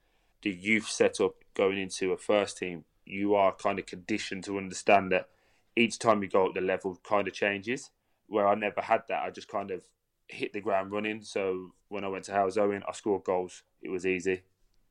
the 0.42 0.50
youth 0.50 0.88
setup 0.88 1.36
going 1.54 1.78
into 1.78 2.12
a 2.12 2.16
first 2.18 2.58
team, 2.58 2.84
you 3.06 3.34
are 3.34 3.52
kind 3.54 3.78
of 3.78 3.86
conditioned 3.86 4.44
to 4.44 4.58
understand 4.58 5.12
that 5.12 5.28
each 5.76 5.98
time 5.98 6.22
you 6.22 6.28
go 6.28 6.46
up 6.46 6.54
the 6.54 6.60
level 6.60 6.98
kind 7.02 7.26
of 7.26 7.34
changes. 7.34 7.90
Where 8.26 8.48
I 8.48 8.54
never 8.54 8.80
had 8.80 9.02
that, 9.08 9.22
I 9.22 9.30
just 9.30 9.48
kind 9.48 9.70
of 9.70 9.82
hit 10.28 10.52
the 10.52 10.60
ground 10.60 10.90
running. 10.92 11.22
So 11.22 11.72
when 11.88 12.04
I 12.04 12.08
went 12.08 12.24
to 12.24 12.32
Halesowen, 12.32 12.82
I 12.88 12.92
scored 12.92 13.24
goals. 13.24 13.62
It 13.82 13.90
was 13.90 14.06
easy 14.06 14.42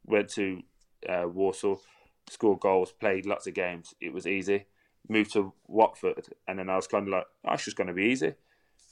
went 0.05 0.29
to 0.29 0.61
uh, 1.07 1.27
Walsall, 1.27 1.81
scored 2.29 2.59
goals, 2.59 2.91
played 2.91 3.25
lots 3.25 3.47
of 3.47 3.53
games. 3.53 3.93
It 3.99 4.13
was 4.13 4.27
easy. 4.27 4.65
Moved 5.07 5.33
to 5.33 5.53
Watford, 5.67 6.27
and 6.47 6.59
then 6.59 6.69
I 6.69 6.75
was 6.75 6.87
kind 6.87 7.07
of 7.07 7.11
like, 7.11 7.25
oh, 7.45 7.53
it's 7.53 7.65
just 7.65 7.77
going 7.77 7.87
to 7.87 7.93
be 7.93 8.05
easy. 8.05 8.35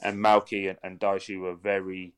And 0.01 0.17
Malky 0.17 0.69
and, 0.69 0.77
and 0.83 0.99
Daishi 0.99 1.39
were 1.39 1.55
very, 1.55 2.13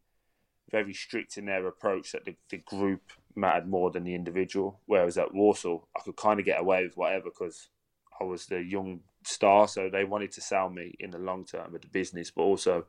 very 0.72 0.94
strict 0.94 1.38
in 1.38 1.46
their 1.46 1.68
approach 1.68 2.14
that 2.14 2.26
the, 2.26 2.36
the 2.50 2.58
group 2.58 3.12
mattered 3.36 3.68
more 3.68 3.92
than 3.92 4.04
the 4.04 4.16
individual. 4.16 4.80
Whereas 4.86 5.18
at 5.18 5.34
Walsall, 5.34 5.88
I 5.96 6.02
could 6.02 6.16
kind 6.16 6.40
of 6.40 6.46
get 6.46 6.60
away 6.60 6.84
with 6.84 6.96
whatever 6.96 7.26
because 7.26 7.68
I 8.20 8.24
was 8.24 8.46
the 8.46 8.64
young 8.64 9.02
star, 9.24 9.68
so 9.68 9.90
they 9.90 10.04
wanted 10.04 10.32
to 10.34 10.42
sell 10.42 10.70
me 10.70 10.96
in 11.00 11.12
the 11.12 11.20
long 11.20 11.46
term 11.46 11.74
of 11.76 11.82
the 11.82 11.88
business, 11.88 12.32
but 12.32 12.44
also 12.44 12.86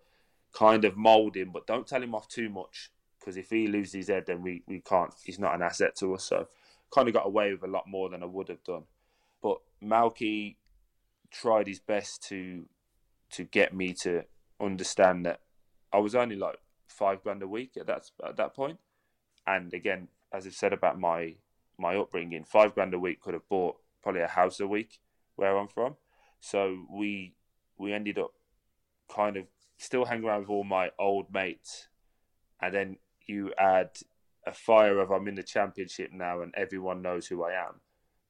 kind 0.53 0.85
of 0.85 0.97
mould 0.97 1.37
him, 1.37 1.51
but 1.53 1.67
don't 1.67 1.87
tell 1.87 2.03
him 2.03 2.15
off 2.15 2.29
too 2.29 2.49
much 2.49 2.91
because 3.19 3.37
if 3.37 3.51
he 3.51 3.69
loses 3.69 3.93
his 3.93 4.09
head, 4.09 4.25
then 4.27 4.43
we, 4.43 4.63
we 4.67 4.81
can't. 4.81 5.15
He's 5.25 5.39
not 5.39 5.55
an 5.55 5.63
asset 5.63 5.95
to 5.97 6.15
us. 6.15 6.25
So 6.25 6.49
kind 6.93 7.09
of 7.09 7.15
got 7.15 7.27
away 7.27 7.53
with 7.53 7.63
a 7.63 7.69
lot 7.69 7.85
more 7.87 8.09
than 8.09 8.23
I 8.23 8.27
would 8.27 8.49
have 8.49 8.65
done. 8.65 8.83
But 9.43 9.59
Malky 9.83 10.57
tried 11.31 11.67
his 11.67 11.81
best 11.81 12.23
to 12.29 12.67
to 13.31 13.45
get 13.45 13.75
me 13.75 13.95
to 13.95 14.25
understand 14.61 15.25
that 15.25 15.41
I 15.93 15.99
was 15.99 16.15
only 16.15 16.37
like 16.37 16.59
five 16.87 17.23
grand 17.23 17.43
a 17.43 17.49
week 17.49 17.77
at 17.79 17.87
that 17.87 18.11
at 18.27 18.37
that 18.37 18.55
point. 18.55 18.79
And 19.47 19.73
again, 19.73 20.09
as 20.33 20.47
I've 20.47 20.55
said 20.55 20.73
about 20.73 20.99
my 20.99 21.37
my 21.79 21.97
upbringing, 21.97 22.45
five 22.45 22.75
grand 22.75 22.93
a 22.93 22.99
week 22.99 23.21
could 23.21 23.35
have 23.35 23.49
bought 23.49 23.77
probably 24.03 24.23
a 24.23 24.29
house 24.29 24.61
a 24.61 24.67
week 24.67 24.99
where 25.37 25.57
I'm 25.57 25.69
from. 25.69 25.97
So 26.43 26.87
we 26.91 27.35
we 27.79 27.93
ended 27.93 28.19
up 28.19 28.33
kind 29.09 29.37
of 29.37 29.47
still 29.79 30.05
hanging 30.05 30.25
around 30.25 30.41
with 30.41 30.51
all 30.51 30.65
my 30.65 30.91
old 30.99 31.33
mates, 31.33 31.89
and 32.61 32.75
then 32.75 32.97
you 33.27 33.53
add 33.57 33.91
a 34.45 34.53
fire 34.53 34.99
of 34.99 35.13
I'm 35.13 35.29
in 35.29 35.37
the 35.37 35.45
championship 35.45 36.11
now 36.13 36.43
and 36.43 36.53
everyone 36.57 37.01
knows 37.01 37.29
who 37.29 37.45
I 37.45 37.53
am. 37.53 37.81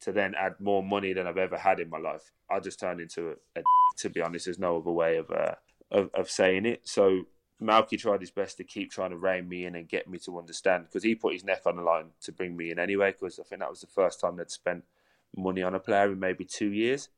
To 0.03 0.13
then 0.13 0.35
add 0.35 0.57
more 0.61 0.83
money 0.83 1.13
than 1.15 1.27
I've 1.27 1.39
ever 1.39 1.57
had 1.57 1.81
in 1.81 1.89
my 1.89 1.99
life, 1.99 2.33
I 2.51 2.61
just 2.61 2.79
turned 2.79 3.01
into 3.01 3.31
a, 3.31 3.61
a 3.61 3.63
to 3.99 4.11
be 4.11 4.21
honest. 4.21 4.45
There's 4.45 4.59
no 4.59 4.77
other 4.79 4.91
way 4.91 5.17
of, 5.17 5.31
uh, 5.31 5.55
of 5.91 6.11
of 6.13 6.29
saying 6.29 6.67
it. 6.67 6.83
So 6.85 7.23
Malky 7.63 7.99
tried 7.99 8.21
his 8.21 8.31
best 8.31 8.59
to 8.59 8.65
keep 8.65 8.91
trying 8.91 9.11
to 9.11 9.17
rein 9.17 9.49
me 9.49 9.65
in 9.65 9.75
and 9.75 9.89
get 9.89 10.07
me 10.09 10.19
to 10.19 10.39
understand 10.39 10.85
because 10.85 11.05
he 11.05 11.15
put 11.15 11.33
his 11.33 11.45
neck 11.45 11.63
on 11.65 11.77
the 11.77 11.83
line 11.83 12.11
to 12.23 12.33
bring 12.33 12.57
me 12.57 12.71
in 12.71 12.79
anyway. 12.79 13.13
Because 13.13 13.39
I 13.39 13.45
think 13.45 13.61
that 13.61 13.71
was 13.71 13.81
the 13.81 13.87
first 13.87 14.21
time 14.21 14.37
they'd 14.37 14.51
spent 14.51 14.85
money 15.35 15.63
on 15.63 15.75
a 15.75 15.81
player 15.81 16.13
in 16.13 16.21
maybe 16.21 16.45
two 16.45 16.73
years. 16.73 17.09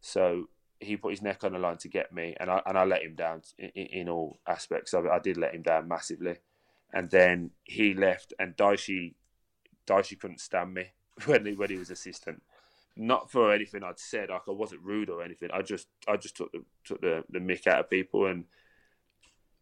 So 0.00 0.48
he 0.80 0.96
put 0.96 1.10
his 1.10 1.22
neck 1.22 1.44
on 1.44 1.52
the 1.52 1.58
line 1.58 1.78
to 1.78 1.88
get 1.88 2.12
me, 2.12 2.36
and 2.38 2.50
I 2.50 2.62
and 2.66 2.78
I 2.78 2.84
let 2.84 3.02
him 3.02 3.14
down 3.14 3.42
in, 3.58 3.70
in 3.70 4.08
all 4.08 4.38
aspects 4.46 4.92
of 4.92 5.04
it. 5.04 5.10
I 5.10 5.18
did 5.18 5.36
let 5.36 5.54
him 5.54 5.62
down 5.62 5.88
massively, 5.88 6.36
and 6.92 7.10
then 7.10 7.50
he 7.64 7.94
left, 7.94 8.32
and 8.38 8.56
Dyche 8.56 9.14
Dyche 9.86 10.18
couldn't 10.18 10.40
stand 10.40 10.74
me 10.74 10.92
when 11.24 11.46
he, 11.46 11.52
when 11.52 11.70
he 11.70 11.76
was 11.76 11.90
assistant. 11.90 12.42
Not 12.96 13.30
for 13.30 13.52
anything 13.52 13.84
I'd 13.84 13.98
said, 13.98 14.30
like 14.30 14.42
I 14.48 14.52
wasn't 14.52 14.82
rude 14.82 15.08
or 15.08 15.22
anything. 15.22 15.50
I 15.52 15.62
just 15.62 15.88
I 16.06 16.16
just 16.16 16.36
took 16.36 16.52
the 16.52 16.64
took 16.84 17.00
the, 17.00 17.24
the 17.30 17.38
mick 17.38 17.66
out 17.66 17.80
of 17.80 17.90
people 17.90 18.26
and 18.26 18.44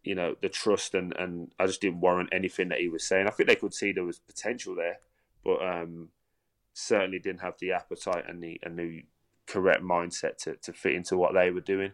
you 0.03 0.15
know 0.15 0.35
the 0.41 0.49
trust 0.49 0.95
and 0.95 1.15
and 1.17 1.51
I 1.59 1.67
just 1.67 1.81
didn't 1.81 2.01
warrant 2.01 2.29
anything 2.31 2.69
that 2.69 2.79
he 2.79 2.89
was 2.89 3.07
saying. 3.07 3.27
I 3.27 3.31
think 3.31 3.47
they 3.47 3.55
could 3.55 3.73
see 3.73 3.91
there 3.91 4.03
was 4.03 4.19
potential 4.19 4.75
there, 4.75 4.99
but 5.43 5.63
um, 5.63 6.09
certainly 6.73 7.19
didn't 7.19 7.41
have 7.41 7.59
the 7.59 7.73
appetite 7.73 8.25
and 8.27 8.41
the 8.41 8.59
and 8.63 8.77
the 8.77 9.05
correct 9.47 9.81
mindset 9.81 10.37
to, 10.37 10.55
to 10.57 10.73
fit 10.73 10.95
into 10.95 11.17
what 11.17 11.33
they 11.33 11.51
were 11.51 11.61
doing. 11.61 11.91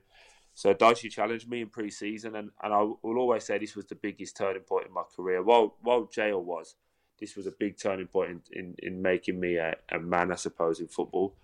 So 0.56 0.74
Dyche 0.74 1.10
challenged 1.10 1.50
me 1.50 1.62
in 1.62 1.70
pre-season, 1.70 2.36
and, 2.36 2.52
and 2.62 2.74
I 2.74 2.82
will 2.82 3.18
always 3.18 3.44
say 3.44 3.58
this 3.58 3.76
was 3.76 3.86
the 3.86 3.96
biggest 3.96 4.38
turning 4.38 4.62
point 4.62 4.88
in 4.88 4.94
my 4.94 5.04
career. 5.16 5.42
While 5.42 5.76
while 5.82 6.06
jail 6.06 6.44
was, 6.44 6.76
this 7.20 7.36
was 7.36 7.48
a 7.48 7.52
big 7.52 7.78
turning 7.78 8.08
point 8.08 8.30
in, 8.30 8.42
in, 8.52 8.76
in 8.80 9.02
making 9.02 9.40
me 9.40 9.56
a, 9.56 9.76
a, 9.90 10.00
man, 10.00 10.32
I 10.32 10.36
suppose, 10.36 10.80
in 10.80 10.88
football. 10.88 11.36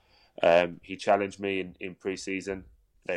Um, 0.44 0.80
he 0.84 0.96
challenged 0.96 1.40
me 1.40 1.60
in, 1.60 1.76
in 1.80 1.96
pre-season. 1.96 2.66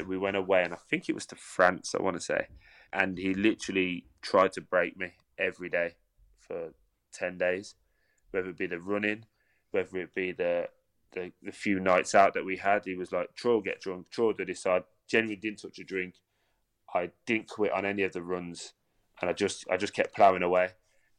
We 0.07 0.17
went 0.17 0.37
away, 0.37 0.63
and 0.63 0.73
I 0.73 0.79
think 0.89 1.09
it 1.09 1.15
was 1.15 1.27
to 1.27 1.37
France, 1.37 1.95
I 1.99 2.03
want 2.03 2.17
to 2.17 2.23
say. 2.23 2.47
And 2.93 3.19
he 3.19 3.35
literally 3.35 4.07
tried 4.23 4.53
to 4.53 4.63
break 4.63 4.97
me 4.97 5.13
every 5.39 5.69
day 5.69 5.97
for 6.39 6.73
10 7.13 7.37
days, 7.37 7.75
whether 8.31 8.49
it 8.49 8.57
be 8.57 8.67
the 8.67 8.81
running, 8.81 9.27
whether 9.71 9.99
it 9.99 10.15
be 10.15 10.33
the 10.33 10.69
the, 11.13 11.33
the 11.43 11.53
few 11.53 11.81
nights 11.81 12.15
out 12.15 12.35
that 12.35 12.45
we 12.45 12.57
had, 12.57 12.85
he 12.85 12.95
was 12.95 13.13
like, 13.13 13.35
Troy 13.35 13.61
get 13.61 13.81
drunk, 13.81 14.11
Troy 14.11 14.33
do 14.33 14.45
this. 14.45 14.63
So 14.63 14.73
I 14.73 14.81
genuinely 15.09 15.37
didn't 15.37 15.61
touch 15.63 15.79
a 15.79 15.85
drink. 15.85 16.15
I 16.95 17.11
didn't 17.27 17.49
quit 17.49 17.73
on 17.73 17.87
any 17.87 18.03
of 18.03 18.13
the 18.13 18.23
runs, 18.23 18.75
and 19.21 19.31
I 19.31 19.33
just 19.33 19.65
I 19.71 19.77
just 19.77 19.95
kept 19.95 20.15
ploughing 20.15 20.43
away. 20.43 20.71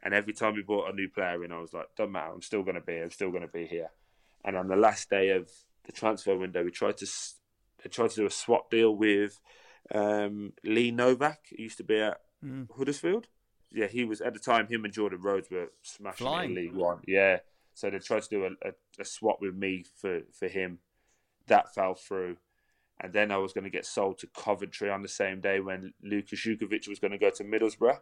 And 0.04 0.14
every 0.14 0.34
time 0.34 0.54
we 0.56 0.62
brought 0.62 0.92
a 0.92 0.96
new 0.96 1.08
player 1.08 1.44
in, 1.44 1.52
I 1.52 1.60
was 1.60 1.74
like, 1.74 1.88
"Don't 1.96 2.12
matter, 2.12 2.32
I'm 2.32 2.42
still 2.42 2.62
going 2.62 2.76
to 2.76 2.82
be, 2.82 2.94
here. 2.94 3.04
I'm 3.04 3.12
still 3.12 3.32
going 3.32 3.42
to 3.42 3.48
be 3.48 3.66
here." 3.66 3.90
And 4.46 4.56
on 4.56 4.68
the 4.68 4.76
last 4.76 5.10
day 5.10 5.30
of 5.30 5.50
the 5.86 5.92
transfer 5.92 6.38
window, 6.38 6.64
we 6.64 6.72
tried 6.72 6.98
to 6.98 7.08
they 7.84 7.90
tried 7.90 8.12
to 8.12 8.16
do 8.16 8.26
a 8.26 8.32
swap 8.32 8.70
deal 8.70 8.96
with 8.96 9.40
um, 9.94 10.54
Lee 10.64 10.92
Novak. 10.92 11.40
He 11.50 11.64
used 11.64 11.78
to 11.78 11.84
be 11.84 12.00
at 12.00 12.20
mm. 12.44 12.68
Huddersfield. 12.76 13.28
Yeah, 13.72 13.88
he 13.88 14.04
was 14.04 14.22
at 14.22 14.34
the 14.34 14.40
time. 14.40 14.68
Him 14.68 14.86
and 14.86 14.94
Jordan 14.94 15.22
Rhodes 15.22 15.50
were 15.50 15.72
smashing 15.82 16.28
Flying. 16.28 16.50
in 16.52 16.56
League 16.56 16.74
One. 16.74 17.00
Yeah, 17.08 17.40
so 17.74 17.90
they 17.90 18.00
tried 18.00 18.24
to 18.24 18.30
do 18.30 18.46
a, 18.46 18.70
a, 18.70 18.72
a 19.00 19.06
swap 19.06 19.38
with 19.42 19.56
me 19.56 19.86
for, 19.96 20.22
for 20.32 20.48
him. 20.48 20.80
That 21.48 21.74
fell 21.74 21.96
through. 21.96 22.38
And 23.00 23.12
then 23.12 23.32
I 23.32 23.38
was 23.38 23.54
going 23.54 23.64
to 23.64 23.70
get 23.70 23.86
sold 23.86 24.20
to 24.20 24.28
Coventry 24.28 24.90
on 24.90 25.02
the 25.02 25.08
same 25.08 25.42
day 25.42 25.60
when 25.60 25.94
Lukas 26.02 26.40
Jutkiewicz 26.40 26.88
was 26.88 27.00
going 27.00 27.12
to 27.12 27.18
go 27.18 27.32
to 27.32 27.44
Middlesbrough. 27.44 28.00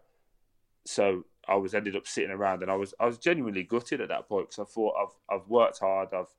So 0.86 1.26
I 1.48 1.56
was 1.56 1.74
ended 1.74 1.96
up 1.96 2.08
sitting 2.08 2.32
around, 2.32 2.62
and 2.62 2.72
I 2.72 2.76
was 2.76 2.94
I 3.00 3.06
was 3.06 3.18
genuinely 3.18 3.64
gutted 3.64 4.02
at 4.02 4.10
that 4.10 4.28
point 4.28 4.50
because 4.50 4.68
I 4.68 4.72
thought 4.72 4.96
I've 5.00 5.40
I've 5.40 5.48
worked 5.48 5.80
hard, 5.80 6.10
I've 6.14 6.34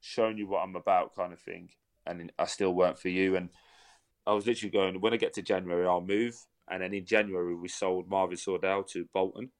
shown 0.00 0.38
you 0.38 0.46
what 0.46 0.62
I'm 0.62 0.76
about, 0.76 1.16
kind 1.16 1.32
of 1.32 1.40
thing, 1.40 1.70
and 2.06 2.32
I 2.38 2.44
still 2.46 2.74
weren't 2.74 2.98
for 2.98 3.08
you. 3.08 3.36
And 3.36 3.50
I 4.26 4.32
was 4.32 4.46
literally 4.46 4.70
going 4.70 5.00
when 5.00 5.14
I 5.14 5.16
get 5.16 5.32
to 5.34 5.42
January, 5.42 5.86
I'll 5.86 6.00
move. 6.00 6.36
And 6.68 6.82
then 6.82 6.92
in 6.94 7.06
January, 7.06 7.54
we 7.54 7.68
sold 7.68 8.08
Marvin 8.08 8.36
Sordell 8.36 8.86
to 8.88 9.08
Bolton, 9.14 9.50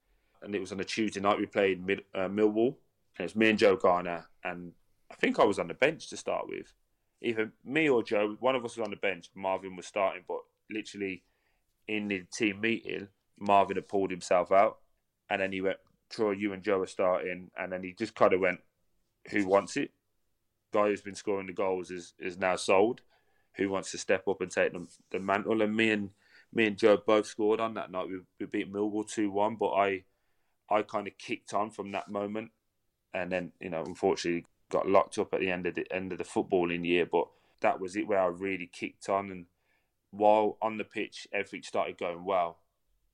and 0.42 0.54
it 0.54 0.60
was 0.60 0.72
on 0.72 0.80
a 0.80 0.84
Tuesday 0.84 1.20
night. 1.20 1.38
We 1.38 1.46
played 1.46 1.84
Mid, 1.84 2.02
uh, 2.14 2.28
Millwall, 2.28 2.76
and 3.18 3.24
it's 3.24 3.36
me 3.36 3.50
and 3.50 3.58
Joe 3.58 3.76
Garner, 3.76 4.26
and 4.44 4.72
I 5.10 5.14
think 5.14 5.38
I 5.38 5.44
was 5.44 5.58
on 5.58 5.68
the 5.68 5.74
bench 5.74 6.08
to 6.10 6.16
start 6.16 6.48
with. 6.48 6.72
Either 7.22 7.52
me 7.64 7.88
or 7.88 8.02
Joe, 8.02 8.36
one 8.40 8.54
of 8.54 8.64
us 8.64 8.76
was 8.76 8.84
on 8.84 8.90
the 8.90 8.96
bench. 8.96 9.30
Marvin 9.34 9.74
was 9.76 9.86
starting, 9.86 10.22
but 10.28 10.40
literally 10.70 11.22
in 11.88 12.08
the 12.08 12.24
team 12.32 12.60
meeting, 12.60 13.08
Marvin 13.38 13.76
had 13.76 13.88
pulled 13.88 14.10
himself 14.10 14.52
out, 14.52 14.78
and 15.30 15.40
then 15.40 15.52
he 15.52 15.60
went, 15.60 15.78
"Troy, 16.10 16.32
you 16.32 16.52
and 16.52 16.62
Joe 16.62 16.82
are 16.82 16.86
starting," 16.86 17.50
and 17.56 17.72
then 17.72 17.82
he 17.82 17.94
just 17.94 18.14
kind 18.14 18.32
of 18.32 18.40
went, 18.40 18.60
"Who 19.30 19.46
wants 19.46 19.76
it?" 19.76 19.92
Guy 20.72 20.88
who's 20.88 21.00
been 21.00 21.14
scoring 21.14 21.46
the 21.46 21.52
goals 21.52 21.90
is 21.90 22.12
is 22.18 22.36
now 22.36 22.56
sold. 22.56 23.00
Who 23.54 23.70
wants 23.70 23.90
to 23.92 23.98
step 23.98 24.28
up 24.28 24.42
and 24.42 24.50
take 24.50 24.72
the, 24.72 24.86
the 25.10 25.18
mantle? 25.18 25.62
And 25.62 25.74
me 25.74 25.90
and 25.90 26.10
me 26.52 26.66
and 26.66 26.76
Joe 26.76 26.98
both 26.98 27.26
scored 27.26 27.60
on 27.60 27.74
that 27.74 27.90
night. 27.90 28.08
We, 28.08 28.18
we 28.38 28.46
beat 28.46 28.70
Millwall 28.70 29.08
two 29.08 29.30
one, 29.30 29.56
but 29.56 29.70
I 29.70 30.04
I 30.68 30.82
kind 30.82 31.06
of 31.06 31.16
kicked 31.16 31.54
on 31.54 31.70
from 31.70 31.92
that 31.92 32.10
moment 32.10 32.50
and 33.16 33.32
then 33.32 33.52
you 33.60 33.70
know 33.70 33.82
unfortunately 33.84 34.44
got 34.70 34.88
locked 34.88 35.18
up 35.18 35.32
at 35.32 35.40
the 35.40 35.50
end 35.50 35.66
of 35.66 35.74
the 35.74 35.86
end 35.92 36.12
of 36.12 36.18
the 36.18 36.24
footballing 36.24 36.84
year. 36.84 37.06
But 37.06 37.28
that 37.60 37.80
was 37.80 37.96
it 37.96 38.06
where 38.06 38.20
I 38.20 38.26
really 38.26 38.68
kicked 38.72 39.08
on, 39.08 39.30
and 39.30 39.46
while 40.10 40.58
on 40.60 40.78
the 40.78 40.84
pitch 40.84 41.26
everything 41.32 41.62
started 41.62 41.98
going 41.98 42.24
well, 42.24 42.58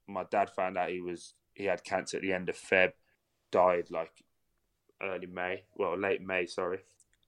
my 0.07 0.25
dad 0.25 0.51
found 0.51 0.77
out 0.77 0.91
he 0.91 1.01
was 1.01 1.35
he 1.55 1.65
had 1.65 1.85
cancer 1.85 2.17
at 2.17 2.23
the 2.23 2.33
end 2.33 2.49
of 2.49 2.57
Feb, 2.57 2.93
died 3.51 3.91
like 3.91 4.25
early 5.01 5.27
May, 5.27 5.63
well 5.77 5.97
late 5.97 6.23
May, 6.23 6.47
sorry. 6.47 6.81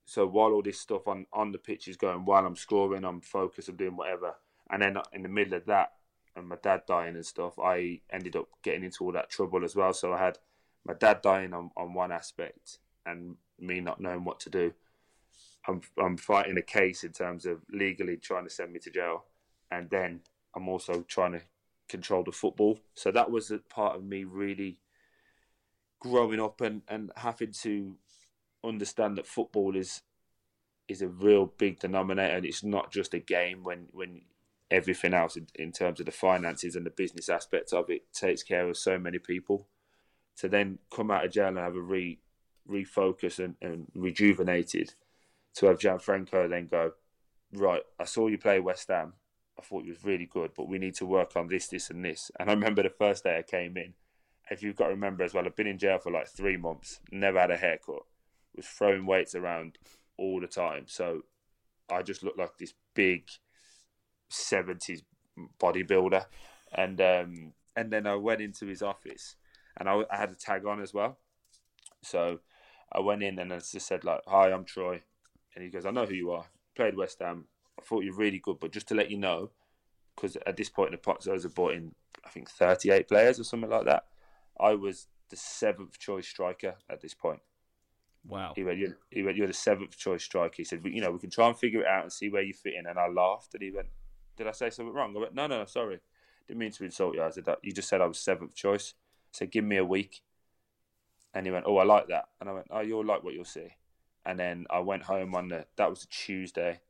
So 0.06 0.26
while 0.26 0.52
all 0.52 0.62
this 0.62 0.80
stuff 0.80 1.06
on 1.06 1.26
on 1.32 1.52
the 1.52 1.58
pitch 1.58 1.88
is 1.88 1.96
going 1.96 2.24
well, 2.24 2.46
I'm 2.46 2.56
scoring, 2.56 3.04
I'm 3.04 3.20
focused, 3.20 3.68
I'm 3.68 3.76
doing 3.76 3.96
whatever, 3.96 4.34
and 4.70 4.82
then 4.82 4.96
in 5.12 5.22
the 5.22 5.28
middle 5.28 5.54
of 5.54 5.66
that, 5.66 5.92
and 6.34 6.48
my 6.48 6.56
dad 6.62 6.82
dying 6.87 7.14
and 7.14 7.24
stuff, 7.24 7.58
I 7.58 8.00
ended 8.10 8.37
up 8.37 8.48
getting 8.62 8.84
into 8.84 9.04
all 9.04 9.12
that 9.12 9.30
trouble 9.30 9.64
as 9.64 9.76
well. 9.76 9.92
So 9.92 10.12
I 10.12 10.18
had 10.18 10.38
my 10.84 10.94
dad 10.94 11.22
dying 11.22 11.52
on, 11.54 11.70
on 11.76 11.94
one 11.94 12.12
aspect 12.12 12.78
and 13.06 13.36
me 13.58 13.80
not 13.80 14.00
knowing 14.00 14.24
what 14.24 14.40
to 14.40 14.50
do. 14.50 14.72
I'm 15.66 15.80
I'm 16.02 16.16
fighting 16.16 16.58
a 16.58 16.62
case 16.62 17.04
in 17.04 17.12
terms 17.12 17.46
of 17.46 17.62
legally 17.70 18.16
trying 18.16 18.44
to 18.44 18.50
send 18.50 18.72
me 18.72 18.80
to 18.80 18.90
jail, 18.90 19.24
and 19.70 19.88
then 19.88 20.20
I'm 20.54 20.68
also 20.68 21.02
trying 21.08 21.32
to 21.32 21.40
control 21.88 22.22
the 22.22 22.32
football. 22.32 22.80
So 22.94 23.10
that 23.10 23.30
was 23.30 23.50
a 23.50 23.58
part 23.58 23.96
of 23.96 24.04
me 24.04 24.24
really 24.24 24.78
growing 26.00 26.40
up 26.40 26.60
and, 26.60 26.82
and 26.88 27.10
having 27.16 27.52
to 27.52 27.96
understand 28.62 29.16
that 29.16 29.26
football 29.26 29.74
is 29.76 30.02
is 30.87 31.00
a 31.00 31.08
real 31.08 31.46
big 31.46 31.80
denominator 31.80 32.37
and 32.37 32.44
it's 32.44 32.62
not 32.62 32.92
just 32.92 33.14
a 33.14 33.18
game 33.18 33.64
when 33.64 33.87
when 33.92 34.20
everything 34.70 35.14
else 35.14 35.37
in, 35.37 35.46
in 35.54 35.72
terms 35.72 36.00
of 36.00 36.06
the 36.06 36.12
finances 36.12 36.76
and 36.76 36.85
the 36.85 36.90
business 36.90 37.28
aspects 37.30 37.72
of 37.72 37.88
it 37.88 38.12
takes 38.12 38.42
care 38.42 38.68
of 38.68 38.76
so 38.76 38.98
many 38.98 39.18
people 39.18 39.66
to 40.38 40.48
then 40.48 40.78
come 40.90 41.10
out 41.10 41.24
of 41.24 41.32
jail 41.32 41.48
and 41.48 41.58
have 41.58 41.76
a 41.76 41.80
re 41.80 42.18
refocus 42.68 43.38
and, 43.44 43.56
and 43.60 43.87
rejuvenated 43.94 44.94
to 45.54 45.66
have 45.66 45.78
Gianfranco 45.78 46.48
then 46.48 46.66
go, 46.66 46.92
right, 47.52 47.82
I 48.00 48.04
saw 48.04 48.26
you 48.26 48.38
play 48.38 48.58
West 48.60 48.88
Ham. 48.88 49.12
I 49.58 49.62
thought 49.62 49.85
you 49.85 49.92
was 49.92 50.04
really 50.04 50.26
good, 50.26 50.52
but 50.56 50.68
we 50.68 50.78
need 50.78 50.94
to 50.96 51.06
work 51.06 51.37
on 51.37 51.46
this, 51.46 51.68
this, 51.68 51.90
and 51.90 52.04
this. 52.04 52.30
And 52.40 52.50
I 52.50 52.54
remember 52.54 52.82
the 52.82 52.90
first 52.90 53.24
day 53.24 53.38
I 53.38 53.42
came 53.42 53.76
in. 53.76 53.94
If 54.50 54.62
you've 54.62 54.76
got 54.76 54.87
to 54.87 54.94
remember 54.94 55.22
as 55.24 55.32
well, 55.32 55.46
I've 55.46 55.56
been 55.56 55.66
in 55.66 55.78
jail 55.78 55.98
for 55.98 56.10
like 56.10 56.28
three 56.28 56.56
months, 56.56 57.00
never 57.10 57.38
had 57.38 57.50
a 57.50 57.56
haircut, 57.56 58.02
was 58.56 58.66
throwing 58.66 59.06
weights 59.06 59.35
around 59.35 59.78
all 60.18 60.40
the 60.40 60.48
time. 60.48 60.85
So 60.87 61.22
I 61.90 62.02
just 62.02 62.22
looked 62.22 62.38
like 62.38 62.58
this 62.58 62.74
big 62.94 63.28
seventies 64.28 65.02
bodybuilder, 65.60 66.26
and 66.72 67.00
um, 67.00 67.52
and 67.76 67.92
then 67.92 68.06
I 68.06 68.16
went 68.16 68.40
into 68.40 68.66
his 68.66 68.82
office 68.82 69.37
and 69.77 69.88
I, 69.88 70.02
I 70.10 70.16
had 70.16 70.31
a 70.31 70.35
tag 70.35 70.66
on 70.66 70.81
as 70.81 70.94
well. 70.94 71.18
So 72.02 72.40
I 72.92 73.00
went 73.00 73.22
in 73.22 73.38
and 73.38 73.52
I 73.52 73.58
just 73.58 73.87
said 73.87 74.04
like, 74.04 74.20
"Hi, 74.27 74.52
I'm 74.52 74.64
Troy," 74.64 75.02
and 75.54 75.64
he 75.64 75.70
goes, 75.70 75.87
"I 75.87 75.90
know 75.90 76.06
who 76.06 76.14
you 76.14 76.31
are. 76.33 76.46
Played 76.75 76.96
West 76.96 77.18
Ham. 77.20 77.46
I 77.79 77.83
thought 77.83 78.04
you're 78.04 78.14
really 78.14 78.38
good, 78.38 78.60
but 78.60 78.72
just 78.72 78.88
to 78.88 78.94
let 78.94 79.10
you 79.10 79.18
know, 79.18 79.50
because 80.14 80.37
at 80.46 80.56
this 80.56 80.68
point 80.68 80.92
in 80.92 81.00
the 81.02 81.12
Pozzos 81.12 81.42
have 81.42 81.54
brought 81.54 81.75
in, 81.75 81.94
I 82.25 82.29
think, 82.31 82.48
38 82.48 83.08
players 83.08 83.40
or 83.40 83.44
something 83.44 83.70
like 83.70 83.85
that. 83.87 84.04
I 84.58 84.75
was 84.75 85.08
the 85.31 85.37
seventh 85.37 85.98
choice 85.98 86.29
striker 86.29 86.77
at 86.88 87.00
this 87.00 87.14
point. 87.14 87.40
Wow. 88.27 88.52
He 88.54 88.64
went, 88.64 88.79
you're, 88.79 88.96
he 89.10 89.22
went, 89.22 89.37
you're 89.37 89.46
the 89.46 89.52
seventh 89.52 89.96
choice 89.96 90.22
striker. 90.22 90.54
He 90.56 90.64
said, 90.64 90.81
you 90.85 91.00
know, 91.00 91.10
we 91.10 91.18
can 91.18 91.31
try 91.31 91.48
and 91.48 91.58
figure 91.58 91.81
it 91.81 91.87
out 91.87 92.04
and 92.04 92.12
see 92.12 92.31
where 92.31 92.42
you 92.42 92.54
fit 92.54 92.75
in. 92.75 92.87
And 92.87 92.98
I 92.98 93.08
laughed. 93.08 93.54
And 93.54 93.62
he 93.62 93.70
went, 93.70 93.88
did 94.37 94.46
I 94.46 94.52
say 94.52 94.70
something 94.70 94.94
wrong? 94.94 95.14
I 95.16 95.20
went, 95.20 95.35
no, 95.35 95.46
no, 95.46 95.58
no, 95.58 95.64
sorry. 95.66 96.00
Didn't 96.46 96.58
mean 96.58 96.72
to 96.72 96.85
insult 96.85 97.14
you. 97.14 97.22
I 97.22 97.31
said, 97.31 97.44
that. 97.46 97.58
you 97.62 97.72
just 97.72 97.88
said 97.88 98.00
I 98.00 98.06
was 98.06 98.18
seventh 98.18 98.54
choice. 98.54 98.94
Said, 99.35 99.50
give 99.50 99.64
me 99.64 99.76
a 99.76 99.85
week. 99.85 100.22
And 101.35 101.46
he 101.46 101.52
went, 101.52 101.66
oh, 101.66 101.78
I 101.78 101.85
like 101.85 102.08
that. 102.08 102.28
And 102.40 102.48
I 102.48 102.52
went, 102.52 102.66
oh, 102.70 102.80
you'll 102.80 103.04
like 103.04 103.24
what 103.24 103.35
you'll 103.35 103.44
see. 103.44 103.68
And 104.24 104.38
then 104.38 104.66
I 104.70 104.78
went 104.80 105.02
home 105.02 105.35
on 105.35 105.48
the, 105.48 105.66
that 105.76 105.90
was 105.90 106.04
a 106.04 106.08
Tuesday. 106.08 106.80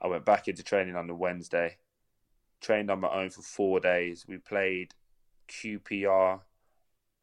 I 0.00 0.06
went 0.06 0.24
back 0.24 0.48
into 0.48 0.62
training 0.62 0.96
on 0.96 1.06
the 1.06 1.14
Wednesday. 1.14 1.78
Trained 2.60 2.90
on 2.90 3.00
my 3.00 3.08
own 3.08 3.30
for 3.30 3.42
four 3.42 3.80
days. 3.80 4.26
We 4.28 4.38
played 4.38 4.94
QPR 5.48 6.40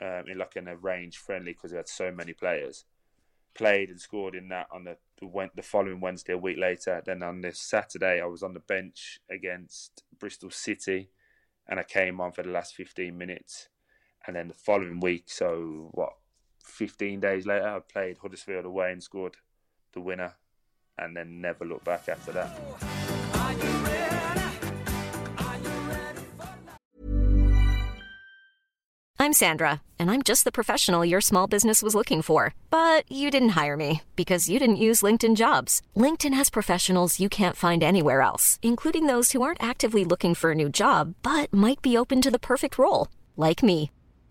um, 0.01 0.23
in 0.27 0.37
like 0.37 0.55
an 0.55 0.67
arranged 0.67 1.17
friendly 1.17 1.53
because 1.53 1.71
we 1.71 1.77
had 1.77 1.87
so 1.87 2.11
many 2.11 2.33
players 2.33 2.85
played 3.53 3.89
and 3.89 3.99
scored 3.99 4.35
in 4.35 4.49
that 4.49 4.67
on 4.71 4.83
the 4.83 4.97
the, 5.19 5.49
the 5.55 5.61
following 5.61 6.01
Wednesday, 6.01 6.33
a 6.33 6.37
week 6.37 6.57
later. 6.57 7.01
Then 7.05 7.23
on 7.23 7.41
this 7.41 7.59
Saturday, 7.59 8.21
I 8.21 8.25
was 8.25 8.43
on 8.43 8.53
the 8.53 8.59
bench 8.59 9.19
against 9.29 10.03
Bristol 10.19 10.51
City, 10.51 11.09
and 11.67 11.79
I 11.79 11.83
came 11.83 12.19
on 12.19 12.33
for 12.33 12.43
the 12.43 12.49
last 12.49 12.75
15 12.75 13.17
minutes. 13.17 13.69
And 14.27 14.35
then 14.35 14.47
the 14.47 14.53
following 14.53 14.99
week, 14.99 15.25
so 15.27 15.89
what, 15.91 16.13
15 16.63 17.19
days 17.19 17.45
later, 17.45 17.67
I 17.67 17.79
played 17.79 18.17
Huddersfield 18.17 18.65
away 18.65 18.91
and 18.91 19.03
scored 19.03 19.37
the 19.93 20.01
winner, 20.01 20.33
and 20.97 21.15
then 21.15 21.41
never 21.41 21.63
looked 21.65 21.85
back 21.85 22.09
after 22.09 22.31
that. 22.31 22.59
I'm 29.17 29.33
Sandra, 29.33 29.81
and 29.97 30.11
I'm 30.11 30.21
just 30.21 30.43
the 30.43 30.51
professional 30.51 31.03
your 31.03 31.21
small 31.21 31.47
business 31.47 31.81
was 31.81 31.95
looking 31.95 32.21
for. 32.21 32.53
But 32.69 33.09
you 33.11 33.31
didn't 33.31 33.55
hire 33.55 33.77
me 33.77 34.01
because 34.15 34.49
you 34.49 34.59
didn't 34.59 34.75
use 34.75 35.01
LinkedIn 35.01 35.35
jobs. 35.35 35.81
LinkedIn 35.95 36.33
has 36.33 36.49
professionals 36.49 37.19
you 37.19 37.29
can't 37.29 37.55
find 37.55 37.81
anywhere 37.81 38.21
else, 38.21 38.59
including 38.61 39.07
those 39.07 39.31
who 39.31 39.41
aren't 39.41 39.63
actively 39.63 40.03
looking 40.03 40.35
for 40.35 40.51
a 40.51 40.55
new 40.55 40.69
job 40.69 41.15
but 41.23 41.51
might 41.53 41.81
be 41.81 41.97
open 41.97 42.21
to 42.21 42.31
the 42.31 42.39
perfect 42.51 42.77
role, 42.77 43.07
like 43.35 43.63
me. 43.63 43.89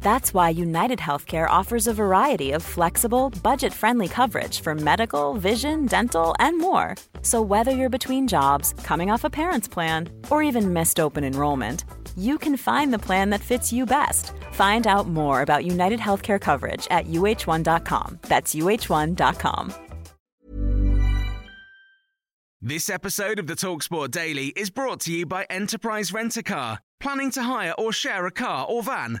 That's 0.00 0.32
why 0.32 0.50
United 0.50 0.98
Healthcare 1.00 1.48
offers 1.50 1.86
a 1.86 1.94
variety 1.94 2.52
of 2.52 2.62
flexible, 2.62 3.30
budget 3.42 3.72
friendly 3.72 4.08
coverage 4.08 4.60
for 4.60 4.74
medical, 4.74 5.34
vision, 5.34 5.86
dental, 5.86 6.34
and 6.38 6.58
more. 6.58 6.94
So, 7.22 7.42
whether 7.42 7.72
you're 7.72 7.98
between 7.98 8.28
jobs, 8.28 8.72
coming 8.84 9.10
off 9.10 9.24
a 9.24 9.30
parent's 9.30 9.68
plan, 9.68 10.08
or 10.30 10.42
even 10.42 10.72
missed 10.72 11.00
open 11.00 11.24
enrollment, 11.24 11.84
you 12.16 12.38
can 12.38 12.56
find 12.56 12.92
the 12.94 12.98
plan 12.98 13.30
that 13.30 13.40
fits 13.40 13.72
you 13.72 13.84
best. 13.84 14.32
Find 14.52 14.86
out 14.86 15.08
more 15.08 15.42
about 15.42 15.66
United 15.66 16.00
Healthcare 16.00 16.40
coverage 16.40 16.86
at 16.90 17.06
uh1.com. 17.06 18.18
That's 18.22 18.54
uh1.com. 18.54 19.74
This 22.62 22.88
episode 22.90 23.38
of 23.38 23.46
the 23.46 23.54
Talksport 23.54 24.10
Daily 24.10 24.48
is 24.48 24.70
brought 24.70 25.00
to 25.00 25.12
you 25.12 25.26
by 25.26 25.44
Enterprise 25.50 26.12
Rent 26.12 26.36
a 26.36 26.42
Car. 26.42 26.80
Planning 26.98 27.30
to 27.32 27.42
hire 27.42 27.74
or 27.78 27.92
share 27.92 28.26
a 28.26 28.30
car 28.30 28.66
or 28.66 28.82
van? 28.82 29.20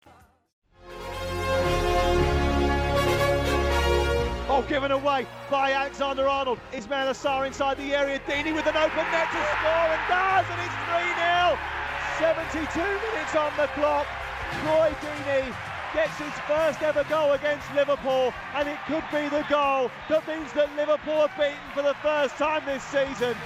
Oh, 4.53 4.61
given 4.63 4.91
away 4.91 5.25
by 5.49 5.71
Alexander 5.71 6.27
Arnold. 6.27 6.59
Ismaïla 6.73 7.15
Sarr 7.15 7.47
inside 7.47 7.77
the 7.77 7.95
area. 7.95 8.19
Deeney 8.27 8.53
with 8.53 8.67
an 8.67 8.75
open 8.75 9.07
net 9.07 9.31
to 9.31 9.39
score 9.55 9.87
and 9.95 10.03
does, 10.11 10.45
and 10.51 10.59
it's 10.59 10.75
3 10.91 11.07
0. 11.15 11.55
72 12.19 12.79
minutes 12.83 13.33
on 13.33 13.53
the 13.55 13.67
clock. 13.79 14.05
Troy 14.59 14.91
Deeney 14.99 15.55
gets 15.93 16.17
his 16.17 16.33
first 16.45 16.81
ever 16.81 17.05
goal 17.05 17.31
against 17.31 17.65
Liverpool, 17.73 18.33
and 18.53 18.67
it 18.67 18.77
could 18.87 19.05
be 19.09 19.29
the 19.29 19.45
goal 19.49 19.89
that 20.09 20.27
means 20.27 20.51
that 20.51 20.67
Liverpool 20.75 21.13
are 21.13 21.31
beaten 21.37 21.55
for 21.73 21.83
the 21.83 21.93
first 22.01 22.35
time 22.35 22.61
this 22.65 22.83
season. 22.83 23.37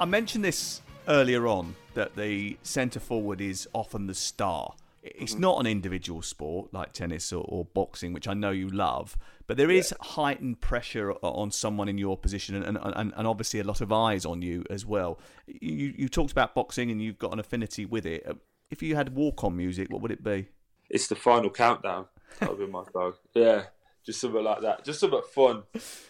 I 0.00 0.04
mentioned 0.06 0.44
this 0.44 0.82
earlier 1.06 1.46
on 1.46 1.76
that 1.94 2.16
the 2.16 2.56
centre 2.64 2.98
forward 2.98 3.40
is 3.40 3.68
often 3.72 4.08
the 4.08 4.14
star. 4.14 4.74
It's 5.14 5.32
Mm-hmm. 5.32 5.40
not 5.40 5.60
an 5.60 5.66
individual 5.66 6.22
sport 6.22 6.74
like 6.74 6.92
tennis 6.92 7.32
or, 7.32 7.44
or 7.48 7.64
boxing, 7.64 8.12
which 8.12 8.26
I 8.28 8.34
know 8.34 8.50
you 8.50 8.68
love, 8.68 9.16
but 9.46 9.56
there 9.56 9.70
is 9.70 9.94
heightened 10.00 10.60
pressure 10.60 11.12
on 11.22 11.50
someone 11.50 11.88
in 11.88 11.98
your 11.98 12.16
position, 12.16 12.54
and, 12.62 12.76
and, 12.80 13.12
and 13.16 13.26
obviously 13.26 13.60
a 13.60 13.64
lot 13.64 13.80
of 13.80 13.92
eyes 13.92 14.24
on 14.26 14.42
you 14.42 14.64
as 14.70 14.84
well. 14.84 15.18
You, 15.46 15.94
you 15.96 16.08
talked 16.08 16.32
about 16.32 16.54
boxing, 16.54 16.90
and 16.90 17.00
you've 17.00 17.18
got 17.18 17.32
an 17.32 17.38
affinity 17.38 17.84
with 17.84 18.04
it. 18.06 18.26
Uh, 18.26 18.34
If 18.70 18.82
you 18.82 18.96
had 18.96 19.14
walk-on 19.14 19.56
music, 19.56 19.88
what 19.90 20.02
would 20.02 20.10
it 20.10 20.24
be? 20.24 20.48
It's 20.90 21.06
the 21.06 21.14
final 21.16 21.50
countdown. 21.50 22.06
That 22.40 22.50
would 22.50 22.58
be 22.58 22.66
my 22.66 22.84
song. 22.92 23.14
Yeah, 23.34 23.64
just 24.04 24.20
something 24.20 24.42
like 24.42 24.60
that. 24.62 24.84
Just 24.84 25.00
something 25.00 25.22
fun. 25.32 25.62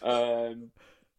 Um, 0.03 0.71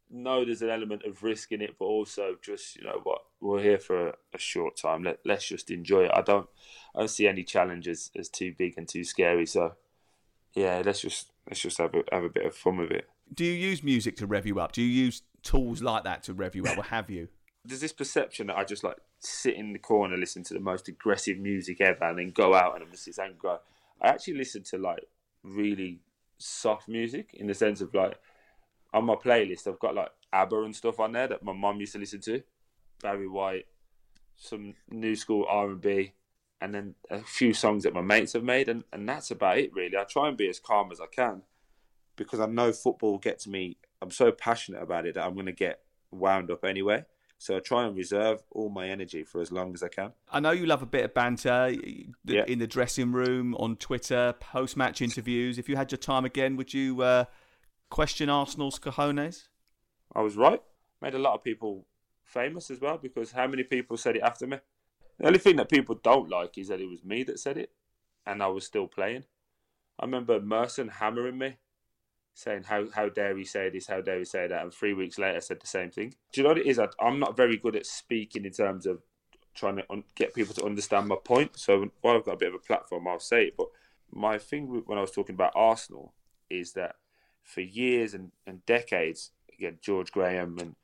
no, 0.09 0.45
there's 0.45 0.61
an 0.61 0.69
element 0.69 1.03
of 1.03 1.23
risk 1.23 1.51
in 1.51 1.61
it, 1.61 1.75
but 1.77 1.85
also 1.85 2.35
just 2.41 2.75
you 2.75 2.83
know 2.83 3.01
what 3.03 3.21
we're 3.41 3.61
here 3.61 3.79
for 3.79 4.09
a, 4.09 4.13
a 4.33 4.37
short 4.37 4.77
time. 4.77 5.03
Let 5.03 5.19
let's 5.25 5.47
just 5.47 5.69
enjoy 5.69 6.05
it. 6.05 6.11
I 6.13 6.21
don't 6.21 6.47
I 6.95 6.99
don't 6.99 7.09
see 7.09 7.27
any 7.27 7.43
challenges 7.43 8.11
as 8.17 8.29
too 8.29 8.53
big 8.57 8.75
and 8.77 8.87
too 8.87 9.03
scary. 9.03 9.45
So 9.45 9.73
yeah, 10.53 10.81
let's 10.85 11.01
just 11.01 11.31
let's 11.47 11.59
just 11.59 11.77
have 11.77 11.93
a 11.93 12.03
have 12.11 12.23
a 12.23 12.29
bit 12.29 12.45
of 12.45 12.55
fun 12.55 12.77
with 12.77 12.91
it. 12.91 13.07
Do 13.33 13.43
you 13.43 13.51
use 13.51 13.83
music 13.83 14.15
to 14.17 14.27
rev 14.27 14.45
you 14.45 14.59
up? 14.59 14.71
Do 14.71 14.81
you 14.81 14.87
use 14.87 15.21
tools 15.43 15.81
like 15.81 16.05
that 16.05 16.23
to 16.23 16.33
rev 16.33 16.55
you 16.55 16.65
up, 16.65 16.77
or 16.77 16.83
have 16.83 17.09
you? 17.09 17.27
There's 17.65 17.81
this 17.81 17.93
perception 17.93 18.47
that 18.47 18.57
I 18.57 18.63
just 18.63 18.83
like 18.83 18.97
sit 19.19 19.55
in 19.55 19.73
the 19.73 19.79
corner, 19.79 20.15
listen 20.15 20.43
to 20.43 20.53
the 20.53 20.59
most 20.59 20.87
aggressive 20.87 21.37
music 21.37 21.81
ever, 21.81 22.05
and 22.05 22.17
then 22.17 22.31
go 22.31 22.53
out 22.53 22.75
and 22.75 22.83
I'm 22.83 22.91
just 22.91 23.05
this 23.05 23.19
angry. 23.19 23.49
I 24.01 24.07
actually 24.07 24.35
listen 24.35 24.63
to 24.63 24.77
like 24.77 25.07
really 25.43 25.99
soft 26.37 26.87
music 26.87 27.31
in 27.33 27.47
the 27.47 27.53
sense 27.53 27.81
of 27.81 27.93
like 27.93 28.17
on 28.93 29.05
my 29.05 29.15
playlist, 29.15 29.67
I've 29.67 29.79
got 29.79 29.95
like 29.95 30.09
ABBA 30.33 30.63
and 30.63 30.75
stuff 30.75 30.99
on 30.99 31.11
there 31.13 31.27
that 31.27 31.43
my 31.43 31.53
mum 31.53 31.79
used 31.79 31.93
to 31.93 31.99
listen 31.99 32.21
to, 32.21 32.41
Barry 33.01 33.27
White, 33.27 33.65
some 34.35 34.73
new 34.89 35.15
school 35.15 35.45
R 35.49 35.69
and 35.71 35.81
B, 35.81 36.13
and 36.61 36.73
then 36.73 36.95
a 37.09 37.19
few 37.21 37.53
songs 37.53 37.83
that 37.83 37.93
my 37.93 38.01
mates 38.01 38.33
have 38.33 38.43
made, 38.43 38.69
and, 38.69 38.83
and 38.91 39.07
that's 39.07 39.31
about 39.31 39.57
it 39.57 39.73
really. 39.73 39.97
I 39.97 40.03
try 40.03 40.27
and 40.27 40.37
be 40.37 40.49
as 40.49 40.59
calm 40.59 40.91
as 40.91 40.99
I 40.99 41.05
can 41.07 41.43
because 42.15 42.39
I 42.39 42.45
know 42.47 42.71
football 42.71 43.17
gets 43.17 43.47
me. 43.47 43.77
I'm 44.01 44.11
so 44.11 44.31
passionate 44.31 44.81
about 44.81 45.05
it 45.05 45.15
that 45.15 45.25
I'm 45.25 45.33
going 45.33 45.45
to 45.47 45.51
get 45.51 45.81
wound 46.11 46.49
up 46.51 46.63
anyway. 46.65 47.05
So 47.39 47.55
I 47.55 47.59
try 47.59 47.85
and 47.85 47.95
reserve 47.95 48.41
all 48.49 48.69
my 48.69 48.89
energy 48.89 49.23
for 49.23 49.41
as 49.41 49.51
long 49.51 49.75
as 49.75 49.83
I 49.83 49.89
can. 49.89 50.13
I 50.31 50.39
know 50.39 50.49
you 50.49 50.65
love 50.65 50.81
a 50.81 50.87
bit 50.87 51.05
of 51.05 51.13
banter 51.13 51.71
Yeah. 52.25 52.43
in 52.47 52.57
the 52.57 52.65
dressing 52.65 53.11
room, 53.11 53.53
on 53.55 53.75
Twitter, 53.75 54.33
post-match 54.39 55.03
interviews. 55.03 55.59
If 55.59 55.69
you 55.69 55.75
had 55.75 55.91
your 55.91 55.99
time 55.99 56.25
again, 56.25 56.55
would 56.55 56.73
you 56.73 56.99
uh, 57.03 57.25
question 57.89 58.29
Arsenal's 58.29 58.79
cojones? 58.79 59.47
I 60.15 60.21
was 60.21 60.35
right. 60.35 60.61
Made 61.01 61.15
a 61.15 61.19
lot 61.19 61.35
of 61.35 61.43
people 61.43 61.85
famous 62.23 62.69
as 62.71 62.81
well 62.81 62.97
because 62.97 63.31
how 63.31 63.47
many 63.47 63.63
people 63.63 63.97
said 63.97 64.15
it 64.15 64.23
after 64.23 64.47
me? 64.47 64.57
The 65.19 65.27
only 65.27 65.39
thing 65.39 65.55
that 65.57 65.69
people 65.69 65.95
don't 65.95 66.29
like 66.29 66.57
is 66.57 66.67
that 66.67 66.81
it 66.81 66.89
was 66.89 67.03
me 67.03 67.23
that 67.23 67.39
said 67.39 67.57
it 67.57 67.71
and 68.25 68.43
I 68.43 68.47
was 68.47 68.65
still 68.65 68.87
playing. 68.87 69.23
I 69.99 70.05
remember 70.05 70.39
Merson 70.39 70.89
hammering 70.89 71.37
me, 71.37 71.57
saying, 72.33 72.63
How 72.63 72.85
how 72.93 73.09
dare 73.09 73.35
he 73.35 73.45
say 73.45 73.69
this, 73.69 73.87
how 73.87 74.01
dare 74.01 74.19
he 74.19 74.25
say 74.25 74.47
that? 74.47 74.61
And 74.61 74.73
three 74.73 74.93
weeks 74.93 75.17
later, 75.17 75.37
I 75.37 75.39
said 75.39 75.59
the 75.59 75.67
same 75.67 75.89
thing. 75.89 76.13
Do 76.31 76.41
you 76.41 76.43
know 76.43 76.49
what 76.49 76.59
it 76.59 76.67
is? 76.67 76.79
I'm 76.99 77.19
not 77.19 77.35
very 77.35 77.57
good 77.57 77.75
at 77.75 77.85
speaking 77.85 78.45
in 78.45 78.51
terms 78.51 78.85
of 78.85 79.01
trying 79.55 79.77
to 79.77 79.85
un- 79.89 80.03
get 80.13 80.35
people 80.35 80.53
to 80.53 80.65
understand 80.65 81.07
my 81.07 81.15
point. 81.15 81.57
So 81.57 81.89
while 82.01 82.15
I've 82.15 82.25
got 82.25 82.33
a 82.35 82.37
bit 82.37 82.49
of 82.49 82.55
a 82.55 82.59
platform, 82.59 83.07
I'll 83.07 83.19
say 83.19 83.45
it. 83.45 83.57
But 83.57 83.67
my 84.11 84.37
thing 84.37 84.83
when 84.85 84.97
I 84.99 85.01
was 85.01 85.11
talking 85.11 85.33
about 85.35 85.53
Arsenal 85.55 86.13
is 86.49 86.73
that 86.73 86.95
for 87.47 87.61
years 87.61 88.13
and, 88.13 88.31
and 88.45 88.63
decades, 88.65 89.31
again, 89.57 89.77
George 89.81 90.11
Graham 90.11 90.57
and 90.59 90.75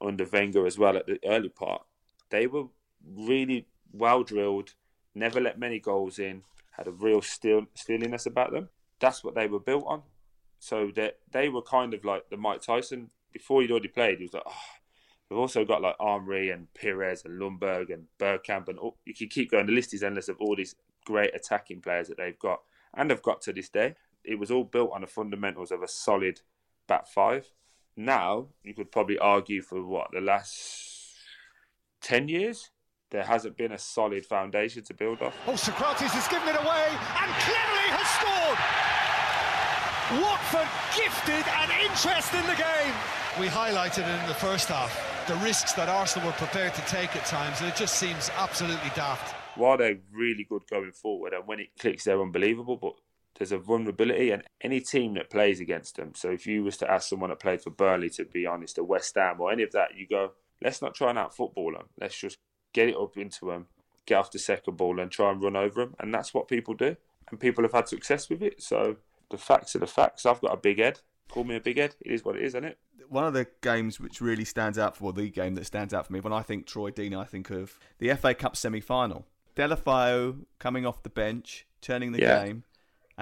under 0.00 0.24
Wenger 0.24 0.66
as 0.66 0.78
well 0.78 0.96
at 0.96 1.06
the 1.06 1.18
early 1.26 1.48
part, 1.48 1.82
they 2.30 2.46
were 2.46 2.66
really 3.04 3.66
well 3.92 4.22
drilled, 4.22 4.74
never 5.14 5.40
let 5.40 5.58
many 5.58 5.80
goals 5.80 6.18
in, 6.18 6.42
had 6.70 6.86
a 6.86 6.92
real 6.92 7.20
still 7.20 7.66
steeliness 7.74 8.24
about 8.24 8.52
them. 8.52 8.68
That's 9.00 9.24
what 9.24 9.34
they 9.34 9.48
were 9.48 9.60
built 9.60 9.84
on. 9.86 10.02
So 10.60 10.92
that 10.94 11.18
they 11.32 11.48
were 11.48 11.60
kind 11.60 11.92
of 11.92 12.04
like 12.04 12.30
the 12.30 12.36
Mike 12.36 12.62
Tyson 12.62 13.10
before 13.32 13.60
he'd 13.60 13.72
already 13.72 13.88
played. 13.88 14.18
He 14.18 14.24
was 14.24 14.34
like, 14.34 14.44
oh, 14.46 14.52
we've 15.28 15.40
also 15.40 15.64
got 15.64 15.82
like 15.82 15.96
Henry 16.00 16.50
and 16.50 16.68
Pires 16.72 17.24
and 17.24 17.40
Ljungberg 17.40 17.92
and 17.92 18.04
Bergkamp 18.20 18.68
and 18.68 18.78
all, 18.78 18.96
you 19.04 19.12
can 19.12 19.28
keep 19.28 19.50
going. 19.50 19.66
The 19.66 19.72
list 19.72 19.92
is 19.92 20.04
endless 20.04 20.28
of 20.28 20.36
all 20.40 20.54
these 20.54 20.76
great 21.04 21.34
attacking 21.34 21.80
players 21.80 22.06
that 22.08 22.16
they've 22.16 22.38
got 22.38 22.60
and 22.94 23.10
have 23.10 23.22
got 23.22 23.42
to 23.42 23.52
this 23.52 23.68
day. 23.68 23.96
It 24.24 24.38
was 24.38 24.50
all 24.50 24.64
built 24.64 24.92
on 24.92 25.00
the 25.00 25.06
fundamentals 25.06 25.70
of 25.70 25.82
a 25.82 25.88
solid 25.88 26.40
back 26.86 27.06
five. 27.06 27.50
Now 27.96 28.48
you 28.62 28.74
could 28.74 28.90
probably 28.90 29.18
argue 29.18 29.62
for 29.62 29.84
what 29.84 30.08
the 30.12 30.20
last 30.20 31.16
ten 32.00 32.28
years 32.28 32.70
there 33.10 33.24
hasn't 33.24 33.56
been 33.58 33.72
a 33.72 33.78
solid 33.78 34.24
foundation 34.24 34.82
to 34.84 34.94
build 34.94 35.20
off. 35.20 35.34
Oh, 35.46 35.52
Sokratis 35.52 36.10
has 36.16 36.28
given 36.28 36.48
it 36.48 36.56
away 36.56 36.88
and 36.88 37.30
Cleverley 37.44 37.90
has 37.92 38.08
scored. 38.16 38.58
Watford 40.20 40.68
gifted 40.96 41.46
and 41.60 41.70
interest 41.84 42.34
in 42.34 42.44
the 42.46 42.56
game. 42.56 42.94
We 43.40 43.48
highlighted 43.48 44.06
it 44.08 44.20
in 44.20 44.28
the 44.28 44.34
first 44.34 44.68
half, 44.68 44.92
the 45.26 45.36
risks 45.36 45.72
that 45.74 45.88
Arsenal 45.88 46.28
were 46.28 46.34
prepared 46.34 46.74
to 46.74 46.82
take 46.82 47.16
at 47.16 47.24
times, 47.24 47.60
and 47.60 47.68
it 47.68 47.76
just 47.76 47.94
seems 47.94 48.30
absolutely 48.36 48.90
daft. 48.94 49.34
While 49.56 49.78
they're 49.78 49.98
really 50.10 50.44
good 50.44 50.62
going 50.70 50.92
forward, 50.92 51.32
and 51.32 51.46
when 51.46 51.60
it 51.60 51.68
clicks, 51.78 52.04
they're 52.04 52.20
unbelievable, 52.20 52.76
but 52.76 52.94
there's 53.38 53.52
a 53.52 53.58
vulnerability, 53.58 54.30
and 54.30 54.42
any 54.60 54.80
team 54.80 55.14
that 55.14 55.30
plays 55.30 55.60
against 55.60 55.96
them. 55.96 56.12
So 56.14 56.30
if 56.30 56.46
you 56.46 56.62
was 56.64 56.76
to 56.78 56.90
ask 56.90 57.08
someone 57.08 57.30
that 57.30 57.40
played 57.40 57.62
for 57.62 57.70
Burnley, 57.70 58.10
to 58.10 58.24
be 58.24 58.46
honest, 58.46 58.78
or 58.78 58.84
West 58.84 59.14
Ham, 59.16 59.40
or 59.40 59.50
any 59.50 59.62
of 59.62 59.72
that, 59.72 59.96
you 59.96 60.06
go, 60.06 60.32
let's 60.62 60.82
not 60.82 60.94
try 60.94 61.10
and 61.10 61.18
out 61.18 61.34
football 61.34 61.72
them. 61.72 61.86
Let's 62.00 62.16
just 62.18 62.36
get 62.72 62.88
it 62.88 62.96
up 62.96 63.16
into 63.16 63.46
them, 63.46 63.66
get 64.06 64.18
off 64.18 64.30
the 64.30 64.38
second 64.38 64.76
ball, 64.76 65.00
and 65.00 65.10
try 65.10 65.30
and 65.30 65.42
run 65.42 65.56
over 65.56 65.80
them. 65.84 65.94
And 65.98 66.12
that's 66.12 66.32
what 66.34 66.48
people 66.48 66.74
do. 66.74 66.96
And 67.30 67.40
people 67.40 67.64
have 67.64 67.72
had 67.72 67.88
success 67.88 68.28
with 68.28 68.42
it. 68.42 68.62
So 68.62 68.96
the 69.30 69.38
facts 69.38 69.74
are 69.74 69.78
the 69.80 69.86
facts. 69.86 70.26
I've 70.26 70.40
got 70.40 70.52
a 70.54 70.58
big 70.58 70.78
head. 70.78 71.00
Call 71.28 71.44
me 71.44 71.56
a 71.56 71.60
big 71.60 71.78
head. 71.78 71.96
It 72.02 72.12
is 72.12 72.24
what 72.24 72.36
it 72.36 72.42
is, 72.42 72.54
isn't 72.54 72.64
it? 72.64 72.78
One 73.08 73.24
of 73.24 73.32
the 73.32 73.46
games 73.62 73.98
which 73.98 74.20
really 74.20 74.44
stands 74.44 74.78
out 74.78 74.96
for 74.96 75.04
well, 75.04 75.12
the 75.14 75.30
game 75.30 75.54
that 75.54 75.66
stands 75.66 75.94
out 75.94 76.06
for 76.06 76.12
me 76.12 76.20
when 76.20 76.32
I 76.32 76.42
think 76.42 76.66
Troy 76.66 76.90
Deeney, 76.90 77.18
I 77.18 77.24
think 77.24 77.50
of 77.50 77.78
the 77.98 78.14
FA 78.14 78.34
Cup 78.34 78.56
semi 78.56 78.80
final. 78.80 79.26
Deulofeu 79.56 80.44
coming 80.58 80.86
off 80.86 81.02
the 81.02 81.10
bench, 81.10 81.66
turning 81.80 82.12
the 82.12 82.20
Yeah. 82.20 82.44
game, 82.44 82.64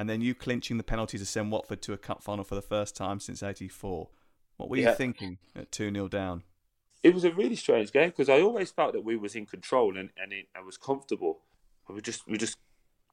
and 0.01 0.09
then 0.09 0.23
you 0.23 0.35
clinching 0.35 0.79
the 0.79 0.83
penalty 0.83 1.19
to 1.19 1.27
send 1.27 1.53
Watford 1.53 1.83
to 1.83 1.93
a 1.93 1.99
cup 1.99 2.23
final 2.23 2.45
for 2.45 2.55
the 2.55 2.63
first 2.63 2.97
time 2.97 3.21
since 3.21 3.43
'84. 3.43 4.09
What 4.57 4.71
were 4.71 4.77
you 4.77 4.95
thinking 4.95 5.39
at 5.55 5.71
two 5.71 5.93
0 5.93 6.09
down? 6.09 6.43
it 7.03 7.15
was 7.15 7.25
a 7.25 7.33
really 7.33 7.57
strange 7.57 7.93
game 7.93 8.11
because 8.11 8.29
I 8.29 8.41
always 8.41 8.71
felt 8.71 8.93
that 8.93 9.05
we 9.05 9.17
was 9.17 9.35
in 9.35 9.47
control 9.47 9.97
and 9.97 10.11
and 10.17 10.33
it, 10.33 10.49
I 10.57 10.61
was 10.61 10.77
comfortable. 10.77 11.41
But 11.87 11.95
we 11.95 12.03
just 12.03 12.27
we 12.27 12.39
just 12.39 12.57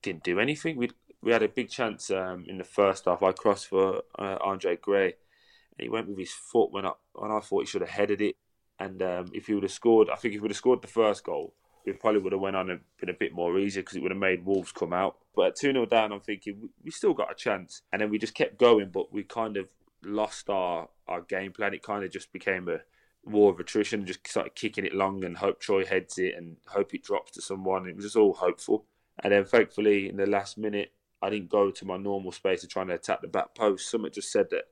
didn't 0.02 0.24
do 0.24 0.40
anything. 0.40 0.78
We 0.78 0.92
we 1.22 1.32
had 1.32 1.44
a 1.44 1.48
big 1.48 1.70
chance 1.70 2.12
um, 2.12 2.46
in 2.48 2.58
the 2.58 2.64
first 2.64 3.06
half. 3.06 3.24
I 3.24 3.32
crossed 3.32 3.68
for 3.68 4.04
uh, 4.18 4.38
Andre 4.42 4.76
Gray, 4.76 5.06
and 5.06 5.80
he 5.80 5.90
went 5.90 6.08
with 6.08 6.18
his 6.18 6.32
foot 6.32 6.72
when 6.72 6.86
I 6.86 6.92
when 7.14 7.32
I 7.32 7.40
thought 7.40 7.62
he 7.62 7.66
should 7.66 7.82
have 7.82 7.90
headed 7.90 8.22
it. 8.22 8.36
And 8.80 9.02
um, 9.02 9.32
if 9.34 9.48
he 9.48 9.56
would 9.56 9.64
have 9.64 9.72
scored, 9.72 10.10
I 10.10 10.16
think 10.16 10.34
if 10.34 10.38
he 10.38 10.40
would 10.40 10.52
have 10.52 10.58
scored 10.58 10.84
the 10.84 10.88
first 10.88 11.24
goal, 11.24 11.56
we 11.88 11.94
probably 11.94 12.20
would 12.20 12.34
have 12.34 12.42
went 12.42 12.58
on 12.58 12.70
and 12.70 12.82
been 13.00 13.10
a 13.10 13.14
bit 13.14 13.34
more 13.34 13.58
easier 13.58 13.82
because 13.82 13.96
it 13.96 14.02
would 14.02 14.12
have 14.12 14.20
made 14.20 14.46
Wolves 14.46 14.74
come 14.74 14.92
out. 14.92 15.18
But 15.34 15.48
at 15.48 15.56
two 15.56 15.72
0 15.72 15.86
down, 15.86 16.12
I'm 16.12 16.20
thinking 16.20 16.70
we, 16.84 16.92
still 16.92 17.14
got 17.14 17.32
a 17.32 17.36
chance. 17.36 17.82
And 17.92 18.02
then 18.02 18.10
we 18.10 18.18
just 18.18 18.36
kept 18.36 18.60
going, 18.60 18.90
but 18.90 19.14
we 19.14 19.24
kind 19.24 19.56
of 19.56 19.68
lost 20.04 20.50
our 20.50 20.90
our 21.08 21.22
game 21.22 21.54
plan. 21.54 21.74
It 21.74 21.84
kind 21.84 22.04
of 22.04 22.12
just 22.12 22.34
became 22.34 22.68
a 22.68 22.80
war 23.24 23.52
of 23.52 23.60
attrition, 23.60 24.06
just 24.06 24.28
started 24.28 24.54
kicking 24.54 24.86
it 24.86 24.94
long 24.94 25.24
and 25.24 25.38
hope 25.38 25.62
Troy 25.62 25.86
heads 25.86 26.18
it 26.18 26.36
and 26.36 26.58
hope 26.68 26.94
it 26.94 27.04
drops 27.04 27.32
to 27.32 27.42
someone. 27.42 27.88
It 27.88 27.96
was 27.96 28.06
just 28.06 28.18
all 28.18 28.34
hopeful. 28.34 28.86
And 29.24 29.32
then 29.32 29.46
thankfully, 29.46 30.10
in 30.10 30.18
the 30.18 30.28
last 30.28 30.58
minute, 30.58 30.92
I 31.22 31.30
didn't 31.30 31.50
go 31.50 31.72
to 31.72 31.86
my 31.86 31.98
normal 31.98 32.34
space 32.34 32.64
of 32.64 32.70
trying 32.70 32.88
to 32.88 32.96
attack 32.96 33.22
the 33.22 33.28
back 33.28 33.56
post. 33.56 33.90
Someone 33.90 34.12
just 34.12 34.32
said 34.32 34.50
that 34.52 34.66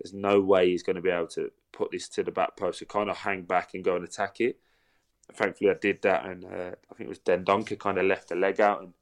there's 0.00 0.14
no 0.14 0.40
way 0.40 0.70
he's 0.70 0.84
going 0.84 0.96
to 0.96 1.02
be 1.02 1.10
able 1.10 1.26
to 1.28 1.50
put 1.72 1.90
this 1.90 2.08
to 2.10 2.22
the 2.22 2.30
back 2.30 2.56
post. 2.56 2.78
So 2.78 2.86
kind 2.86 3.10
of 3.10 3.18
hang 3.18 3.42
back 3.42 3.74
and 3.74 3.84
go 3.84 3.96
and 3.96 4.04
attack 4.04 4.40
it. 4.40 4.60
Thankfully, 5.34 5.70
I 5.70 5.74
did 5.74 6.02
that, 6.02 6.26
and 6.26 6.44
uh, 6.44 6.72
I 6.90 6.94
think 6.94 7.06
it 7.06 7.08
was 7.08 7.18
Dendoncker 7.20 7.78
kind 7.78 7.98
of 7.98 8.06
left 8.06 8.28
the 8.28 8.34
leg 8.34 8.60
out 8.60 8.82
and 8.82 8.92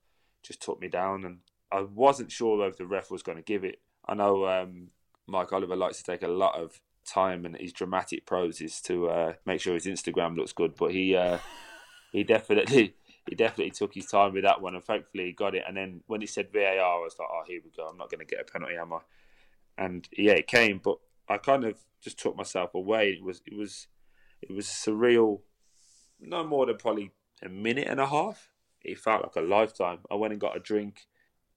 just 0.42 0.62
took 0.62 0.80
me 0.80 0.88
down. 0.88 1.24
And 1.24 1.38
I 1.70 1.80
wasn't 1.82 2.32
sure 2.32 2.66
if 2.68 2.76
the 2.76 2.86
ref 2.86 3.10
was 3.10 3.22
going 3.22 3.38
to 3.38 3.42
give 3.42 3.64
it. 3.64 3.80
I 4.06 4.14
know 4.14 4.46
um, 4.46 4.88
Mike 5.26 5.52
Oliver 5.52 5.76
likes 5.76 5.98
to 5.98 6.04
take 6.04 6.22
a 6.22 6.28
lot 6.28 6.58
of 6.58 6.80
time 7.06 7.44
and 7.46 7.56
his 7.56 7.72
dramatic 7.72 8.26
poses 8.26 8.80
to 8.82 9.08
uh, 9.08 9.32
make 9.46 9.60
sure 9.60 9.74
his 9.74 9.86
Instagram 9.86 10.36
looks 10.36 10.52
good, 10.52 10.74
but 10.76 10.92
he 10.92 11.16
uh, 11.16 11.38
he 12.12 12.24
definitely 12.24 12.94
he 13.28 13.34
definitely 13.34 13.70
took 13.70 13.94
his 13.94 14.06
time 14.06 14.32
with 14.32 14.44
that 14.44 14.60
one, 14.60 14.74
and 14.74 14.84
thankfully 14.84 15.26
he 15.26 15.32
got 15.32 15.54
it. 15.54 15.64
And 15.66 15.76
then 15.76 16.00
when 16.06 16.20
he 16.20 16.26
said 16.26 16.52
VAR, 16.52 16.62
I 16.62 16.98
was 16.98 17.16
like, 17.18 17.28
oh, 17.30 17.42
here 17.46 17.60
we 17.62 17.70
go. 17.76 17.86
I'm 17.86 17.98
not 17.98 18.10
going 18.10 18.20
to 18.20 18.24
get 18.24 18.40
a 18.40 18.44
penalty, 18.44 18.76
am 18.76 18.92
I? 18.92 19.00
And 19.76 20.08
yeah, 20.16 20.32
it 20.32 20.46
came, 20.46 20.80
but 20.82 20.98
I 21.28 21.38
kind 21.38 21.64
of 21.64 21.76
just 22.00 22.18
took 22.18 22.36
myself 22.36 22.74
away. 22.74 23.10
It 23.10 23.22
was 23.22 23.42
it 23.46 23.56
was 23.56 23.86
it 24.42 24.52
was 24.52 24.66
surreal. 24.66 25.40
No 26.20 26.44
more 26.44 26.66
than 26.66 26.76
probably 26.76 27.12
a 27.42 27.48
minute 27.48 27.88
and 27.88 28.00
a 28.00 28.06
half. 28.06 28.50
It 28.82 28.98
felt 28.98 29.22
like 29.22 29.36
a 29.36 29.46
lifetime. 29.46 29.98
I 30.10 30.14
went 30.14 30.32
and 30.32 30.40
got 30.40 30.56
a 30.56 30.60
drink, 30.60 31.06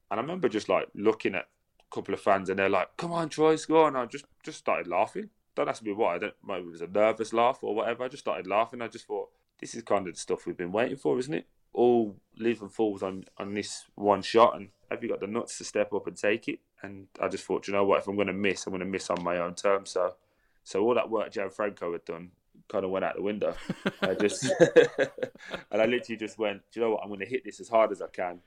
and 0.09 0.19
I 0.19 0.21
remember 0.21 0.49
just 0.49 0.69
like 0.69 0.87
looking 0.93 1.35
at 1.35 1.47
a 1.79 1.95
couple 1.95 2.13
of 2.13 2.21
fans, 2.21 2.49
and 2.49 2.59
they're 2.59 2.69
like, 2.69 2.97
"Come 2.97 3.11
on, 3.11 3.29
Troy, 3.29 3.55
score!" 3.55 3.87
And 3.87 3.97
I 3.97 4.05
just 4.05 4.25
just 4.43 4.59
started 4.59 4.87
laughing. 4.87 5.29
Don't 5.55 5.69
ask 5.69 5.83
me 5.83 5.93
why. 5.93 6.15
I 6.15 6.17
don't. 6.19 6.33
Maybe 6.45 6.67
it 6.67 6.71
was 6.71 6.81
a 6.81 6.87
nervous 6.87 7.33
laugh 7.33 7.59
or 7.61 7.75
whatever. 7.75 8.03
I 8.03 8.07
just 8.07 8.23
started 8.23 8.47
laughing. 8.47 8.81
I 8.81 8.87
just 8.87 9.05
thought, 9.05 9.29
this 9.59 9.75
is 9.75 9.83
kind 9.83 10.07
of 10.07 10.13
the 10.15 10.19
stuff 10.19 10.45
we've 10.45 10.57
been 10.57 10.71
waiting 10.71 10.97
for, 10.97 11.17
isn't 11.19 11.33
it? 11.33 11.47
All 11.73 12.17
leave 12.37 12.61
and 12.61 12.71
falls 12.71 13.03
on 13.03 13.25
on 13.37 13.53
this 13.53 13.85
one 13.95 14.21
shot, 14.21 14.55
and 14.55 14.69
have 14.89 15.03
you 15.03 15.09
got 15.09 15.21
the 15.21 15.27
nuts 15.27 15.57
to 15.59 15.63
step 15.63 15.93
up 15.93 16.07
and 16.07 16.17
take 16.17 16.47
it? 16.47 16.59
And 16.81 17.07
I 17.19 17.27
just 17.27 17.45
thought, 17.45 17.67
you 17.67 17.73
know 17.73 17.85
what? 17.85 17.99
If 17.99 18.07
I'm 18.07 18.15
going 18.15 18.27
to 18.27 18.33
miss, 18.33 18.65
I'm 18.65 18.71
going 18.71 18.81
to 18.81 18.85
miss 18.85 19.09
on 19.09 19.23
my 19.23 19.37
own 19.37 19.55
terms. 19.55 19.91
So, 19.91 20.15
so 20.63 20.81
all 20.81 20.95
that 20.95 21.09
work 21.09 21.31
Gianfranco 21.31 21.93
had 21.93 22.05
done 22.05 22.31
kind 22.71 22.85
of 22.85 22.91
went 22.91 23.03
out 23.03 23.15
the 23.15 23.21
window. 23.21 23.53
I 24.01 24.13
just 24.13 24.43
and 25.71 25.81
I 25.81 25.85
literally 25.85 26.17
just 26.17 26.39
went, 26.39 26.61
do 26.71 26.79
you 26.79 26.85
know 26.85 26.91
what? 26.93 27.01
I'm 27.03 27.09
going 27.09 27.19
to 27.19 27.25
hit 27.25 27.43
this 27.43 27.59
as 27.59 27.67
hard 27.67 27.91
as 27.91 28.01
I 28.01 28.07
can. 28.07 28.39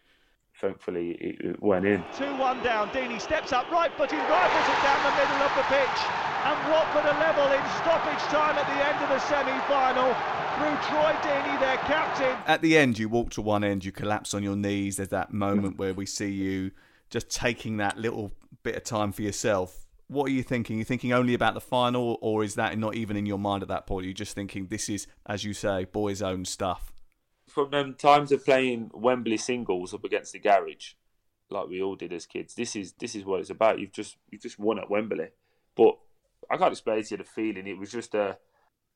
Thankfully, 0.61 1.11
it, 1.21 1.45
it 1.45 1.63
went 1.63 1.85
in. 1.85 2.03
2 2.17 2.25
1 2.25 2.63
down. 2.63 2.89
Deeney 2.91 3.21
steps 3.21 3.53
up, 3.53 3.69
right 3.71 3.91
footed, 3.97 4.19
rifles 4.19 4.69
it 4.71 4.81
down 4.83 5.03
the 5.03 5.17
middle 5.19 5.43
of 5.43 5.53
the 5.57 5.67
pitch. 5.67 6.01
And 6.47 6.57
what 6.71 6.87
Watford 6.95 7.11
are 7.11 7.19
level 7.19 7.51
in 7.53 7.65
stoppage 7.83 8.23
time 8.31 8.57
at 8.57 8.67
the 8.71 8.81
end 8.87 9.03
of 9.03 9.09
the 9.09 9.19
semi 9.19 9.59
final 9.67 10.15
through 10.55 10.77
Troy 10.89 11.13
Deeney, 11.23 11.59
their 11.59 11.79
captain. 11.79 12.37
At 12.47 12.63
the 12.63 12.79
end, 12.79 12.99
you 12.99 13.09
walk 13.09 13.31
to 13.31 13.43
one 13.43 13.65
end, 13.65 13.85
you 13.85 13.91
collapse 13.91 14.33
on 14.33 14.45
your 14.45 14.55
knees. 14.55 14.97
There's 14.97 15.09
that 15.09 15.33
moment 15.33 15.79
where 15.79 15.93
we 15.93 16.07
see 16.07 16.31
you 16.31 16.71
just 17.11 17.31
taking 17.31 17.79
that 17.79 17.99
little 17.99 18.31
bit 18.63 18.77
of 18.77 18.85
time 18.85 19.11
for 19.11 19.23
yourself. 19.23 19.84
What 20.09 20.29
are 20.29 20.33
you 20.33 20.43
thinking? 20.43 20.77
You're 20.77 20.81
you 20.81 20.85
thinking 20.85 21.13
only 21.13 21.35
about 21.35 21.55
the 21.55 21.61
final, 21.61 22.19
or 22.21 22.45
is 22.45 22.57
that 22.57 22.79
not 22.79 22.95
even 22.95 23.17
in 23.17 23.27
your 23.27 23.39
mind 23.39 23.63
at 23.63 23.69
that 23.69 23.87
point? 23.87 24.05
You're 24.05 24.15
just 24.15 24.35
thinking 24.35 24.67
this 24.67 24.89
is, 24.89 25.07
as 25.27 25.45
you 25.45 25.55
say, 25.55 25.85
boys' 25.85 26.23
own 26.23 26.45
stuff. 26.45 26.93
From 27.49 27.71
them 27.71 27.95
times 27.95 28.33
of 28.33 28.45
playing 28.45 28.91
Wembley 28.93 29.37
singles 29.37 29.95
up 29.95 30.05
against 30.05 30.33
the 30.33 30.39
garage, 30.39 30.93
like 31.51 31.69
we 31.69 31.83
all 31.83 31.97
did 31.97 32.13
as 32.13 32.27
kids, 32.27 32.55
this 32.55 32.77
is 32.77 32.93
this 32.95 33.15
is 33.15 33.25
what 33.25 33.41
it's 33.41 33.51
about. 33.51 33.79
You've 33.79 33.93
just 33.93 34.17
you've 34.31 34.43
just 34.43 34.59
won 34.59 34.79
at 34.79 34.91
Wembley, 34.91 35.29
but 35.77 35.97
I 36.51 36.57
can't 36.57 36.73
explain 36.73 37.03
to 37.03 37.11
you 37.11 37.17
the 37.19 37.25
feeling. 37.25 37.67
It 37.67 37.79
was 37.79 37.91
just 37.91 38.15
a 38.15 38.39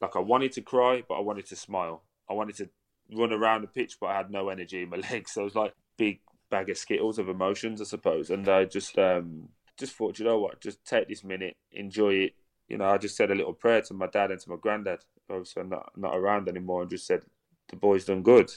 like 0.00 0.16
I 0.16 0.20
wanted 0.20 0.52
to 0.52 0.62
cry, 0.62 1.02
but 1.08 1.14
I 1.14 1.20
wanted 1.20 1.46
to 1.46 1.56
smile. 1.56 2.02
I 2.28 2.34
wanted 2.34 2.56
to 2.56 2.68
run 3.12 3.32
around 3.32 3.62
the 3.62 3.68
pitch, 3.68 3.96
but 4.00 4.08
I 4.08 4.16
had 4.16 4.30
no 4.30 4.48
energy 4.48 4.82
in 4.82 4.90
my 4.90 4.96
legs. 5.10 5.32
So 5.32 5.42
it 5.42 5.44
was 5.44 5.54
like 5.54 5.74
big 5.96 6.20
bag 6.50 6.70
of 6.70 6.78
skittles 6.78 7.18
of 7.18 7.28
emotions, 7.28 7.80
I 7.80 7.84
suppose. 7.84 8.30
And 8.30 8.48
I 8.48 8.64
just 8.64 8.98
um, 8.98 9.48
just 9.78 9.94
thought, 9.94 10.18
you 10.18 10.24
know 10.24 10.38
what, 10.38 10.60
just 10.60 10.84
take 10.84 11.08
this 11.08 11.24
minute, 11.24 11.56
enjoy 11.72 12.14
it. 12.14 12.34
You 12.68 12.76
know, 12.76 12.86
I 12.86 12.98
just 12.98 13.16
said 13.16 13.30
a 13.30 13.34
little 13.34 13.54
prayer 13.54 13.80
to 13.82 13.94
my 13.94 14.08
dad 14.08 14.30
and 14.30 14.40
to 14.40 14.50
my 14.50 14.56
granddad. 14.60 15.04
Obviously, 15.30 15.62
I'm 15.62 15.70
not 15.70 15.92
not 15.96 16.16
around 16.16 16.48
anymore, 16.48 16.82
and 16.82 16.90
just 16.90 17.06
said 17.06 17.22
the 17.68 17.76
boys 17.76 18.04
done 18.04 18.22
good, 18.22 18.50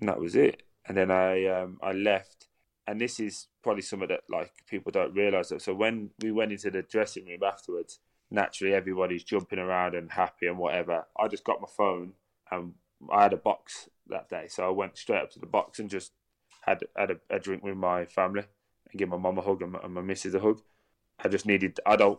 and 0.00 0.08
that 0.08 0.18
was 0.18 0.34
it. 0.34 0.62
And 0.88 0.96
then 0.96 1.10
I 1.10 1.46
um, 1.46 1.78
I 1.82 1.92
left, 1.92 2.48
and 2.86 3.00
this 3.00 3.20
is 3.20 3.46
probably 3.62 3.82
something 3.82 4.08
that 4.08 4.22
like 4.28 4.52
people 4.68 4.90
don't 4.90 5.14
realise. 5.14 5.50
That 5.50 5.62
So 5.62 5.74
when 5.74 6.10
we 6.20 6.32
went 6.32 6.52
into 6.52 6.70
the 6.70 6.82
dressing 6.82 7.26
room 7.26 7.42
afterwards, 7.44 8.00
naturally 8.30 8.74
everybody's 8.74 9.24
jumping 9.24 9.58
around 9.58 9.94
and 9.94 10.10
happy 10.10 10.46
and 10.46 10.58
whatever. 10.58 11.06
I 11.18 11.28
just 11.28 11.44
got 11.44 11.60
my 11.60 11.68
phone 11.76 12.14
and 12.50 12.74
I 13.12 13.22
had 13.24 13.32
a 13.32 13.36
box 13.36 13.88
that 14.08 14.28
day, 14.28 14.46
so 14.48 14.66
I 14.66 14.70
went 14.70 14.96
straight 14.96 15.22
up 15.22 15.30
to 15.32 15.38
the 15.38 15.46
box 15.46 15.78
and 15.78 15.90
just 15.90 16.12
had 16.62 16.82
had 16.96 17.10
a, 17.12 17.16
a 17.30 17.38
drink 17.38 17.62
with 17.62 17.76
my 17.76 18.04
family 18.04 18.44
and 18.90 18.98
give 18.98 19.08
my 19.08 19.16
mum 19.16 19.38
a 19.38 19.42
hug 19.42 19.62
and 19.62 19.72
my, 19.72 19.80
and 19.82 19.94
my 19.94 20.00
missus 20.02 20.34
a 20.34 20.40
hug. 20.40 20.60
I 21.22 21.28
just 21.28 21.46
needed. 21.46 21.78
I 21.86 21.96
don't 21.96 22.18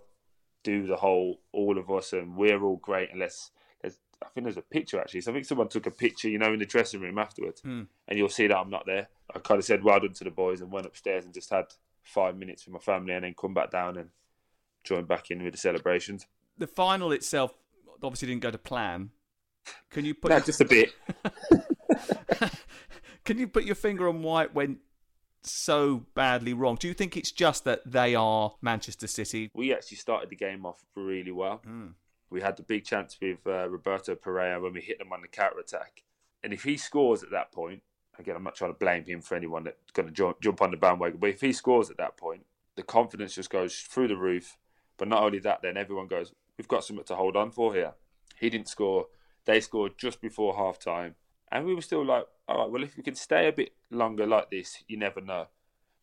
do 0.63 0.85
the 0.87 0.95
whole 0.97 1.39
all 1.53 1.77
of 1.77 1.89
us 1.91 2.13
and 2.13 2.35
we're 2.35 2.61
all 2.63 2.77
great 2.77 3.11
and 3.11 3.19
let's 3.19 3.51
there's, 3.81 3.99
I 4.23 4.27
think 4.29 4.45
there's 4.45 4.57
a 4.57 4.61
picture 4.61 4.99
actually. 4.99 5.21
So 5.21 5.31
I 5.31 5.33
think 5.35 5.45
someone 5.45 5.69
took 5.69 5.85
a 5.85 5.91
picture, 5.91 6.27
you 6.29 6.39
know, 6.39 6.51
in 6.51 6.59
the 6.59 6.65
dressing 6.65 6.99
room 6.99 7.17
afterwards, 7.19 7.61
Hmm. 7.61 7.83
and 8.07 8.17
you'll 8.17 8.29
see 8.29 8.47
that 8.47 8.57
I'm 8.57 8.69
not 8.71 8.85
there. 8.87 9.07
I 9.33 9.39
kind 9.39 9.59
of 9.59 9.65
said 9.65 9.83
well 9.83 9.99
done 9.99 10.13
to 10.13 10.23
the 10.23 10.31
boys 10.31 10.61
and 10.61 10.71
went 10.71 10.87
upstairs 10.87 11.25
and 11.25 11.33
just 11.33 11.49
had 11.51 11.65
five 12.03 12.35
minutes 12.37 12.65
with 12.65 12.73
my 12.73 12.79
family, 12.79 13.13
and 13.13 13.23
then 13.23 13.35
come 13.39 13.53
back 13.53 13.69
down 13.69 13.97
and 13.97 14.09
join 14.83 15.05
back 15.05 15.29
in 15.29 15.43
with 15.43 15.53
the 15.53 15.59
celebrations. 15.59 16.25
The 16.57 16.65
final 16.67 17.11
itself 17.11 17.53
obviously 18.01 18.29
didn't 18.29 18.41
go 18.41 18.49
to 18.51 18.57
plan. 18.57 19.11
Can 19.91 20.05
you 20.05 20.15
put 20.15 20.29
No, 20.29 20.37
your- 20.37 20.45
just 20.45 20.61
a 20.61 20.65
bit. 20.65 20.93
Can 23.25 23.37
you 23.37 23.47
put 23.47 23.65
your 23.65 23.75
finger 23.75 24.07
on 24.07 24.21
why 24.23 24.43
it 24.43 24.53
went 24.55 24.79
so 25.51 26.05
badly 26.13 26.53
wrong? 26.53 26.77
Do 26.79 26.87
you 26.87 26.93
think 26.93 27.17
it's 27.17 27.31
just 27.31 27.63
that 27.65 27.81
they 27.85 28.15
are 28.15 28.55
Manchester 28.61 29.07
City? 29.07 29.49
We 29.53 29.73
actually 29.73 29.97
started 29.97 30.29
the 30.29 30.35
game 30.35 30.65
off 30.65 30.85
really 30.95 31.31
well. 31.31 31.61
Hmm. 31.63 31.87
We 32.29 32.41
had 32.41 32.57
the 32.57 32.63
big 32.63 32.83
chance 32.83 33.17
with 33.21 33.39
uh, 33.47 33.69
Roberto 33.69 34.15
Pereira 34.15 34.59
when 34.59 34.73
we 34.73 34.81
hit 34.81 34.99
them 34.99 35.13
on 35.13 35.21
the 35.21 35.27
counter 35.27 35.59
attack, 35.59 36.03
and 36.43 36.53
if 36.53 36.63
he 36.63 36.75
scores 36.77 37.23
at 37.23 37.31
that 37.31 37.51
point, 37.51 37.81
again, 38.19 38.35
I'm 38.35 38.43
not 38.43 38.55
trying 38.55 38.73
to 38.73 38.79
blame 38.79 39.05
him 39.05 39.21
for 39.21 39.35
anyone 39.35 39.63
that's 39.63 39.91
going 39.93 40.07
to 40.07 40.13
jump, 40.13 40.41
jump 40.41 40.61
on 40.61 40.71
the 40.71 40.77
bandwagon, 40.77 41.19
but 41.19 41.29
if 41.29 41.41
he 41.41 41.53
scores 41.53 41.89
at 41.89 41.97
that 41.97 42.17
point, 42.17 42.45
the 42.75 42.83
confidence 42.83 43.35
just 43.35 43.49
goes 43.49 43.79
through 43.79 44.09
the 44.09 44.17
roof. 44.17 44.57
But 44.97 45.07
not 45.07 45.23
only 45.23 45.39
that, 45.39 45.61
then 45.61 45.77
everyone 45.77 46.07
goes, 46.07 46.33
"We've 46.57 46.67
got 46.67 46.83
something 46.83 47.05
to 47.05 47.15
hold 47.15 47.35
on 47.35 47.51
for 47.51 47.73
here." 47.73 47.93
He 48.39 48.49
didn't 48.49 48.67
score; 48.67 49.07
they 49.45 49.61
scored 49.61 49.97
just 49.97 50.21
before 50.21 50.55
half 50.55 50.79
time, 50.79 51.15
and 51.51 51.65
we 51.65 51.75
were 51.75 51.81
still 51.81 52.05
like, 52.05 52.25
"All 52.47 52.59
right, 52.59 52.69
well, 52.69 52.83
if 52.83 52.97
we 52.97 53.03
can 53.03 53.15
stay 53.15 53.47
a 53.47 53.51
bit 53.51 53.73
longer 53.89 54.25
like 54.25 54.49
this, 54.49 54.83
you 54.87 54.97
never 54.97 55.21
know." 55.21 55.47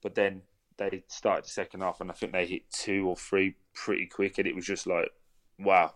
But 0.02 0.14
then 0.14 0.42
they 0.76 1.04
started 1.08 1.44
the 1.44 1.50
second 1.50 1.80
half, 1.80 2.00
and 2.00 2.10
I 2.10 2.14
think 2.14 2.32
they 2.32 2.46
hit 2.46 2.70
two 2.70 3.08
or 3.08 3.16
three 3.16 3.56
pretty 3.72 4.06
quick, 4.06 4.38
and 4.38 4.46
it 4.46 4.54
was 4.54 4.66
just 4.66 4.86
like, 4.86 5.10
wow. 5.58 5.94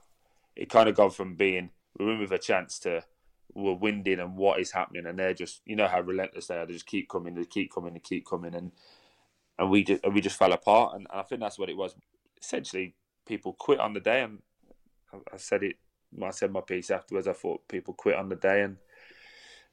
It 0.56 0.70
kind 0.70 0.88
of 0.88 0.96
gone 0.96 1.10
from 1.10 1.34
being 1.36 1.70
we're 1.98 2.12
in 2.12 2.20
with 2.20 2.32
a 2.32 2.38
chance 2.38 2.78
to 2.80 3.04
we're 3.54 3.74
winding 3.74 4.20
and 4.20 4.36
what 4.36 4.60
is 4.60 4.72
happening, 4.72 5.06
and 5.06 5.18
they're 5.18 5.34
just 5.34 5.62
you 5.64 5.76
know 5.76 5.86
how 5.86 6.00
relentless 6.00 6.46
they 6.46 6.56
are. 6.56 6.66
They 6.66 6.72
just 6.72 6.86
keep 6.86 7.08
coming, 7.08 7.34
they 7.34 7.44
keep 7.44 7.72
coming, 7.72 7.94
they 7.94 8.00
keep 8.00 8.26
coming, 8.26 8.54
and 8.54 8.72
and 9.58 9.70
we 9.70 9.84
just 9.84 10.04
and 10.04 10.14
we 10.14 10.20
just 10.20 10.38
fell 10.38 10.52
apart. 10.52 10.94
And, 10.94 11.06
and 11.10 11.20
I 11.20 11.22
think 11.22 11.40
that's 11.40 11.58
what 11.58 11.68
it 11.68 11.76
was. 11.76 11.94
Essentially, 12.40 12.94
people 13.26 13.52
quit 13.52 13.80
on 13.80 13.92
the 13.92 14.00
day, 14.00 14.22
and 14.22 14.40
I, 15.12 15.18
I 15.34 15.36
said 15.36 15.62
it. 15.62 15.76
I 16.22 16.30
said 16.30 16.52
my 16.52 16.60
piece 16.60 16.90
afterwards. 16.90 17.28
I 17.28 17.32
thought 17.32 17.68
people 17.68 17.94
quit 17.94 18.16
on 18.16 18.28
the 18.28 18.36
day, 18.36 18.62
and 18.62 18.78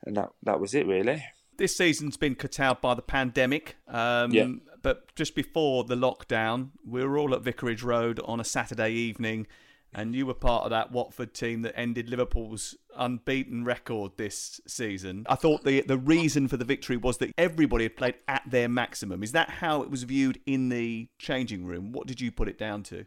and 0.06 0.18
that 0.18 0.30
that 0.44 0.60
was 0.60 0.74
it 0.74 0.88
really. 0.88 1.24
This 1.58 1.78
season's 1.78 2.18
been 2.18 2.36
curtailed 2.36 2.82
by 2.82 2.96
the 2.96 3.02
pandemic. 3.02 3.78
Um, 3.88 4.32
Yeah. 4.32 4.48
But 4.82 5.16
just 5.16 5.34
before 5.34 5.84
the 5.84 5.96
lockdown, 5.96 6.70
we 6.86 7.04
were 7.04 7.18
all 7.18 7.34
at 7.34 7.42
Vicarage 7.42 7.82
Road 7.82 8.20
on 8.24 8.40
a 8.40 8.44
Saturday 8.44 8.92
evening, 8.92 9.48
and 9.92 10.14
you 10.14 10.28
were 10.28 10.36
part 10.36 10.64
of 10.66 10.70
that 10.70 10.92
Watford 10.92 11.34
team 11.34 11.64
that 11.64 11.74
ended 11.76 12.08
Liverpool's 12.08 12.76
unbeaten 12.96 13.64
record 13.64 14.12
this 14.18 14.62
season. 14.68 15.26
I 15.28 15.36
thought 15.36 15.64
the 15.64 15.82
the 15.82 15.98
reason 15.98 16.48
for 16.48 16.58
the 16.58 16.66
victory 16.66 16.98
was 16.98 17.18
that 17.18 17.34
everybody 17.38 17.86
had 17.86 17.96
played 17.96 18.16
at 18.28 18.44
their 18.48 18.70
maximum. 18.70 19.24
Is 19.24 19.32
that 19.32 19.50
how 19.50 19.82
it 19.82 19.90
was 19.90 20.04
viewed 20.04 20.40
in 20.46 20.70
the 20.70 21.10
changing 21.18 21.66
room? 21.66 21.92
What 21.92 22.06
did 22.06 22.22
you 22.22 22.32
put 22.32 22.48
it 22.48 22.60
down 22.60 22.84
to? 22.84 23.06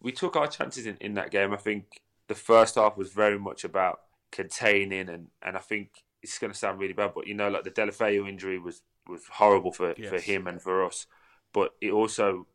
we 0.00 0.12
took 0.12 0.36
our 0.36 0.46
chances 0.46 0.86
in, 0.86 0.96
in 1.00 1.14
that 1.14 1.30
game. 1.30 1.52
I 1.52 1.56
think 1.56 2.00
the 2.28 2.34
first 2.34 2.76
half 2.76 2.96
was 2.96 3.12
very 3.12 3.38
much 3.38 3.64
about 3.64 4.00
containing, 4.32 5.08
and, 5.08 5.28
and 5.42 5.56
I 5.56 5.60
think 5.60 6.04
it's 6.22 6.38
going 6.38 6.52
to 6.52 6.58
sound 6.58 6.80
really 6.80 6.92
bad, 6.92 7.12
but 7.14 7.26
you 7.26 7.34
know, 7.34 7.48
like 7.48 7.64
the 7.64 7.70
Deulofeu 7.70 8.28
injury 8.28 8.58
was, 8.58 8.82
was 9.08 9.22
horrible 9.32 9.72
for, 9.72 9.94
for 9.94 10.18
him 10.18 10.46
and 10.46 10.60
for 10.60 10.84
us, 10.84 11.06
but 11.52 11.74
it 11.80 11.90
also 11.92 12.46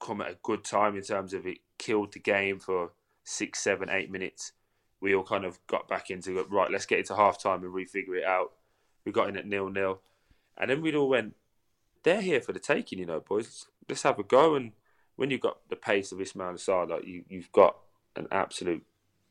come 0.00 0.20
at 0.20 0.30
a 0.30 0.38
good 0.42 0.64
time 0.64 0.96
in 0.96 1.02
terms 1.02 1.32
of 1.32 1.46
it 1.46 1.58
killed 1.78 2.12
the 2.12 2.18
game 2.18 2.58
for 2.58 2.92
six, 3.24 3.60
seven, 3.60 3.88
eight 3.90 4.10
minutes. 4.10 4.52
We 5.00 5.14
all 5.14 5.22
kind 5.22 5.44
of 5.44 5.58
got 5.66 5.88
back 5.88 6.10
into 6.10 6.38
it. 6.38 6.50
Right, 6.50 6.70
let's 6.70 6.86
get 6.86 7.00
into 7.00 7.16
half 7.16 7.40
time 7.40 7.62
and 7.62 7.74
refigure 7.74 8.16
it 8.16 8.24
out. 8.24 8.52
We 9.04 9.12
got 9.12 9.28
in 9.28 9.36
at 9.36 9.46
nil 9.46 9.68
nil, 9.68 10.00
and 10.56 10.70
then 10.70 10.80
we'd 10.82 10.94
all 10.94 11.08
went. 11.08 11.34
They're 12.02 12.20
here 12.20 12.40
for 12.40 12.52
the 12.52 12.60
taking, 12.60 12.98
you 12.98 13.06
know, 13.06 13.20
boys. 13.20 13.66
Let's 13.88 14.02
have 14.02 14.18
a 14.18 14.22
go. 14.22 14.54
And 14.54 14.72
when 15.16 15.30
you've 15.30 15.40
got 15.40 15.58
the 15.68 15.76
pace 15.76 16.12
of 16.12 16.18
Ismaïla 16.18 16.54
Sarr, 16.54 16.88
like 16.88 17.04
you, 17.04 17.24
you've 17.28 17.52
got 17.52 17.76
an 18.16 18.26
absolute 18.30 18.84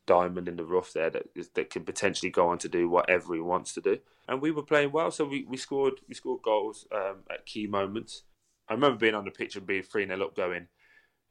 diamond 0.06 0.48
in 0.48 0.56
the 0.56 0.64
rough 0.64 0.92
there 0.92 1.10
that 1.10 1.26
that 1.54 1.70
can 1.70 1.84
potentially 1.84 2.30
go 2.30 2.48
on 2.48 2.58
to 2.58 2.68
do 2.68 2.88
whatever 2.88 3.34
he 3.34 3.40
wants 3.40 3.74
to 3.74 3.80
do. 3.80 3.98
And 4.28 4.40
we 4.40 4.50
were 4.50 4.62
playing 4.62 4.92
well, 4.92 5.10
so 5.10 5.24
we, 5.24 5.44
we 5.48 5.56
scored 5.56 6.00
we 6.08 6.14
scored 6.14 6.42
goals 6.42 6.86
um, 6.92 7.18
at 7.30 7.46
key 7.46 7.66
moments. 7.66 8.22
I 8.68 8.74
remember 8.74 8.98
being 8.98 9.14
on 9.14 9.24
the 9.24 9.30
pitch 9.30 9.56
and 9.56 9.66
being 9.66 9.82
three 9.82 10.06
0 10.06 10.20
up, 10.24 10.34
going, 10.34 10.68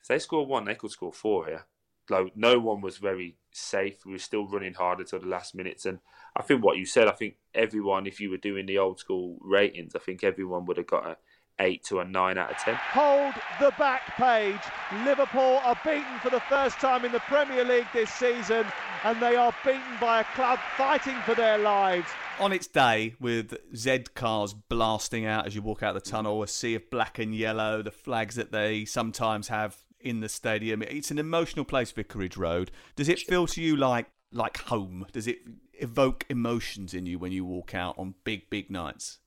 if 0.01 0.07
they 0.07 0.19
score 0.19 0.45
one, 0.45 0.65
they 0.65 0.75
could 0.75 0.91
score 0.91 1.11
four 1.11 1.47
here. 1.47 1.65
Like 2.09 2.33
no 2.35 2.59
one 2.59 2.81
was 2.81 2.97
very 2.97 3.37
safe. 3.51 4.05
We 4.05 4.13
were 4.13 4.19
still 4.19 4.47
running 4.47 4.75
hard 4.75 4.99
until 4.99 5.19
the 5.19 5.27
last 5.27 5.55
minutes, 5.55 5.85
and 5.85 5.99
I 6.35 6.43
think 6.43 6.63
what 6.63 6.77
you 6.77 6.85
said. 6.85 7.07
I 7.07 7.11
think 7.11 7.35
everyone, 7.53 8.05
if 8.05 8.19
you 8.19 8.29
were 8.29 8.37
doing 8.37 8.67
the 8.67 8.77
old 8.77 8.99
school 8.99 9.37
ratings, 9.41 9.95
I 9.95 9.99
think 9.99 10.23
everyone 10.23 10.65
would 10.65 10.77
have 10.77 10.87
got 10.87 11.07
a 11.07 11.17
eight 11.59 11.83
to 11.85 11.99
a 11.99 12.05
nine 12.05 12.37
out 12.37 12.51
of 12.51 12.57
ten. 12.57 12.75
Hold 12.75 13.33
the 13.59 13.73
back 13.77 14.15
page. 14.17 14.59
Liverpool 15.03 15.59
are 15.63 15.79
beaten 15.83 16.19
for 16.21 16.29
the 16.29 16.41
first 16.41 16.79
time 16.79 17.05
in 17.05 17.11
the 17.11 17.19
Premier 17.21 17.63
League 17.63 17.87
this 17.93 18.09
season, 18.09 18.65
and 19.03 19.21
they 19.21 19.35
are 19.35 19.53
beaten 19.63 19.81
by 19.99 20.21
a 20.21 20.25
club 20.35 20.59
fighting 20.77 21.15
for 21.25 21.35
their 21.35 21.57
lives. 21.57 22.07
On 22.39 22.51
its 22.51 22.67
day, 22.67 23.15
with 23.19 23.55
Z 23.75 24.05
cars 24.13 24.53
blasting 24.53 25.25
out 25.25 25.47
as 25.47 25.55
you 25.55 25.61
walk 25.61 25.83
out 25.83 25.93
the 25.93 26.01
tunnel, 26.01 26.43
a 26.43 26.47
sea 26.47 26.75
of 26.75 26.89
black 26.89 27.17
and 27.19 27.33
yellow, 27.33 27.81
the 27.81 27.91
flags 27.91 28.35
that 28.35 28.51
they 28.51 28.83
sometimes 28.83 29.47
have 29.47 29.77
in 29.99 30.19
the 30.19 30.29
stadium. 30.29 30.81
It's 30.81 31.11
an 31.11 31.17
emotional 31.17 31.65
place, 31.65 31.91
Vicarage 31.91 32.37
Road. 32.37 32.71
Does 32.95 33.09
it 33.09 33.19
feel 33.19 33.47
to 33.47 33.61
you 33.61 33.75
like 33.75 34.07
like 34.31 34.57
home? 34.57 35.05
Does 35.13 35.27
it 35.27 35.39
evoke 35.73 36.25
emotions 36.29 36.93
in 36.93 37.05
you 37.05 37.17
when 37.17 37.31
you 37.31 37.45
walk 37.45 37.73
out 37.73 37.97
on 37.97 38.15
big, 38.23 38.49
big 38.49 38.69
nights? 38.69 39.19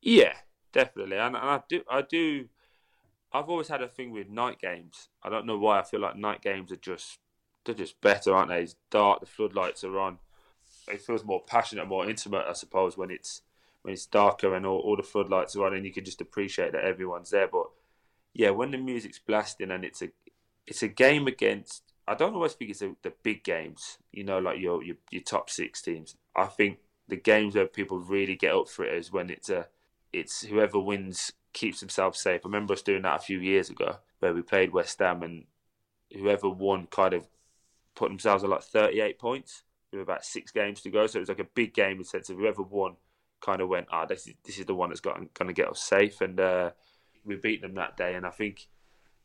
Yeah, 0.00 0.34
definitely. 0.74 1.16
And, 1.16 1.36
and 1.36 1.44
I 1.44 1.60
do, 1.66 1.82
I 1.90 2.02
do. 2.02 2.48
I've 3.32 3.48
always 3.48 3.68
had 3.68 3.82
a 3.82 3.88
thing 3.88 4.10
with 4.10 4.28
night 4.28 4.60
games. 4.60 5.08
I 5.22 5.30
don't 5.30 5.46
know 5.46 5.58
why. 5.58 5.78
I 5.80 5.82
feel 5.82 6.00
like 6.00 6.16
night 6.16 6.42
games 6.42 6.70
are 6.70 6.76
just 6.76 7.18
they're 7.64 7.74
just 7.74 8.00
better, 8.00 8.34
aren't 8.34 8.50
they? 8.50 8.62
It's 8.62 8.76
dark, 8.90 9.20
the 9.20 9.26
floodlights 9.26 9.84
are 9.84 9.98
on. 9.98 10.18
It 10.88 11.00
feels 11.00 11.24
more 11.24 11.42
passionate, 11.46 11.88
more 11.88 12.08
intimate, 12.08 12.44
I 12.46 12.52
suppose, 12.52 12.98
when 12.98 13.10
it's 13.10 13.42
when 13.82 13.94
it's 13.94 14.06
darker 14.06 14.54
and 14.54 14.66
all, 14.66 14.78
all 14.80 14.96
the 14.96 15.02
floodlights 15.02 15.56
are 15.56 15.64
on, 15.64 15.74
and 15.74 15.84
you 15.84 15.92
can 15.92 16.04
just 16.04 16.20
appreciate 16.20 16.72
that 16.72 16.84
everyone's 16.84 17.30
there. 17.30 17.48
But 17.48 17.66
yeah, 18.34 18.50
when 18.50 18.70
the 18.70 18.78
music's 18.78 19.18
blasting 19.18 19.70
and 19.70 19.84
it's 19.84 20.02
a 20.02 20.10
it's 20.66 20.82
a 20.82 20.88
game 20.88 21.26
against. 21.26 21.82
I 22.06 22.14
don't 22.14 22.34
always 22.34 22.52
think 22.52 22.70
it's 22.70 22.82
a, 22.82 22.94
the 23.02 23.14
big 23.22 23.44
games, 23.44 23.96
you 24.12 24.24
know, 24.24 24.38
like 24.38 24.58
your, 24.58 24.82
your 24.82 24.96
your 25.10 25.22
top 25.22 25.48
six 25.48 25.80
teams. 25.80 26.16
I 26.36 26.44
think 26.44 26.78
the 27.08 27.16
games 27.16 27.54
where 27.54 27.66
people 27.66 27.98
really 27.98 28.36
get 28.36 28.54
up 28.54 28.68
for 28.68 28.84
it 28.84 28.94
is 28.94 29.10
when 29.10 29.30
it's 29.30 29.48
a 29.48 29.68
it's 30.14 30.44
whoever 30.44 30.78
wins 30.78 31.32
keeps 31.52 31.80
themselves 31.80 32.20
safe. 32.20 32.42
I 32.44 32.48
remember 32.48 32.74
us 32.74 32.82
doing 32.82 33.02
that 33.02 33.20
a 33.20 33.24
few 33.24 33.38
years 33.40 33.70
ago 33.70 33.96
where 34.20 34.34
we 34.34 34.42
played 34.42 34.72
West 34.72 34.98
Ham 35.00 35.22
and 35.22 35.44
whoever 36.12 36.48
won 36.48 36.86
kind 36.86 37.14
of 37.14 37.26
put 37.94 38.08
themselves 38.08 38.44
at 38.44 38.50
like 38.50 38.62
38 38.62 39.18
points 39.18 39.62
with 39.92 40.00
about 40.00 40.24
six 40.24 40.50
games 40.52 40.80
to 40.82 40.90
go. 40.90 41.06
So 41.06 41.18
it 41.18 41.20
was 41.20 41.28
like 41.28 41.38
a 41.38 41.44
big 41.44 41.74
game 41.74 41.92
in 41.92 41.98
the 41.98 42.04
sense 42.04 42.30
of 42.30 42.36
whoever 42.36 42.62
won 42.62 42.96
kind 43.40 43.60
of 43.60 43.68
went, 43.68 43.88
ah, 43.90 44.06
this 44.06 44.26
is, 44.26 44.34
this 44.44 44.58
is 44.58 44.66
the 44.66 44.74
one 44.74 44.90
that's 44.90 45.00
going 45.00 45.28
to 45.38 45.52
get 45.52 45.68
us 45.68 45.80
safe. 45.82 46.20
And 46.20 46.38
uh, 46.38 46.70
we 47.24 47.36
beat 47.36 47.62
them 47.62 47.74
that 47.74 47.96
day. 47.96 48.14
And 48.14 48.26
I 48.26 48.30
think 48.30 48.68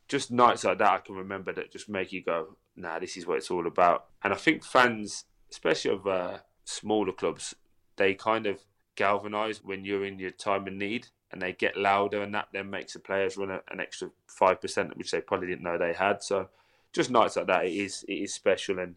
just 0.08 0.32
nights 0.32 0.64
like 0.64 0.80
that, 0.80 0.92
I 0.92 0.98
can 0.98 1.16
remember 1.16 1.54
that 1.54 1.72
just 1.72 1.90
make 1.90 2.12
you 2.12 2.24
go, 2.24 2.58
nah, 2.76 3.00
this 3.00 3.18
is 3.18 3.26
what 3.26 3.38
it's 3.38 3.52
all 3.52 3.68
about. 3.68 4.06
And 4.24 4.34
I 4.34 4.38
think 4.38 4.64
fans, 4.64 5.26
especially 5.52 5.92
of 5.92 6.08
uh, 6.08 6.38
smaller 6.66 7.14
clubs, 7.14 7.56
they 7.96 8.14
kind 8.14 8.46
of 8.46 8.60
galvanise 9.00 9.64
when 9.64 9.86
you're 9.86 10.04
in 10.04 10.20
your 10.20 10.30
time 10.30 10.68
of 10.68 10.74
need 10.74 11.08
and 11.32 11.42
they 11.42 11.54
get 11.54 11.78
louder 11.78 12.22
and 12.22 12.36
that 12.36 12.50
then 12.52 12.70
makes 12.70 12.94
the 12.94 13.00
players 13.00 13.38
run 13.38 13.50
a, 13.50 13.62
an 13.72 13.80
extra 13.80 14.10
5% 14.30 14.98
which 14.98 15.12
they 15.12 15.22
probably 15.22 15.48
didn't 15.48 15.64
know 15.64 15.78
they 15.78 15.94
had 15.94 16.22
so 16.22 16.50
just 16.92 17.10
nights 17.10 17.38
like 17.38 17.48
that 17.48 17.66
it 17.66 17.74
is 17.74 18.04
it 18.10 18.16
is 18.16 18.34
special 18.34 18.78
and 18.78 18.96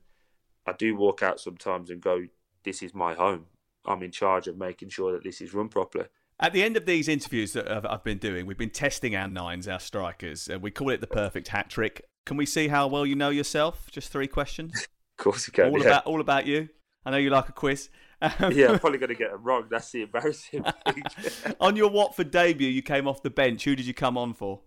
I 0.66 0.72
do 0.72 0.96
walk 0.96 1.22
out 1.22 1.38
sometimes 1.38 1.88
and 1.88 2.00
go 2.00 2.26
this 2.64 2.82
is 2.82 2.94
my 2.94 3.14
home 3.14 3.46
I'm 3.86 4.02
in 4.02 4.10
charge 4.10 4.48
of 4.48 4.58
making 4.58 4.88
sure 4.88 5.12
that 5.12 5.22
this 5.22 5.40
is 5.40 5.54
run 5.54 5.68
properly 5.68 6.06
At 6.40 6.52
the 6.52 6.64
end 6.64 6.76
of 6.76 6.84
these 6.84 7.06
interviews 7.06 7.52
that 7.52 7.70
I've- 7.70 8.02
been 8.02 8.18
doing, 8.18 8.46
we've 8.46 8.58
been 8.58 8.70
testing 8.70 9.14
our 9.14 9.28
nines, 9.28 9.68
our 9.68 9.78
strikers. 9.78 10.50
Uh, 10.50 10.58
we 10.58 10.72
call 10.72 10.90
it 10.90 11.00
the 11.00 11.06
perfect 11.06 11.48
hat 11.48 11.70
trick. 11.70 12.08
Can 12.26 12.36
we 12.36 12.46
see 12.46 12.66
how 12.66 12.88
well 12.88 13.06
you 13.06 13.14
know 13.14 13.30
yourself? 13.30 13.88
Just 13.92 14.10
three 14.10 14.26
questions. 14.26 14.88
of 15.18 15.24
course 15.24 15.46
you 15.46 15.52
can 15.52 15.70
all 15.70 15.78
yeah. 15.78 15.86
about 15.86 16.06
all 16.06 16.20
about 16.20 16.46
you. 16.46 16.68
I 17.04 17.10
know 17.12 17.18
you 17.18 17.30
like 17.30 17.48
a 17.48 17.52
quiz. 17.52 17.90
Um, 18.38 18.52
yeah 18.52 18.70
I'm 18.70 18.78
probably 18.78 18.98
going 18.98 19.08
to 19.08 19.14
get 19.16 19.30
it 19.30 19.36
wrong 19.40 19.64
that's 19.70 19.90
the 19.90 20.02
embarrassing 20.02 20.64
thing 20.88 21.02
on 21.60 21.76
your 21.76 21.90
Watford 21.90 22.30
debut, 22.30 22.68
you 22.68 22.82
came 22.82 23.08
off 23.08 23.22
the 23.22 23.30
bench. 23.30 23.64
Who 23.64 23.74
did 23.74 23.86
you 23.86 23.94
come 23.94 24.16
on 24.16 24.32
for? 24.34 24.60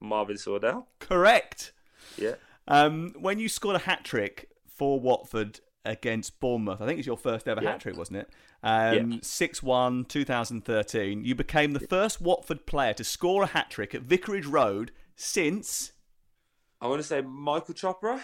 Marvin 0.00 0.36
Sordell 0.36 0.86
Correct. 1.00 1.72
yeah 2.16 2.34
Um, 2.68 3.12
when 3.18 3.38
you 3.38 3.48
scored 3.48 3.76
a 3.76 3.80
hat 3.80 4.04
trick 4.04 4.50
for 4.68 5.00
Watford 5.00 5.60
against 5.84 6.38
Bournemouth, 6.40 6.80
I 6.80 6.86
think 6.86 6.94
it 6.94 6.98
was 6.98 7.06
your 7.06 7.16
first 7.16 7.46
ever 7.48 7.62
Yeah. 7.62 7.72
hat 7.72 7.80
trick, 7.80 7.96
wasn't 7.96 8.18
it? 8.18 8.30
Um, 8.62 9.20
6 9.22 9.62
1, 9.62 10.04
2013. 10.06 11.24
You 11.24 11.34
became 11.34 11.72
the 11.72 11.80
first 11.80 12.20
Watford 12.20 12.66
player 12.66 12.92
to 12.94 13.04
score 13.04 13.44
a 13.44 13.46
hat 13.46 13.70
trick 13.70 13.94
at 13.94 14.02
Vicarage 14.02 14.46
Road 14.46 14.90
since. 15.14 15.92
I 16.80 16.88
want 16.88 17.00
to 17.00 17.06
say 17.06 17.20
Michael 17.20 17.74
Chopra 17.74 18.20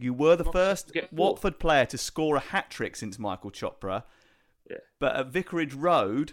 You 0.00 0.14
were 0.14 0.36
the 0.36 0.44
first 0.44 0.92
Watford 1.12 1.58
player 1.58 1.84
to 1.86 1.98
score 1.98 2.36
a 2.36 2.40
hat 2.40 2.70
trick 2.70 2.96
since 2.96 3.18
Michael 3.18 3.50
Chopra. 3.50 4.04
Yeah. 4.68 4.78
But 4.98 5.16
at 5.16 5.26
Vicarage 5.28 5.74
Road, 5.74 6.32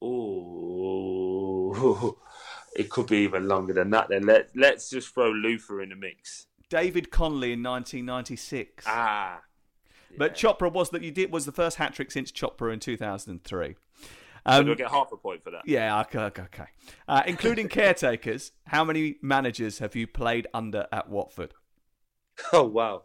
Oh, 0.00 2.18
it 2.76 2.88
could 2.88 3.08
be 3.08 3.18
even 3.18 3.48
longer 3.48 3.72
than 3.72 3.90
that. 3.90 4.08
Then 4.08 4.26
let 4.26 4.50
let's 4.54 4.90
just 4.90 5.12
throw 5.12 5.30
Luther 5.30 5.82
in 5.82 5.90
the 5.90 5.96
mix. 5.96 6.46
David 6.70 7.10
Connolly 7.10 7.52
in 7.52 7.62
1996. 7.62 8.84
Ah, 8.86 9.40
But 10.16 10.34
Chopra 10.34 10.70
was 10.70 10.90
that 10.90 11.02
you 11.02 11.10
did 11.10 11.32
was 11.32 11.46
the 11.46 11.52
first 11.52 11.78
hat 11.78 11.94
trick 11.94 12.10
since 12.10 12.30
Chopra 12.30 12.72
in 12.72 12.78
2003. 12.80 13.74
so 13.74 14.08
Um, 14.44 14.66
do 14.66 14.72
I 14.72 14.74
get 14.74 14.90
half 14.90 15.10
a 15.12 15.16
point 15.16 15.42
for 15.42 15.50
that? 15.50 15.62
yeah, 15.66 16.00
okay, 16.02 16.18
okay. 16.20 16.42
okay. 16.42 16.66
Uh, 17.08 17.22
including 17.26 17.68
caretakers, 17.78 18.52
how 18.66 18.84
many 18.84 19.16
managers 19.22 19.78
have 19.78 19.96
you 19.96 20.06
played 20.06 20.46
under 20.52 20.86
at 20.92 21.08
Watford? 21.08 21.54
Oh 22.52 22.64
wow, 22.64 23.02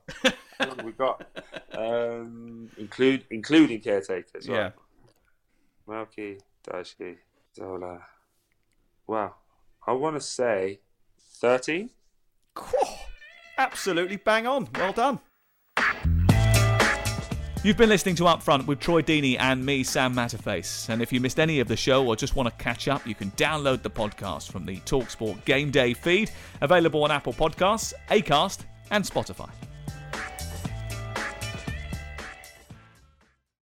How 0.59 0.67
long 0.67 0.77
have 0.77 0.85
we 0.85 0.91
got 0.91 1.25
um, 1.73 2.69
include 2.77 3.25
including 3.31 3.81
caretakers. 3.81 4.47
Yeah. 4.47 4.71
Right? 5.87 6.07
Malky, 6.07 6.39
Dyche, 6.67 7.17
Zola. 7.55 7.99
Wow, 9.07 9.35
I 9.85 9.93
want 9.93 10.15
to 10.15 10.21
say 10.21 10.79
thirteen. 11.39 11.89
Absolutely 13.57 14.17
bang 14.17 14.47
on. 14.47 14.67
Well 14.75 14.93
done. 14.93 15.19
You've 17.63 17.77
been 17.77 17.87
listening 17.87 18.15
to 18.15 18.23
Upfront 18.23 18.67
with 18.67 18.81
Troy 18.81 19.01
Deeney 19.01 19.37
and 19.39 19.65
me, 19.65 19.83
Sam 19.83 20.13
Matterface. 20.13 20.89
And 20.89 21.01
if 21.01 21.13
you 21.13 21.21
missed 21.21 21.39
any 21.39 21.61
of 21.61 21.69
the 21.69 21.77
show 21.77 22.05
or 22.05 22.13
just 22.17 22.35
want 22.35 22.49
to 22.49 22.55
catch 22.61 22.89
up, 22.89 23.07
you 23.07 23.15
can 23.15 23.31
download 23.31 23.81
the 23.81 23.89
podcast 23.89 24.51
from 24.51 24.65
the 24.65 24.81
Talksport 24.81 25.45
Game 25.45 25.71
Day 25.71 25.93
feed, 25.93 26.29
available 26.59 27.05
on 27.05 27.11
Apple 27.11 27.31
Podcasts, 27.31 27.93
Acast, 28.09 28.65
and 28.91 29.03
Spotify. 29.03 29.49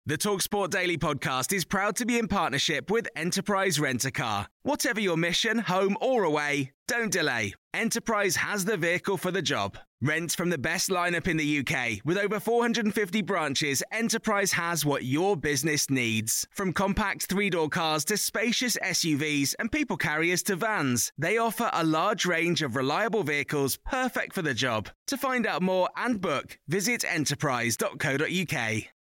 The 0.07 0.17
Talksport 0.17 0.71
Daily 0.71 0.97
podcast 0.97 1.53
is 1.53 1.67
proud 1.67 1.95
to 1.97 2.07
be 2.07 2.19
in 2.19 2.29
partnership 2.29 2.91
with 2.91 3.07
Enterprise 3.15 3.79
Rent 3.79 4.07
a 4.07 4.11
Car. 4.11 4.47
Whatever 4.63 5.01
your 5.01 5.19
mission, 5.19 5.59
home 5.59 5.99
or 6.01 6.25
away, 6.25 6.73
don't 6.87 7.13
delay. 7.13 7.53
Enterprise 7.75 8.37
has 8.37 8.65
the 8.65 8.79
vehicle 8.79 9.19
for 9.19 9.31
the 9.31 9.43
job. 9.43 9.77
Rent 10.01 10.31
from 10.33 10.51
the 10.51 10.59
best 10.59 10.91
lineup 10.91 11.27
in 11.27 11.37
the 11.37 11.59
UK. 11.59 12.05
With 12.05 12.19
over 12.19 12.39
450 12.39 13.23
branches, 13.23 13.83
Enterprise 13.91 14.53
has 14.53 14.85
what 14.85 15.05
your 15.05 15.37
business 15.37 15.91
needs. 15.91 16.47
From 16.53 16.73
compact 16.73 17.27
three 17.27 17.51
door 17.51 17.69
cars 17.69 18.05
to 18.05 18.17
spacious 18.17 18.77
SUVs 18.77 19.55
and 19.59 19.73
people 19.73 19.97
carriers 19.97 20.45
to 20.45 20.55
vans, 20.55 21.13
they 21.19 21.37
offer 21.37 21.69
a 21.73 21.83
large 21.83 22.27
range 22.27 22.63
of 22.63 22.77
reliable 22.77 23.25
vehicles 23.25 23.77
perfect 23.85 24.35
for 24.35 24.43
the 24.43 24.55
job. 24.55 24.89
To 25.09 25.17
find 25.17 25.47
out 25.47 25.63
more 25.63 25.89
and 25.97 26.21
book, 26.21 26.59
visit 26.69 27.05
enterprise.co.uk. 27.05 28.98